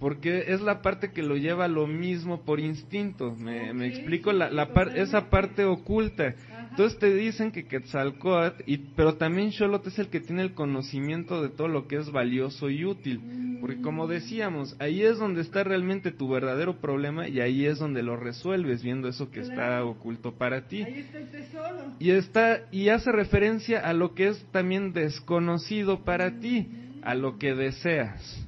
porque 0.00 0.44
es 0.48 0.60
la 0.60 0.82
parte 0.82 1.12
que 1.12 1.22
lo 1.22 1.36
lleva 1.36 1.66
a 1.66 1.68
lo 1.68 1.86
mismo 1.86 2.42
por 2.42 2.60
instinto. 2.60 3.34
Me, 3.36 3.72
me 3.72 3.86
explico 3.86 4.32
la, 4.32 4.50
la 4.50 4.64
esa 4.94 5.30
parte 5.30 5.64
oculta. 5.64 6.34
Entonces 6.70 6.98
te 6.98 7.14
dicen 7.14 7.52
que 7.52 7.66
Quetzalcoatl, 7.66 8.64
y, 8.66 8.78
pero 8.96 9.14
también 9.14 9.52
Xolotl 9.52 9.88
es 9.88 9.98
el 10.00 10.08
que 10.08 10.20
tiene 10.20 10.42
el 10.42 10.54
conocimiento 10.54 11.40
de 11.40 11.48
todo 11.48 11.68
lo 11.68 11.86
que 11.86 11.96
es 11.96 12.10
valioso 12.10 12.68
y 12.68 12.84
útil. 12.84 13.20
Porque 13.60 13.80
como 13.80 14.08
decíamos, 14.08 14.76
ahí 14.80 15.02
es 15.02 15.18
donde 15.18 15.40
está 15.40 15.62
realmente 15.62 16.10
tu 16.10 16.28
verdadero 16.28 16.80
problema 16.80 17.28
y 17.28 17.40
ahí 17.40 17.64
es 17.64 17.78
donde 17.78 18.02
lo 18.02 18.16
resuelves 18.16 18.82
viendo 18.82 19.08
eso 19.08 19.30
que 19.30 19.40
está 19.40 19.84
oculto 19.84 20.32
para 20.32 20.66
ti. 20.66 20.82
Ahí 20.82 20.98
está 20.98 21.18
el 21.18 21.30
tesoro. 21.30 21.94
Y 22.00 22.10
está 22.10 22.62
y 22.72 22.88
hace 22.88 23.12
referencia 23.12 23.78
a 23.80 23.92
lo 23.92 24.14
que 24.14 24.28
es 24.28 24.44
también 24.50 24.92
desconocido 24.92 26.04
para 26.04 26.40
ti, 26.40 26.68
a 27.02 27.14
lo 27.14 27.38
que 27.38 27.54
deseas. 27.54 28.43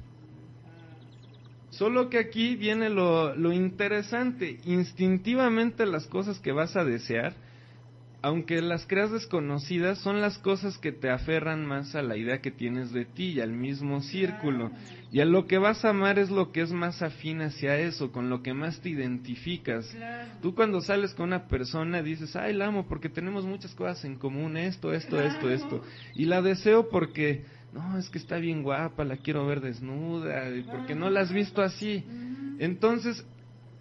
Solo 1.77 2.09
que 2.09 2.17
aquí 2.17 2.55
viene 2.55 2.89
lo, 2.89 3.35
lo 3.35 3.53
interesante, 3.53 4.59
instintivamente 4.65 5.85
las 5.85 6.07
cosas 6.07 6.39
que 6.39 6.51
vas 6.51 6.75
a 6.75 6.83
desear 6.83 7.35
aunque 8.21 8.61
las 8.61 8.85
creas 8.87 9.11
desconocidas 9.11 9.99
son 9.99 10.21
las 10.21 10.37
cosas 10.39 10.77
que 10.77 10.91
te 10.91 11.09
aferran 11.09 11.65
más 11.65 11.95
a 11.95 12.01
la 12.01 12.17
idea 12.17 12.41
que 12.41 12.51
tienes 12.51 12.91
de 12.91 13.05
ti 13.05 13.33
y 13.33 13.41
al 13.41 13.53
mismo 13.53 14.01
círculo. 14.01 14.71
Y 15.11 15.21
a 15.21 15.25
lo 15.25 15.45
que 15.45 15.57
vas 15.57 15.85
a 15.85 15.91
amar 15.91 16.17
es 16.17 16.29
lo 16.29 16.51
que 16.51 16.61
es 16.61 16.71
más 16.71 17.01
afín 17.01 17.41
hacia 17.41 17.77
eso, 17.77 18.11
con 18.11 18.29
lo 18.29 18.41
que 18.41 18.53
más 18.53 18.81
te 18.81 18.89
identificas. 18.89 19.95
Tú 20.41 20.55
cuando 20.55 20.81
sales 20.81 21.13
con 21.13 21.27
una 21.27 21.47
persona 21.47 22.01
dices, 22.01 22.35
ay, 22.35 22.53
la 22.53 22.67
amo 22.67 22.87
porque 22.87 23.07
tenemos 23.07 23.45
muchas 23.45 23.73
cosas 23.75 24.03
en 24.03 24.15
común, 24.15 24.57
esto, 24.57 24.93
esto, 24.93 25.21
esto, 25.21 25.49
esto. 25.49 25.83
Y 26.15 26.25
la 26.25 26.41
deseo 26.41 26.89
porque, 26.89 27.45
no, 27.77 27.97
es 27.97 28.09
que 28.09 28.17
está 28.17 28.37
bien 28.37 28.63
guapa, 28.63 29.03
la 29.03 29.17
quiero 29.17 29.45
ver 29.45 29.61
desnuda, 29.61 30.45
porque 30.71 30.95
no 30.95 31.09
la 31.09 31.21
has 31.21 31.31
visto 31.31 31.61
así. 31.61 32.03
Entonces, 32.59 33.23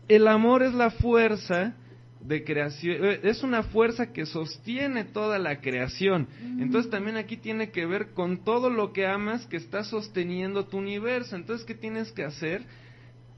el 0.08 0.28
amor 0.28 0.62
es 0.62 0.74
la 0.74 0.90
fuerza 0.90 1.74
de 2.20 2.44
creación, 2.44 3.04
eh, 3.04 3.20
es 3.22 3.42
una 3.42 3.62
fuerza 3.62 4.12
que 4.12 4.26
sostiene 4.26 5.04
toda 5.04 5.38
la 5.38 5.60
creación. 5.60 6.28
Entonces 6.58 6.90
también 6.90 7.16
aquí 7.16 7.36
tiene 7.36 7.70
que 7.70 7.86
ver 7.86 8.12
con 8.14 8.44
todo 8.44 8.68
lo 8.68 8.92
que 8.92 9.06
amas 9.06 9.46
que 9.46 9.56
está 9.56 9.84
sosteniendo 9.84 10.66
tu 10.66 10.78
universo. 10.78 11.36
Entonces, 11.36 11.64
¿qué 11.64 11.74
tienes 11.74 12.10
que 12.12 12.24
hacer? 12.24 12.64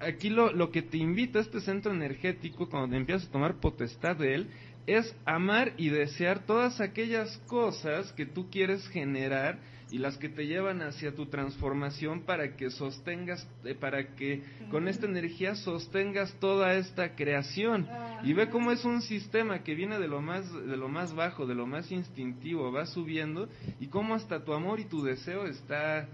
Aquí 0.01 0.31
lo, 0.31 0.53
lo 0.53 0.71
que 0.71 0.83
te 0.83 0.97
invita 0.97 1.39
a 1.39 1.43
este 1.43 1.61
centro 1.61 1.93
energético, 1.93 2.69
cuando 2.69 2.97
empiezas 2.97 3.29
a 3.29 3.33
tomar 3.33 3.61
potestad 3.61 4.17
de 4.17 4.35
él, 4.35 4.51
es 4.87 5.15
amar 5.27 5.75
y 5.77 5.91
desear 5.91 6.47
todas 6.47 6.81
aquellas 6.81 7.37
cosas 7.47 8.11
que 8.13 8.25
tú 8.25 8.49
quieres 8.51 8.89
generar 8.89 9.59
y 9.91 9.99
las 9.99 10.19
que 10.19 10.29
te 10.29 10.47
llevan 10.47 10.83
hacia 10.83 11.15
tu 11.15 11.27
transformación 11.27 12.23
para 12.23 12.57
que 12.57 12.71
sostengas, 12.71 13.49
eh, 13.65 13.75
para 13.75 14.15
que 14.15 14.43
con 14.71 14.87
esta 14.87 15.07
energía 15.07 15.55
sostengas 15.55 16.33
toda 16.41 16.75
esta 16.75 17.15
creación. 17.15 17.89
Y 18.23 18.33
ve 18.33 18.51
cómo 18.51 18.73
es 18.73 18.85
un 18.85 19.01
sistema 19.01 19.63
que 19.63 19.75
viene 19.75 19.99
de 19.99 20.09
lo 20.09 20.21
más, 20.21 20.53
de 20.53 20.77
lo 20.77 20.89
más 20.89 21.15
bajo, 21.15 21.47
de 21.47 21.55
lo 21.55 21.67
más 21.67 21.91
instintivo, 21.91 22.71
va 22.73 22.87
subiendo 22.87 23.49
y 23.81 23.87
cómo 23.87 24.15
hasta 24.15 24.45
tu 24.45 24.53
amor 24.53 24.81
y 24.81 24.85
tu 24.85 25.03
deseo 25.03 25.47
está, 25.47 26.09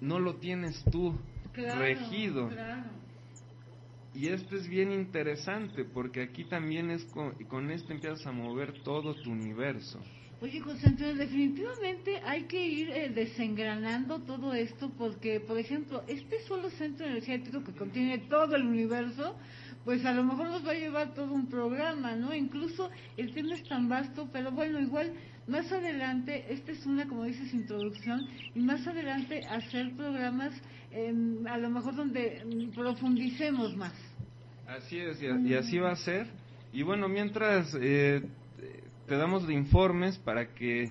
no 0.00 0.18
lo 0.18 0.36
tienes 0.36 0.84
tú 0.90 1.16
regido. 1.54 2.50
Y 4.14 4.28
esto 4.28 4.54
es 4.56 4.68
bien 4.68 4.92
interesante 4.92 5.84
porque 5.84 6.22
aquí 6.22 6.44
también 6.44 6.90
es 6.90 7.04
con, 7.06 7.32
con 7.46 7.70
esto 7.70 7.92
empiezas 7.92 8.24
a 8.26 8.32
mover 8.32 8.82
todo 8.82 9.14
tu 9.14 9.30
universo. 9.30 10.00
Oye, 10.44 10.60
José 10.60 10.90
definitivamente 10.90 12.20
hay 12.22 12.42
que 12.42 12.62
ir 12.62 12.90
eh, 12.90 13.08
desengranando 13.08 14.18
todo 14.18 14.52
esto 14.52 14.92
porque, 14.98 15.40
por 15.40 15.58
ejemplo, 15.58 16.02
este 16.06 16.38
solo 16.42 16.68
centro 16.68 17.06
energético 17.06 17.64
que 17.64 17.72
contiene 17.72 18.18
todo 18.28 18.54
el 18.54 18.66
universo, 18.66 19.38
pues 19.86 20.04
a 20.04 20.12
lo 20.12 20.22
mejor 20.22 20.50
nos 20.50 20.66
va 20.66 20.72
a 20.72 20.74
llevar 20.74 21.14
todo 21.14 21.32
un 21.32 21.46
programa, 21.46 22.14
¿no? 22.14 22.34
Incluso 22.34 22.90
el 23.16 23.32
tema 23.32 23.54
es 23.54 23.66
tan 23.66 23.88
vasto, 23.88 24.28
pero 24.34 24.52
bueno, 24.52 24.78
igual 24.80 25.14
más 25.46 25.72
adelante, 25.72 26.44
esta 26.50 26.72
es 26.72 26.84
una, 26.84 27.08
como 27.08 27.24
dices, 27.24 27.54
introducción, 27.54 28.20
y 28.54 28.60
más 28.60 28.86
adelante 28.86 29.40
hacer 29.48 29.96
programas 29.96 30.52
em, 30.90 31.46
a 31.46 31.56
lo 31.56 31.70
mejor 31.70 31.96
donde 31.96 32.44
mm, 32.44 32.74
profundicemos 32.74 33.74
más. 33.76 33.94
Así 34.66 34.98
es, 34.98 35.22
y, 35.22 35.54
así 35.54 35.78
va 35.78 35.92
a 35.92 35.96
ser. 35.96 36.26
Y 36.70 36.82
bueno, 36.82 37.08
mientras... 37.08 37.74
Eh, 37.80 38.20
te 39.06 39.16
damos 39.16 39.46
de 39.46 39.54
informes 39.54 40.18
para 40.18 40.54
que 40.54 40.90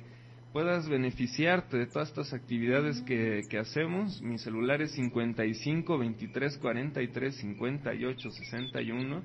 puedas 0.52 0.88
beneficiarte 0.88 1.78
de 1.78 1.88
todas 1.88 2.10
estas 2.10 2.34
actividades 2.34 3.02
que, 3.02 3.42
que 3.50 3.58
hacemos. 3.58 4.22
Mi 4.22 4.38
celular 4.38 4.82
es 4.82 4.92
55 4.92 5.98
23 5.98 6.58
43 6.58 7.36
58 7.36 8.32
61. 8.32 9.22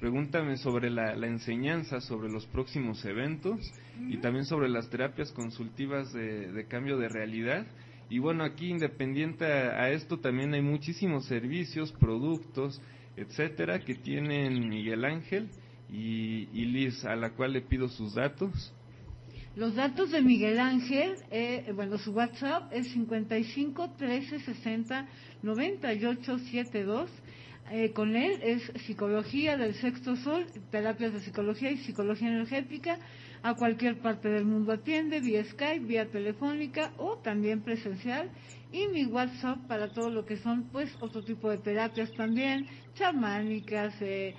Pregúntame 0.00 0.56
sobre 0.56 0.90
la, 0.90 1.14
la 1.14 1.28
enseñanza, 1.28 2.00
sobre 2.00 2.28
los 2.28 2.46
próximos 2.46 3.04
eventos 3.04 3.60
y 4.08 4.16
también 4.16 4.44
sobre 4.44 4.68
las 4.68 4.90
terapias 4.90 5.30
consultivas 5.30 6.12
de, 6.12 6.50
de 6.50 6.66
cambio 6.66 6.98
de 6.98 7.08
realidad. 7.08 7.64
Y 8.10 8.18
bueno, 8.18 8.42
aquí 8.42 8.68
independiente 8.68 9.44
a, 9.46 9.84
a, 9.84 9.90
esto 9.90 10.18
también 10.18 10.52
hay 10.54 10.62
muchísimos 10.62 11.26
servicios, 11.26 11.92
productos, 11.92 12.82
etcétera, 13.16 13.84
que 13.84 13.94
tienen 13.94 14.68
Miguel 14.68 15.04
Ángel 15.04 15.48
y, 15.92 16.64
Liz, 16.64 17.04
a 17.04 17.14
la 17.16 17.30
cual 17.30 17.52
le 17.52 17.60
pido 17.60 17.88
sus 17.88 18.14
datos. 18.14 18.72
Los 19.54 19.74
datos 19.74 20.10
de 20.10 20.22
Miguel 20.22 20.58
Ángel, 20.58 21.16
eh, 21.30 21.70
bueno, 21.74 21.98
su 21.98 22.12
WhatsApp 22.12 22.72
es 22.72 22.90
55 22.92 23.90
13 23.98 24.40
60 24.40 25.06
98 25.42 26.38
72. 26.38 27.10
Eh, 27.70 27.92
con 27.92 28.16
él 28.16 28.40
es 28.42 28.62
psicología 28.86 29.56
del 29.56 29.74
sexto 29.74 30.16
sol, 30.16 30.46
terapias 30.70 31.12
de 31.12 31.20
psicología 31.20 31.70
y 31.70 31.78
psicología 31.78 32.28
energética. 32.28 32.98
A 33.42 33.54
cualquier 33.54 33.98
parte 33.98 34.28
del 34.28 34.44
mundo 34.44 34.72
atiende, 34.72 35.20
vía 35.20 35.44
Skype, 35.44 35.84
vía 35.84 36.06
telefónica 36.06 36.92
o 36.96 37.18
también 37.18 37.60
presencial. 37.60 38.30
Y 38.72 38.86
mi 38.88 39.04
WhatsApp 39.04 39.58
para 39.66 39.92
todo 39.92 40.08
lo 40.08 40.24
que 40.24 40.38
son, 40.38 40.64
pues, 40.72 40.90
otro 41.00 41.22
tipo 41.22 41.50
de 41.50 41.58
terapias 41.58 42.10
también, 42.14 42.66
chamánicas, 42.94 43.94
eh, 44.00 44.34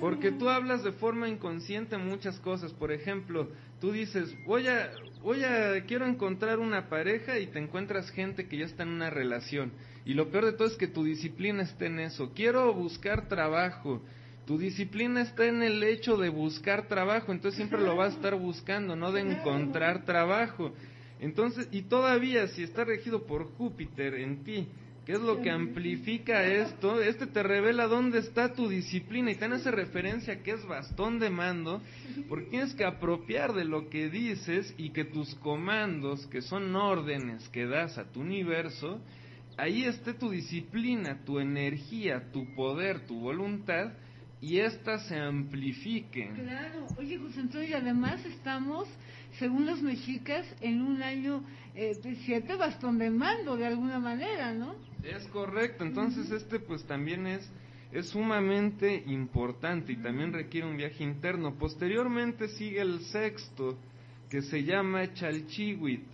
Porque 0.00 0.32
tú 0.32 0.48
hablas 0.48 0.82
de 0.82 0.92
forma 0.92 1.28
inconsciente 1.28 1.96
muchas 1.96 2.38
cosas. 2.40 2.72
Por 2.72 2.90
ejemplo, 2.90 3.48
tú 3.80 3.92
dices, 3.92 4.34
voy 4.44 4.66
a, 4.66 4.90
voy 5.22 5.44
a, 5.44 5.84
quiero 5.86 6.06
encontrar 6.06 6.58
una 6.58 6.88
pareja 6.88 7.38
y 7.38 7.46
te 7.46 7.60
encuentras 7.60 8.10
gente 8.10 8.48
que 8.48 8.58
ya 8.58 8.64
está 8.66 8.82
en 8.82 8.90
una 8.90 9.10
relación. 9.10 9.72
Y 10.04 10.14
lo 10.14 10.30
peor 10.30 10.46
de 10.46 10.52
todo 10.52 10.66
es 10.66 10.74
que 10.74 10.88
tu 10.88 11.04
disciplina 11.04 11.62
está 11.62 11.86
en 11.86 12.00
eso. 12.00 12.32
Quiero 12.34 12.74
buscar 12.74 13.28
trabajo. 13.28 14.02
Tu 14.46 14.58
disciplina 14.58 15.22
está 15.22 15.46
en 15.46 15.62
el 15.62 15.82
hecho 15.84 16.16
de 16.16 16.28
buscar 16.28 16.88
trabajo, 16.88 17.30
entonces 17.30 17.56
siempre 17.56 17.80
lo 17.80 17.94
vas 17.94 18.12
a 18.12 18.16
estar 18.16 18.34
buscando, 18.34 18.96
no 18.96 19.12
de 19.12 19.20
encontrar 19.20 20.04
trabajo. 20.04 20.72
Entonces, 21.22 21.68
y 21.70 21.82
todavía 21.82 22.48
si 22.48 22.64
está 22.64 22.84
regido 22.84 23.24
por 23.26 23.44
Júpiter 23.52 24.14
en 24.14 24.42
ti, 24.42 24.66
¿qué 25.06 25.12
es 25.12 25.20
lo 25.20 25.40
que 25.40 25.52
amplifica 25.52 26.44
esto? 26.44 27.00
Este 27.00 27.28
te 27.28 27.44
revela 27.44 27.86
dónde 27.86 28.18
está 28.18 28.54
tu 28.54 28.68
disciplina 28.68 29.30
y 29.30 29.36
te 29.36 29.44
hace 29.44 29.70
referencia 29.70 30.42
que 30.42 30.50
es 30.50 30.66
bastón 30.66 31.20
de 31.20 31.30
mando, 31.30 31.80
porque 32.28 32.46
tienes 32.46 32.74
que 32.74 32.84
apropiar 32.84 33.52
de 33.52 33.64
lo 33.64 33.88
que 33.88 34.10
dices 34.10 34.74
y 34.76 34.90
que 34.90 35.04
tus 35.04 35.32
comandos, 35.36 36.26
que 36.26 36.42
son 36.42 36.74
órdenes 36.74 37.48
que 37.50 37.66
das 37.66 37.98
a 37.98 38.10
tu 38.10 38.20
universo, 38.20 39.00
ahí 39.56 39.84
esté 39.84 40.14
tu 40.14 40.28
disciplina, 40.28 41.20
tu 41.24 41.38
energía, 41.38 42.32
tu 42.32 42.52
poder, 42.56 43.06
tu 43.06 43.20
voluntad, 43.20 43.92
y 44.40 44.58
éstas 44.58 45.06
se 45.06 45.16
amplifiquen. 45.16 46.34
Claro, 46.34 46.88
oye 46.98 47.16
José 47.16 47.38
Antonio, 47.38 47.68
y 47.68 47.74
además 47.74 48.26
estamos, 48.26 48.88
según 49.38 49.66
los 49.66 49.82
mexicas, 49.82 50.46
en 50.60 50.82
un 50.82 51.02
año 51.02 51.42
eh, 51.74 51.96
de 52.02 52.16
siete 52.24 52.56
bastón 52.56 52.98
de 52.98 53.10
mando, 53.10 53.56
de 53.56 53.66
alguna 53.66 53.98
manera, 53.98 54.52
¿no? 54.52 54.74
Es 55.02 55.26
correcto, 55.28 55.84
entonces 55.84 56.30
este 56.30 56.60
pues 56.60 56.84
también 56.84 57.26
es, 57.26 57.50
es 57.92 58.08
sumamente 58.08 59.02
importante 59.06 59.92
y 59.92 59.96
también 59.96 60.32
requiere 60.32 60.66
un 60.68 60.76
viaje 60.76 61.02
interno. 61.02 61.54
Posteriormente 61.54 62.48
sigue 62.48 62.80
el 62.80 63.00
sexto, 63.06 63.78
que 64.32 64.40
se 64.42 64.64
llama 64.64 65.12
Chalchihuit, 65.12 66.06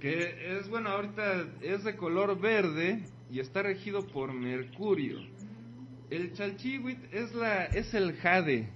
que 0.00 0.58
es, 0.58 0.68
bueno, 0.68 0.90
ahorita 0.90 1.46
es 1.62 1.84
de 1.84 1.94
color 1.94 2.40
verde 2.40 3.04
y 3.30 3.38
está 3.38 3.62
regido 3.62 4.04
por 4.08 4.32
Mercurio. 4.32 5.18
El 6.10 6.32
Chalchihuit 6.32 6.98
es, 7.12 7.34
la, 7.34 7.66
es 7.66 7.92
el 7.94 8.16
jade. 8.16 8.68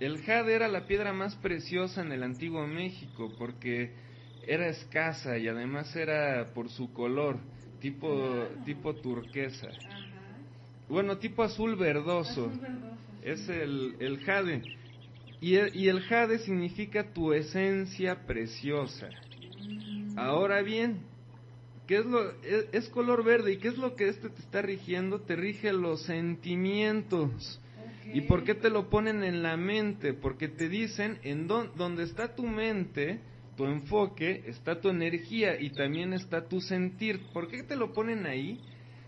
El 0.00 0.22
jade 0.22 0.54
era 0.54 0.68
la 0.68 0.86
piedra 0.86 1.12
más 1.12 1.36
preciosa 1.36 2.02
en 2.02 2.12
el 2.12 2.22
antiguo 2.22 2.66
México 2.66 3.32
porque 3.38 3.92
era 4.46 4.68
escasa 4.68 5.38
y 5.38 5.48
además 5.48 5.94
era 5.94 6.52
por 6.52 6.68
su 6.68 6.92
color, 6.92 7.38
tipo, 7.80 8.48
tipo 8.64 8.94
turquesa. 8.96 9.68
Bueno, 10.88 11.18
tipo 11.18 11.42
azul 11.42 11.76
verdoso. 11.76 12.50
Es 13.22 13.48
el, 13.48 13.96
el 14.00 14.18
jade. 14.24 14.62
Y 15.40 15.56
el, 15.56 15.74
y 15.74 15.88
el 15.88 16.00
jade 16.02 16.38
significa 16.40 17.12
tu 17.12 17.32
esencia 17.32 18.26
preciosa. 18.26 19.08
Ahora 20.16 20.62
bien, 20.62 21.00
¿qué 21.86 21.98
es 21.98 22.06
lo 22.06 22.30
es, 22.42 22.66
es, 22.72 22.88
color 22.88 23.24
verde 23.24 23.52
y 23.52 23.58
qué 23.58 23.68
es 23.68 23.78
lo 23.78 23.96
que 23.96 24.08
este 24.08 24.28
te 24.28 24.40
está 24.40 24.62
rigiendo? 24.62 25.20
Te 25.20 25.36
rige 25.36 25.72
los 25.72 26.02
sentimientos. 26.02 27.60
¿Y 28.12 28.22
por 28.22 28.44
qué 28.44 28.54
te 28.54 28.70
lo 28.70 28.90
ponen 28.90 29.24
en 29.24 29.42
la 29.42 29.56
mente? 29.56 30.12
Porque 30.12 30.48
te 30.48 30.68
dicen 30.68 31.18
en 31.22 31.46
don, 31.46 31.70
donde 31.76 32.04
está 32.04 32.34
tu 32.34 32.44
mente, 32.46 33.20
tu 33.56 33.64
enfoque, 33.66 34.44
está 34.46 34.80
tu 34.80 34.88
energía 34.88 35.60
y 35.60 35.70
también 35.70 36.12
está 36.12 36.46
tu 36.46 36.60
sentir. 36.60 37.20
¿Por 37.32 37.48
qué 37.48 37.62
te 37.62 37.76
lo 37.76 37.92
ponen 37.92 38.26
ahí? 38.26 38.60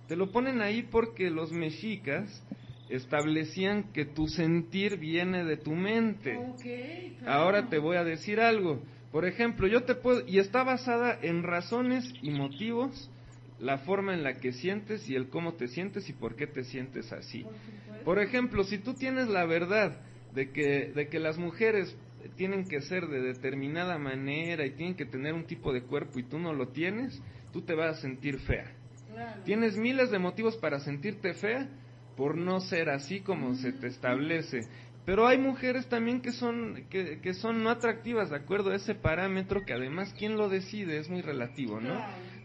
Te 0.09 0.17
lo 0.17 0.31
ponen 0.31 0.61
ahí 0.61 0.83
porque 0.83 1.31
los 1.31 1.53
mexicas 1.53 2.43
establecían 2.89 3.93
que 3.93 4.05
tu 4.05 4.29
sentir 4.29 4.99
viene 4.99 5.45
de 5.45 5.57
tu 5.57 5.73
mente. 5.73 6.37
Okay, 6.37 7.17
claro. 7.19 7.33
Ahora 7.33 7.69
te 7.69 7.79
voy 7.79 7.97
a 7.97 8.05
decir 8.05 8.41
algo. 8.41 8.81
Por 9.11 9.25
ejemplo, 9.25 9.67
yo 9.67 9.83
te 9.85 9.95
puedo, 9.95 10.27
y 10.27 10.39
está 10.39 10.63
basada 10.63 11.19
en 11.23 11.43
razones 11.43 12.05
y 12.23 12.31
motivos, 12.31 13.11
la 13.59 13.79
forma 13.79 14.15
en 14.15 14.23
la 14.23 14.35
que 14.35 14.53
sientes 14.53 15.09
y 15.09 15.15
el 15.15 15.29
cómo 15.29 15.55
te 15.55 15.69
sientes 15.69 16.09
y 16.09 16.13
por 16.13 16.37
qué 16.37 16.47
te 16.47 16.65
sientes 16.65 17.13
así. 17.13 17.45
Por, 17.45 18.05
por 18.05 18.19
ejemplo, 18.19 18.65
si 18.65 18.79
tú 18.79 18.95
tienes 18.95 19.29
la 19.29 19.47
verdad 19.47 20.01
de 20.35 20.51
que, 20.51 20.93
de 20.95 21.09
que 21.09 21.19
las 21.19 21.39
mujeres 21.39 21.97
tienen 22.37 22.67
que 22.67 22.81
ser 22.81 23.07
de 23.07 23.21
determinada 23.21 23.99
manera 23.99 24.67
y 24.67 24.71
tienen 24.73 24.97
que 24.97 25.07
tener 25.07 25.33
un 25.33 25.45
tipo 25.45 25.73
de 25.73 25.83
cuerpo 25.83 26.19
y 26.19 26.25
tú 26.25 26.39
no 26.39 26.53
lo 26.53 26.69
tienes, 26.69 27.21
tú 27.53 27.63
te 27.63 27.75
vas 27.75 27.99
a 27.99 28.01
sentir 28.01 28.39
fea. 28.41 28.73
Claro. 29.13 29.43
Tienes 29.45 29.77
miles 29.77 30.11
de 30.11 30.19
motivos 30.19 30.57
para 30.57 30.81
sentirte 30.81 31.35
fea 31.35 31.69
por 32.17 32.37
no 32.37 32.61
ser 32.61 32.91
así 32.91 33.21
como 33.21 33.55
se 33.55 33.73
te 33.73 33.87
establece. 33.87 34.63
Pero 35.05 35.27
hay 35.27 35.39
mujeres 35.39 35.87
también 35.89 36.21
que 36.21 36.33
son, 36.33 36.85
que, 36.91 37.21
que, 37.21 37.33
son 37.35 37.63
no 37.63 37.71
atractivas 37.71 38.31
de 38.31 38.37
acuerdo 38.37 38.71
a 38.71 38.75
ese 38.75 38.95
parámetro 38.97 39.65
que 39.65 39.73
además 39.73 40.13
quien 40.19 40.37
lo 40.37 40.49
decide 40.49 40.99
es 40.99 41.09
muy 41.09 41.23
relativo, 41.23 41.81
¿no? 41.81 41.95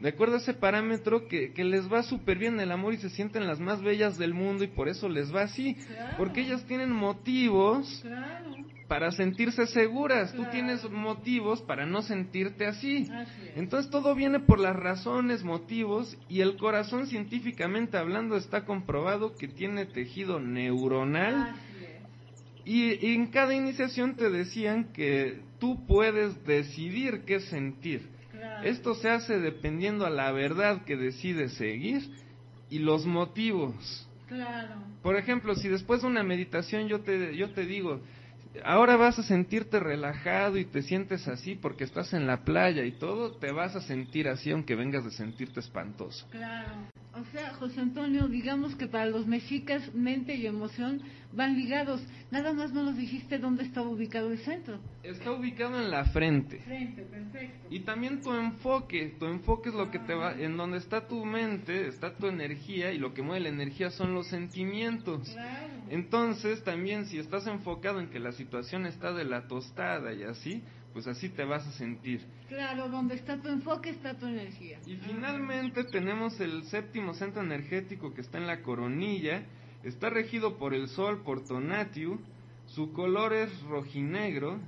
De 0.01 0.09
acuerdo 0.09 0.35
a 0.35 0.39
ese 0.39 0.55
parámetro 0.55 1.27
que, 1.27 1.53
que 1.53 1.63
les 1.63 1.91
va 1.91 2.01
súper 2.01 2.39
bien 2.39 2.59
el 2.59 2.71
amor 2.71 2.95
y 2.95 2.97
se 2.97 3.11
sienten 3.11 3.45
las 3.45 3.59
más 3.59 3.83
bellas 3.83 4.17
del 4.17 4.33
mundo 4.33 4.63
y 4.63 4.67
por 4.67 4.89
eso 4.89 5.07
les 5.07 5.33
va 5.33 5.43
así. 5.43 5.75
Claro. 5.75 6.17
Porque 6.17 6.41
ellas 6.41 6.65
tienen 6.65 6.91
motivos 6.91 7.99
claro. 8.01 8.55
para 8.87 9.11
sentirse 9.11 9.67
seguras. 9.67 10.31
Claro. 10.31 10.45
Tú 10.45 10.51
tienes 10.51 10.89
motivos 10.89 11.61
para 11.61 11.85
no 11.85 12.01
sentirte 12.01 12.65
así. 12.65 13.07
así 13.11 13.41
es. 13.49 13.57
Entonces 13.57 13.91
todo 13.91 14.15
viene 14.15 14.39
por 14.39 14.59
las 14.59 14.75
razones, 14.75 15.43
motivos 15.43 16.17
y 16.27 16.41
el 16.41 16.57
corazón 16.57 17.05
científicamente 17.05 17.95
hablando 17.97 18.37
está 18.37 18.65
comprobado 18.65 19.35
que 19.35 19.47
tiene 19.47 19.85
tejido 19.85 20.39
neuronal. 20.39 21.53
Y, 22.65 23.05
y, 23.05 23.15
en 23.15 23.27
cada 23.27 23.53
iniciación 23.55 24.15
te 24.15 24.29
decían 24.29 24.93
que 24.93 25.41
tú 25.59 25.85
puedes 25.85 26.43
decidir 26.45 27.21
qué 27.25 27.39
sentir. 27.39 28.10
Esto 28.63 28.95
se 28.95 29.09
hace 29.09 29.39
dependiendo 29.39 30.05
a 30.05 30.09
la 30.09 30.31
verdad 30.31 30.83
que 30.83 30.95
decides 30.95 31.53
seguir 31.53 32.01
y 32.69 32.79
los 32.79 33.05
motivos. 33.05 34.07
Claro. 34.27 34.75
Por 35.01 35.17
ejemplo, 35.17 35.55
si 35.55 35.67
después 35.67 36.01
de 36.01 36.07
una 36.07 36.23
meditación 36.23 36.87
yo 36.87 37.01
te, 37.01 37.35
yo 37.35 37.51
te 37.51 37.65
digo, 37.65 38.01
ahora 38.63 38.95
vas 38.97 39.19
a 39.19 39.23
sentirte 39.23 39.79
relajado 39.79 40.57
y 40.57 40.65
te 40.65 40.81
sientes 40.81 41.27
así 41.27 41.55
porque 41.55 41.83
estás 41.83 42.13
en 42.13 42.27
la 42.27 42.43
playa 42.43 42.83
y 42.85 42.93
todo, 42.93 43.33
te 43.37 43.51
vas 43.51 43.75
a 43.75 43.81
sentir 43.81 44.27
así 44.27 44.51
aunque 44.51 44.75
vengas 44.75 45.03
de 45.03 45.11
sentirte 45.11 45.59
espantoso. 45.59 46.27
Claro. 46.31 46.87
O 47.13 47.25
sea, 47.31 47.53
José 47.55 47.81
Antonio, 47.81 48.27
digamos 48.27 48.75
que 48.75 48.87
para 48.87 49.05
los 49.05 49.27
mexicas 49.27 49.93
mente 49.93 50.35
y 50.35 50.47
emoción 50.47 51.01
van 51.33 51.55
ligados. 51.55 52.01
Nada 52.31 52.53
más 52.53 52.71
no 52.71 52.83
nos 52.83 52.95
dijiste 52.95 53.37
dónde 53.39 53.63
estaba 53.63 53.89
ubicado 53.89 54.31
el 54.31 54.39
centro. 54.39 54.79
Está 55.03 55.31
ubicado 55.31 55.77
en 55.77 55.91
la 55.91 56.05
frente. 56.05 56.59
Frente, 56.59 57.03
perfecto. 57.03 57.67
Y 57.69 57.81
también 57.81 58.21
tu 58.21 58.33
enfoque, 58.33 59.15
tu 59.19 59.25
enfoque 59.25 59.69
es 59.69 59.75
lo 59.75 59.91
que 59.91 59.99
te 59.99 60.13
va, 60.13 60.33
en 60.33 60.55
donde 60.55 60.77
está 60.77 61.07
tu 61.07 61.25
mente, 61.25 61.87
está 61.87 62.15
tu 62.15 62.27
energía 62.27 62.91
y 62.93 62.99
lo 62.99 63.13
que 63.13 63.21
mueve 63.21 63.41
la 63.41 63.49
energía 63.49 63.89
son 63.91 64.13
los 64.13 64.27
sentimientos. 64.27 65.29
Claro. 65.29 65.67
Entonces, 65.89 66.63
también 66.63 67.05
si 67.05 67.19
estás 67.19 67.47
enfocado 67.47 67.99
en 67.99 68.09
que 68.09 68.19
la 68.19 68.31
situación 68.31 68.85
está 68.85 69.11
de 69.11 69.25
la 69.25 69.47
tostada 69.47 70.13
y 70.13 70.23
así, 70.23 70.63
pues 70.93 71.07
así 71.07 71.29
te 71.29 71.43
vas 71.43 71.65
a 71.67 71.71
sentir. 71.71 72.21
Claro, 72.47 72.89
donde 72.89 73.15
está 73.15 73.41
tu 73.41 73.49
enfoque 73.49 73.89
está 73.89 74.13
tu 74.13 74.25
energía. 74.25 74.79
Y 74.85 74.95
finalmente 74.97 75.83
tenemos 75.85 76.39
el 76.39 76.63
séptimo 76.65 77.13
centro 77.13 77.41
energético 77.41 78.13
que 78.13 78.21
está 78.21 78.37
en 78.37 78.47
la 78.47 78.61
coronilla, 78.61 79.43
está 79.83 80.09
regido 80.09 80.57
por 80.57 80.73
el 80.73 80.87
sol, 80.87 81.21
por 81.23 81.43
Tonatiuh, 81.43 82.19
su 82.67 82.93
color 82.93 83.33
es 83.33 83.61
rojinegro 83.63 84.59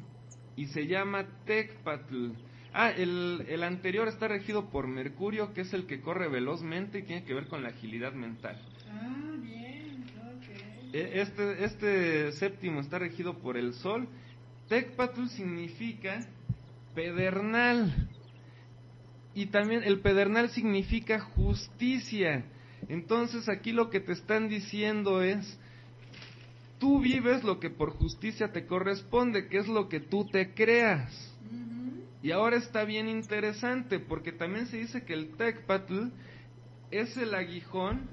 y 0.56 0.68
se 0.68 0.88
llama 0.88 1.26
Tecpatl. 1.46 2.32
Ah, 2.74 2.90
el, 2.90 3.46
el 3.48 3.64
anterior 3.64 4.08
está 4.08 4.28
regido 4.28 4.70
por 4.70 4.88
Mercurio, 4.88 5.54
que 5.54 5.62
es 5.62 5.74
el 5.74 5.86
que 5.86 6.02
corre 6.02 6.28
velozmente 6.28 7.00
y 7.00 7.04
tiene 7.04 7.24
que 7.24 7.34
ver 7.34 7.48
con 7.48 7.62
la 7.62 7.70
agilidad 7.70 8.14
mental. 8.14 8.60
Ah, 8.90 9.36
bien, 9.42 10.04
ok. 10.18 10.94
Este, 10.94 11.64
este 11.64 12.32
séptimo 12.34 12.82
está 12.82 12.98
regido 12.98 13.38
por 13.38 13.58
el 13.58 13.74
sol 13.74 14.08
Tecpatl 14.68 15.28
significa 15.28 16.26
pedernal. 16.96 18.10
Y 19.36 19.48
también 19.48 19.84
el 19.84 20.00
pedernal 20.00 20.50
significa 20.50 21.20
justicia. 21.20 22.46
Entonces 22.90 23.50
aquí 23.50 23.72
lo 23.72 23.90
que 23.90 24.00
te 24.00 24.14
están 24.14 24.50
diciendo 24.50 25.22
es, 25.22 25.60
tú 26.80 27.02
vives 27.02 27.44
lo 27.44 27.60
que 27.60 27.70
por 27.70 27.92
justicia 27.92 28.52
te 28.52 28.66
corresponde, 28.66 29.48
que 29.48 29.58
es 29.58 29.68
lo 29.68 29.90
que 29.90 30.00
tú 30.00 30.26
te 30.26 30.54
creas. 30.54 31.12
Uh 31.50 31.56
-huh. 31.56 32.04
Y 32.22 32.32
ahora 32.32 32.58
está 32.58 32.84
bien 32.86 33.08
interesante, 33.08 34.00
porque 34.00 34.32
también 34.32 34.68
se 34.68 34.78
dice 34.78 35.04
que 35.04 35.14
el 35.14 35.36
Tecpatl 35.36 36.10
es 36.92 37.18
el 37.18 37.34
aguijón 37.34 38.10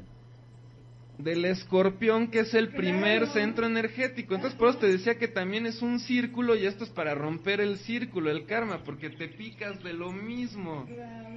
del 1.23 1.45
escorpión, 1.45 2.29
que 2.29 2.41
es 2.41 2.55
el 2.55 2.69
primer 2.69 3.25
claro. 3.25 3.33
centro 3.33 3.67
energético. 3.67 4.35
Entonces, 4.35 4.59
por 4.59 4.71
eso 4.71 4.79
te 4.79 4.89
decía 4.89 5.19
que 5.19 5.29
también 5.29 5.67
es 5.67 5.83
un 5.83 6.01
círculo 6.01 6.57
y 6.57 6.67
esto 6.67 6.85
es 6.85 6.91
para 6.91 7.15
romper 7.15 7.61
el 7.61 7.79
círculo, 7.79 8.31
el 8.31 8.47
karma, 8.47 8.83
porque 8.85 9.11
te 9.11 9.29
picas 9.29 9.83
de 9.83 9.93
lo 9.93 10.13
mismo. 10.13 10.87
Claro. 10.87 11.29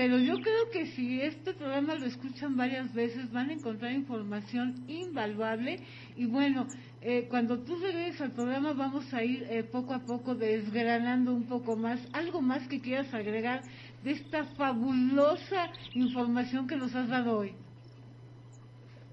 pero 0.00 0.16
yo 0.16 0.40
creo 0.40 0.70
que 0.72 0.86
si 0.86 1.20
este 1.20 1.52
programa 1.52 1.94
lo 1.94 2.06
escuchan 2.06 2.56
varias 2.56 2.90
veces 2.94 3.30
van 3.32 3.50
a 3.50 3.52
encontrar 3.52 3.92
información 3.92 4.82
invaluable 4.88 5.80
Y 6.16 6.24
bueno, 6.24 6.66
eh, 7.02 7.26
cuando 7.28 7.58
tú 7.58 7.76
regreses 7.76 8.18
al 8.22 8.32
programa 8.32 8.72
vamos 8.72 9.12
a 9.12 9.22
ir 9.22 9.46
eh, 9.50 9.62
poco 9.62 9.92
a 9.92 9.98
poco 9.98 10.34
desgranando 10.34 11.34
un 11.34 11.44
poco 11.44 11.76
más. 11.76 12.00
¿Algo 12.14 12.40
más 12.40 12.66
que 12.66 12.80
quieras 12.80 13.12
agregar 13.12 13.60
de 14.02 14.12
esta 14.12 14.44
fabulosa 14.56 15.68
información 15.92 16.66
que 16.66 16.76
nos 16.76 16.94
has 16.94 17.10
dado 17.10 17.36
hoy? 17.36 17.52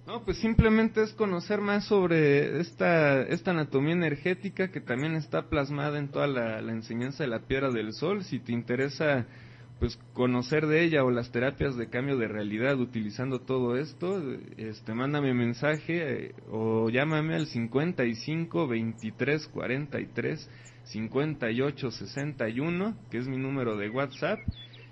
No, 0.06 0.24
pues 0.24 0.38
simplemente 0.38 1.04
es 1.04 1.12
conocer 1.12 1.60
más 1.60 1.84
sobre 1.84 2.62
esta, 2.62 3.24
esta 3.24 3.52
anatomía 3.52 3.92
energética 3.92 4.72
que 4.72 4.80
también 4.80 5.16
está 5.16 5.50
plasmada 5.50 6.00
en 6.00 6.08
toda 6.08 6.28
la, 6.28 6.62
la 6.62 6.72
enseñanza 6.72 7.26
de 7.26 7.30
la 7.30 7.42
piedra 7.42 7.72
del 7.72 7.92
sol. 7.92 8.24
Si 8.24 8.40
te 8.40 8.54
interesa 8.54 9.28
pues 9.80 9.98
conocer 10.14 10.66
de 10.66 10.84
ella 10.84 11.04
o 11.04 11.12
las 11.12 11.32
terapias 11.32 11.78
de 11.78 11.90
cambio 11.90 12.18
de 12.18 12.28
realidad 12.28 12.80
utilizando 12.80 13.42
todo 13.42 13.78
esto, 13.78 14.22
este 14.58 14.94
mándame 14.94 15.34
mensaje 15.34 16.26
eh, 16.28 16.36
o 16.50 16.90
llámame 16.90 17.36
al 17.36 17.48
55 17.48 18.68
23 18.68 19.48
43 19.48 20.50
58 20.86 21.92
61, 21.92 22.98
que 23.12 23.18
es 23.18 23.28
mi 23.28 23.38
número 23.38 23.78
de 23.78 23.90
WhatsApp 23.90 24.40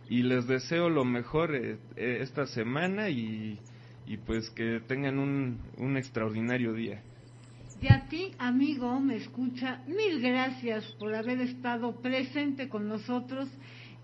y 0.09 0.21
les 0.21 0.47
deseo 0.47 0.89
lo 0.89 1.03
mejor 1.03 1.55
eh, 1.55 1.77
eh, 1.95 2.19
esta 2.21 2.45
semana 2.45 3.09
y, 3.09 3.59
y, 4.05 4.17
pues 4.17 4.49
que 4.51 4.81
tengan 4.87 5.17
un, 5.17 5.59
un 5.77 5.97
extraordinario 5.97 6.73
día. 6.73 7.01
Y 7.81 7.91
a 7.91 8.07
ti, 8.07 8.31
amigo, 8.37 8.99
me 8.99 9.15
escucha, 9.17 9.83
mil 9.87 10.21
gracias 10.21 10.85
por 10.99 11.13
haber 11.13 11.39
estado 11.41 11.99
presente 12.01 12.69
con 12.69 12.87
nosotros 12.87 13.49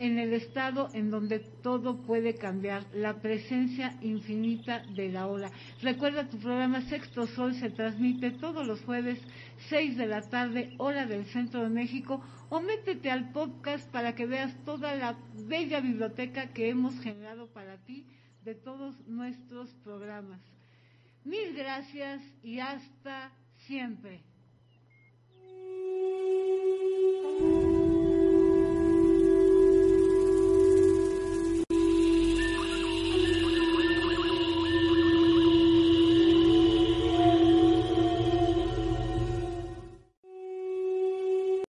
en 0.02 0.18
el 0.18 0.34
estado 0.34 0.90
en 0.94 1.12
donde 1.12 1.38
todo 1.38 2.02
puede 2.02 2.34
cambiar, 2.34 2.84
la 2.92 3.22
presencia 3.22 3.96
infinita 4.02 4.80
de 4.96 5.10
la 5.10 5.28
ola. 5.28 5.52
Recuerda, 5.84 6.28
tu 6.28 6.40
programa 6.40 6.82
Sexto 6.82 7.28
Sol 7.28 7.54
se 7.54 7.70
transmite 7.70 8.32
todos 8.32 8.66
los 8.66 8.82
jueves, 8.82 9.20
6 9.70 9.98
de 9.98 10.08
la 10.08 10.24
tarde, 10.24 10.74
hora 10.80 11.06
del 11.06 11.26
centro 11.28 11.62
de 11.62 11.70
México, 11.70 12.20
o 12.50 12.60
métete 12.62 13.12
al 13.12 13.32
podcast 13.32 13.88
para 13.92 14.16
que 14.16 14.26
veas 14.26 14.56
toda 14.66 14.96
la 14.96 15.16
bella 15.48 15.80
biblioteca 15.82 16.48
que 16.48 16.70
hemos 16.70 17.00
generado 17.00 17.46
para 17.54 17.78
ti 17.78 18.08
de 18.44 18.56
todos 18.56 19.00
nuestros 19.08 19.70
programas. 19.84 20.42
Mil 21.24 21.54
gracias 21.54 22.24
y 22.42 22.58
hasta 22.58 23.32
siempre. 23.68 24.31